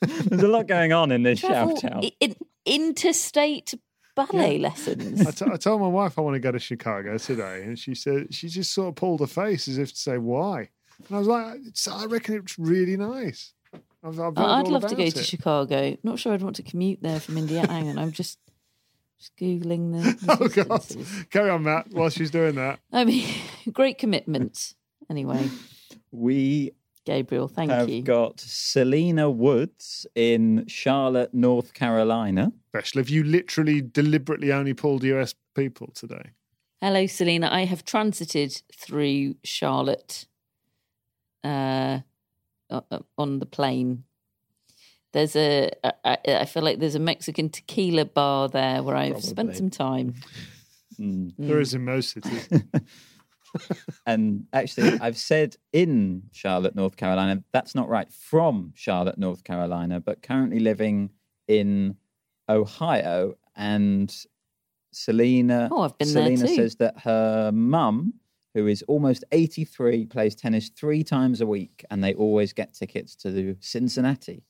There's 0.00 0.42
a 0.42 0.48
lot 0.48 0.66
going 0.68 0.92
on 0.92 1.10
in 1.12 1.22
this 1.24 1.40
Travel 1.40 1.76
shout 1.76 1.92
out. 1.92 2.04
in, 2.20 2.36
interstate 2.64 3.74
ballet 4.14 4.56
Yeah. 4.56 4.68
lessons. 4.68 5.26
I, 5.26 5.30
t- 5.30 5.50
I 5.52 5.56
told 5.56 5.80
my 5.80 5.88
wife 5.88 6.18
I 6.18 6.22
want 6.22 6.34
to 6.34 6.40
go 6.40 6.52
to 6.52 6.58
Chicago 6.58 7.18
today, 7.18 7.62
and 7.64 7.78
she 7.78 7.94
said 7.94 8.32
she 8.32 8.48
just 8.48 8.72
sort 8.72 8.88
of 8.88 8.94
pulled 8.94 9.20
her 9.20 9.26
face 9.26 9.66
as 9.68 9.78
if 9.78 9.92
to 9.92 9.98
say 9.98 10.18
why. 10.18 10.68
And 11.08 11.16
I 11.16 11.18
was 11.18 11.28
like, 11.28 11.58
it's, 11.66 11.86
I 11.88 12.06
reckon 12.06 12.36
it's 12.36 12.58
really 12.58 12.96
nice. 12.96 13.52
I've, 14.02 14.18
I've 14.20 14.36
heard 14.36 14.38
I'd 14.38 14.68
love 14.68 14.86
to 14.86 14.94
go 14.94 15.02
it. 15.02 15.14
to 15.16 15.22
Chicago. 15.24 15.96
Not 16.02 16.18
sure 16.18 16.32
I'd 16.32 16.42
want 16.42 16.56
to 16.56 16.62
commute 16.62 17.00
there 17.02 17.18
from 17.20 17.36
Indiana. 17.36 17.72
Hang 17.72 17.88
on, 17.88 17.98
I'm 17.98 18.12
just 18.12 18.38
just 19.18 19.36
googling 19.36 19.92
the. 19.92 20.26
the 20.26 20.36
Oh 20.40 20.48
God! 20.68 21.30
Carry 21.30 21.50
on, 21.50 21.62
Matt. 21.62 21.90
While 21.92 22.10
she's 22.10 22.30
doing 22.30 22.54
that, 22.56 22.80
I 22.92 23.04
mean, 23.04 23.26
great 23.72 23.98
commitment. 23.98 24.74
Anyway, 25.10 25.48
We 26.10 26.72
Gabriel, 27.04 27.46
thank 27.48 27.70
have 27.70 27.88
you. 27.88 28.02
got 28.02 28.40
Selena 28.40 29.30
Woods 29.30 30.06
in 30.16 30.64
Charlotte, 30.66 31.32
North 31.32 31.72
Carolina. 31.74 32.52
especially 32.74 33.02
if 33.02 33.10
you 33.10 33.22
literally 33.22 33.80
deliberately 33.80 34.52
only 34.52 34.74
pulled 34.74 35.04
US 35.04 35.34
people 35.54 35.90
today. 35.94 36.30
Hello, 36.82 37.06
Selena. 37.06 37.48
I 37.50 37.64
have 37.64 37.84
transited 37.84 38.60
through 38.74 39.36
Charlotte 39.44 40.26
uh, 41.44 42.00
o- 42.70 42.84
o- 42.90 43.06
on 43.16 43.38
the 43.38 43.46
plane. 43.46 44.04
There's 45.12 45.36
a, 45.36 45.70
I, 45.84 45.92
I 46.04 46.18
I 46.26 46.44
feel 46.44 46.62
like 46.62 46.78
there's 46.78 46.94
a 46.94 47.00
Mexican 47.00 47.48
tequila 47.48 48.04
bar 48.04 48.48
there 48.48 48.82
where 48.82 48.96
I've 48.96 49.22
spent 49.22 49.56
some 49.56 49.70
time. 49.70 50.14
Mm. 50.98 51.32
There 51.38 51.60
is 51.60 51.74
in 51.74 51.84
most 51.84 52.10
cities. 52.12 52.48
And 54.06 54.46
actually, 54.52 54.98
I've 55.00 55.16
said 55.16 55.56
in 55.72 56.24
Charlotte, 56.32 56.74
North 56.74 56.96
Carolina. 56.96 57.42
That's 57.52 57.74
not 57.74 57.88
right. 57.88 58.10
From 58.12 58.72
Charlotte, 58.74 59.18
North 59.18 59.44
Carolina, 59.44 60.00
but 60.00 60.22
currently 60.22 60.58
living 60.60 61.10
in 61.48 61.96
Ohio. 62.48 63.34
And 63.56 64.14
Selena, 64.92 65.68
Oh, 65.72 65.82
I've 65.82 65.96
been 65.98 66.12
there 66.12 66.24
Selena 66.24 66.46
too. 66.48 66.54
says 66.54 66.76
that 66.76 67.00
her 67.00 67.50
mum, 67.52 68.14
who 68.54 68.66
is 68.66 68.82
almost 68.88 69.24
83, 69.32 70.06
plays 70.06 70.34
tennis 70.34 70.68
three 70.68 71.02
times 71.02 71.40
a 71.40 71.46
week, 71.46 71.84
and 71.90 72.04
they 72.04 72.14
always 72.14 72.52
get 72.52 72.74
tickets 72.74 73.14
to 73.16 73.56
Cincinnati 73.60 74.44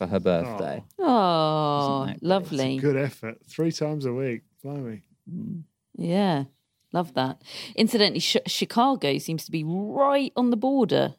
for 0.00 0.06
her 0.06 0.18
birthday. 0.18 0.82
Oh, 0.98 2.06
that 2.06 2.12
great? 2.20 2.22
lovely. 2.22 2.78
Good 2.78 2.96
effort. 2.96 3.36
Three 3.46 3.70
times 3.70 4.06
a 4.06 4.12
week. 4.14 4.40
Blimey. 4.64 5.02
Mm. 5.30 5.64
Yeah, 5.94 6.44
love 6.94 7.12
that. 7.14 7.42
Incidentally, 7.76 8.20
Ch- 8.20 8.38
Chicago 8.46 9.18
seems 9.18 9.44
to 9.44 9.50
be 9.50 9.62
right 9.62 10.32
on 10.36 10.48
the 10.48 10.56
border 10.56 11.16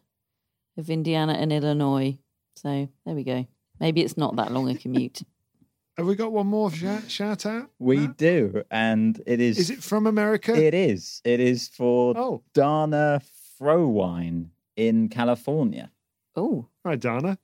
of 0.78 0.90
Indiana 0.90 1.34
and 1.34 1.54
Illinois. 1.54 2.18
So 2.56 2.90
there 3.06 3.14
we 3.14 3.24
go. 3.24 3.46
Maybe 3.80 4.02
it's 4.02 4.18
not 4.18 4.36
that 4.38 4.52
long 4.52 4.68
a 4.70 4.76
commute. 4.76 5.22
Have 5.98 6.08
we 6.08 6.16
got 6.16 6.32
one 6.32 6.48
more 6.48 6.72
shout, 6.72 7.12
shout 7.12 7.46
out? 7.46 7.70
We 7.78 7.98
Matt? 8.08 8.18
do, 8.18 8.64
and 8.72 9.22
it 9.28 9.40
is. 9.40 9.60
Is 9.60 9.70
it 9.70 9.84
from 9.84 10.08
America? 10.08 10.56
It 10.56 10.74
is. 10.74 11.22
It 11.24 11.40
is 11.40 11.68
for 11.68 12.16
Oh, 12.18 12.42
Dana 12.56 13.22
Frowine 13.60 14.48
in 14.76 15.08
California. 15.10 15.92
oh, 16.36 16.66
hi 16.84 16.96
Dana. 16.96 17.38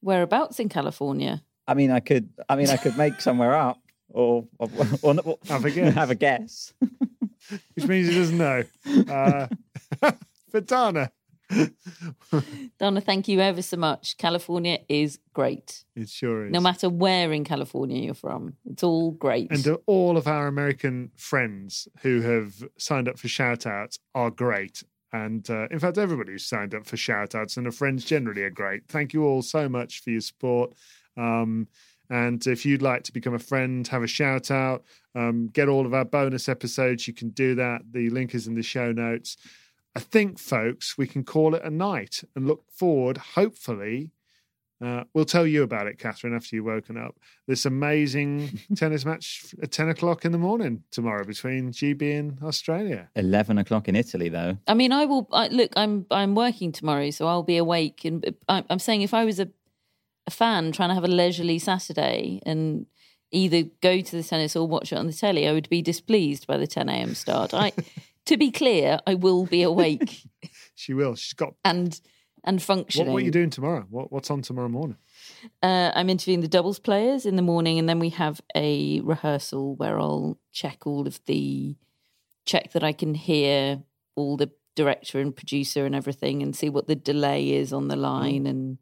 Whereabouts 0.00 0.60
in 0.60 0.68
California? 0.68 1.42
I 1.66 1.74
mean, 1.74 1.90
I 1.90 2.00
could. 2.00 2.30
I 2.48 2.56
mean, 2.56 2.70
I 2.70 2.76
could 2.76 2.96
make 2.96 3.20
somewhere 3.20 3.54
up, 3.54 3.78
or 4.08 4.46
or, 4.58 4.68
or, 5.02 5.14
or 5.24 5.38
Have 5.46 5.64
a 5.64 5.70
guess. 5.70 5.94
Have 5.94 6.10
a 6.10 6.14
guess. 6.14 6.72
Which 7.74 7.86
means 7.86 8.08
he 8.08 8.14
doesn't 8.14 8.38
know. 8.38 8.64
Uh, 9.08 9.48
but 10.52 10.66
Dana. 10.66 11.10
Donna, 12.78 13.00
thank 13.00 13.26
you 13.26 13.40
ever 13.40 13.62
so 13.62 13.78
much. 13.78 14.18
California 14.18 14.80
is 14.88 15.18
great. 15.32 15.84
It 15.96 16.10
sure 16.10 16.46
is. 16.46 16.52
No 16.52 16.60
matter 16.60 16.90
where 16.90 17.32
in 17.32 17.44
California 17.44 18.02
you're 18.02 18.14
from, 18.14 18.54
it's 18.70 18.82
all 18.82 19.12
great. 19.12 19.50
And 19.50 19.64
to 19.64 19.80
all 19.86 20.18
of 20.18 20.26
our 20.26 20.46
American 20.46 21.10
friends 21.16 21.88
who 22.02 22.20
have 22.20 22.68
signed 22.76 23.08
up 23.08 23.18
for 23.18 23.28
shout 23.28 23.66
outs 23.66 23.98
are 24.14 24.30
great. 24.30 24.82
And 25.12 25.48
uh, 25.48 25.68
in 25.70 25.78
fact, 25.78 25.98
everybody 25.98 26.32
who's 26.32 26.46
signed 26.46 26.74
up 26.74 26.86
for 26.86 26.96
shout 26.96 27.34
outs 27.34 27.56
and 27.56 27.66
our 27.66 27.72
friends 27.72 28.04
generally 28.04 28.42
are 28.42 28.50
great. 28.50 28.86
Thank 28.88 29.12
you 29.12 29.24
all 29.24 29.42
so 29.42 29.68
much 29.68 30.02
for 30.02 30.10
your 30.10 30.20
support. 30.20 30.74
Um, 31.16 31.68
and 32.10 32.46
if 32.46 32.64
you'd 32.64 32.82
like 32.82 33.04
to 33.04 33.12
become 33.12 33.34
a 33.34 33.38
friend, 33.38 33.86
have 33.88 34.02
a 34.02 34.06
shout 34.06 34.50
out, 34.50 34.84
um, 35.14 35.48
get 35.48 35.68
all 35.68 35.84
of 35.84 35.94
our 35.94 36.04
bonus 36.04 36.48
episodes, 36.48 37.06
you 37.06 37.14
can 37.14 37.30
do 37.30 37.54
that. 37.56 37.80
The 37.90 38.08
link 38.10 38.34
is 38.34 38.46
in 38.46 38.54
the 38.54 38.62
show 38.62 38.92
notes. 38.92 39.36
I 39.94 40.00
think, 40.00 40.38
folks, 40.38 40.96
we 40.96 41.06
can 41.06 41.24
call 41.24 41.54
it 41.54 41.64
a 41.64 41.70
night 41.70 42.22
and 42.34 42.46
look 42.46 42.64
forward, 42.70 43.18
hopefully, 43.18 44.12
Uh, 44.84 45.02
we'll 45.12 45.24
tell 45.24 45.46
you 45.46 45.64
about 45.64 45.86
it, 45.88 45.98
Catherine, 45.98 46.34
after 46.34 46.54
you've 46.54 46.64
woken 46.64 46.96
up. 46.96 47.16
This 47.46 47.64
amazing 47.64 48.60
tennis 48.76 49.04
match 49.04 49.54
at 49.60 49.72
10 49.72 49.88
o'clock 49.88 50.24
in 50.24 50.32
the 50.32 50.38
morning 50.38 50.84
tomorrow 50.92 51.24
between 51.24 51.72
GB 51.72 52.18
and 52.18 52.38
Australia. 52.42 53.08
11 53.16 53.58
o'clock 53.58 53.88
in 53.88 53.96
Italy, 53.96 54.28
though. 54.28 54.56
I 54.68 54.74
mean, 54.74 54.92
I 54.92 55.04
will 55.04 55.28
I, 55.32 55.48
look. 55.48 55.72
I'm 55.76 56.06
I'm 56.10 56.34
working 56.34 56.70
tomorrow, 56.72 57.10
so 57.10 57.26
I'll 57.26 57.42
be 57.42 57.56
awake. 57.56 58.04
And 58.04 58.34
I'm, 58.48 58.64
I'm 58.70 58.78
saying, 58.78 59.02
if 59.02 59.14
I 59.14 59.24
was 59.24 59.40
a 59.40 59.48
a 60.28 60.30
fan 60.30 60.72
trying 60.72 60.90
to 60.90 60.94
have 60.94 61.04
a 61.04 61.08
leisurely 61.08 61.58
Saturday 61.58 62.40
and 62.44 62.86
either 63.32 63.62
go 63.82 64.00
to 64.00 64.16
the 64.16 64.22
tennis 64.22 64.54
or 64.54 64.68
watch 64.68 64.92
it 64.92 64.96
on 64.98 65.06
the 65.06 65.12
telly, 65.12 65.48
I 65.48 65.52
would 65.52 65.68
be 65.68 65.82
displeased 65.82 66.46
by 66.46 66.58
the 66.58 66.66
10 66.66 66.88
a.m. 66.88 67.14
start. 67.14 67.54
I, 67.54 67.72
to 68.26 68.36
be 68.36 68.50
clear, 68.50 69.00
I 69.06 69.14
will 69.14 69.46
be 69.46 69.62
awake 69.62 70.22
She 70.74 70.94
will. 70.94 71.16
She's 71.16 71.32
got. 71.32 71.54
and 71.64 72.00
and 72.48 72.56
What, 72.56 72.62
functioning. 72.62 73.12
what 73.12 73.22
are 73.22 73.24
you 73.24 73.30
doing 73.30 73.50
tomorrow? 73.50 73.86
What, 73.90 74.10
what's 74.10 74.30
on 74.30 74.42
tomorrow 74.42 74.68
morning? 74.68 74.96
Uh, 75.62 75.92
I'm 75.94 76.08
interviewing 76.08 76.40
the 76.40 76.48
doubles 76.48 76.78
players 76.78 77.26
in 77.26 77.36
the 77.36 77.42
morning, 77.42 77.78
and 77.78 77.88
then 77.88 77.98
we 77.98 78.08
have 78.10 78.40
a 78.56 79.00
rehearsal 79.00 79.76
where 79.76 80.00
I'll 80.00 80.38
check 80.52 80.86
all 80.86 81.06
of 81.06 81.20
the 81.26 81.76
check 82.46 82.72
that 82.72 82.82
I 82.82 82.92
can 82.92 83.14
hear 83.14 83.82
all 84.16 84.36
the 84.38 84.50
director 84.74 85.20
and 85.20 85.36
producer 85.36 85.84
and 85.84 85.94
everything, 85.94 86.42
and 86.42 86.56
see 86.56 86.70
what 86.70 86.86
the 86.88 86.96
delay 86.96 87.50
is 87.52 87.72
on 87.72 87.88
the 87.88 87.96
line 87.96 88.46
and 88.46 88.78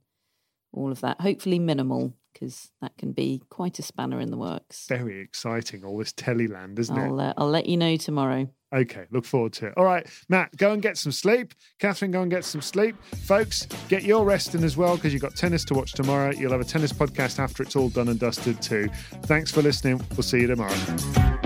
all 0.72 0.92
of 0.92 1.00
that. 1.00 1.20
Hopefully 1.20 1.58
minimal, 1.58 2.14
because 2.38 2.70
that 2.82 2.96
can 2.98 3.12
be 3.12 3.42
quite 3.48 3.78
a 3.78 3.82
spanner 3.82 4.20
in 4.20 4.30
the 4.30 4.36
works. 4.36 4.86
Very 4.88 5.20
exciting, 5.20 5.84
all 5.84 5.96
this 5.98 6.12
Teleland, 6.12 6.78
isn't 6.78 6.98
I'll 6.98 7.18
it? 7.20 7.24
uh, 7.28 7.34
I'll 7.38 7.48
let 7.48 7.66
you 7.66 7.76
know 7.76 7.96
tomorrow. 7.96 8.48
Okay, 8.74 9.04
look 9.10 9.24
forward 9.24 9.52
to 9.54 9.68
it. 9.68 9.74
All 9.76 9.84
right, 9.84 10.06
Matt, 10.28 10.54
go 10.56 10.72
and 10.72 10.82
get 10.82 10.98
some 10.98 11.12
sleep. 11.12 11.54
Catherine, 11.78 12.10
go 12.10 12.22
and 12.22 12.30
get 12.30 12.44
some 12.44 12.60
sleep. 12.60 12.96
Folks, 13.24 13.66
get 13.88 14.02
your 14.02 14.24
rest 14.24 14.54
in 14.54 14.64
as 14.64 14.76
well 14.76 14.96
because 14.96 15.12
you've 15.12 15.22
got 15.22 15.36
tennis 15.36 15.64
to 15.66 15.74
watch 15.74 15.92
tomorrow. 15.92 16.32
You'll 16.32 16.52
have 16.52 16.60
a 16.60 16.64
tennis 16.64 16.92
podcast 16.92 17.38
after 17.38 17.62
it's 17.62 17.76
all 17.76 17.88
done 17.88 18.08
and 18.08 18.18
dusted 18.18 18.60
too. 18.60 18.88
Thanks 19.22 19.50
for 19.50 19.62
listening. 19.62 20.02
We'll 20.10 20.22
see 20.24 20.40
you 20.40 20.48
tomorrow. 20.48 21.45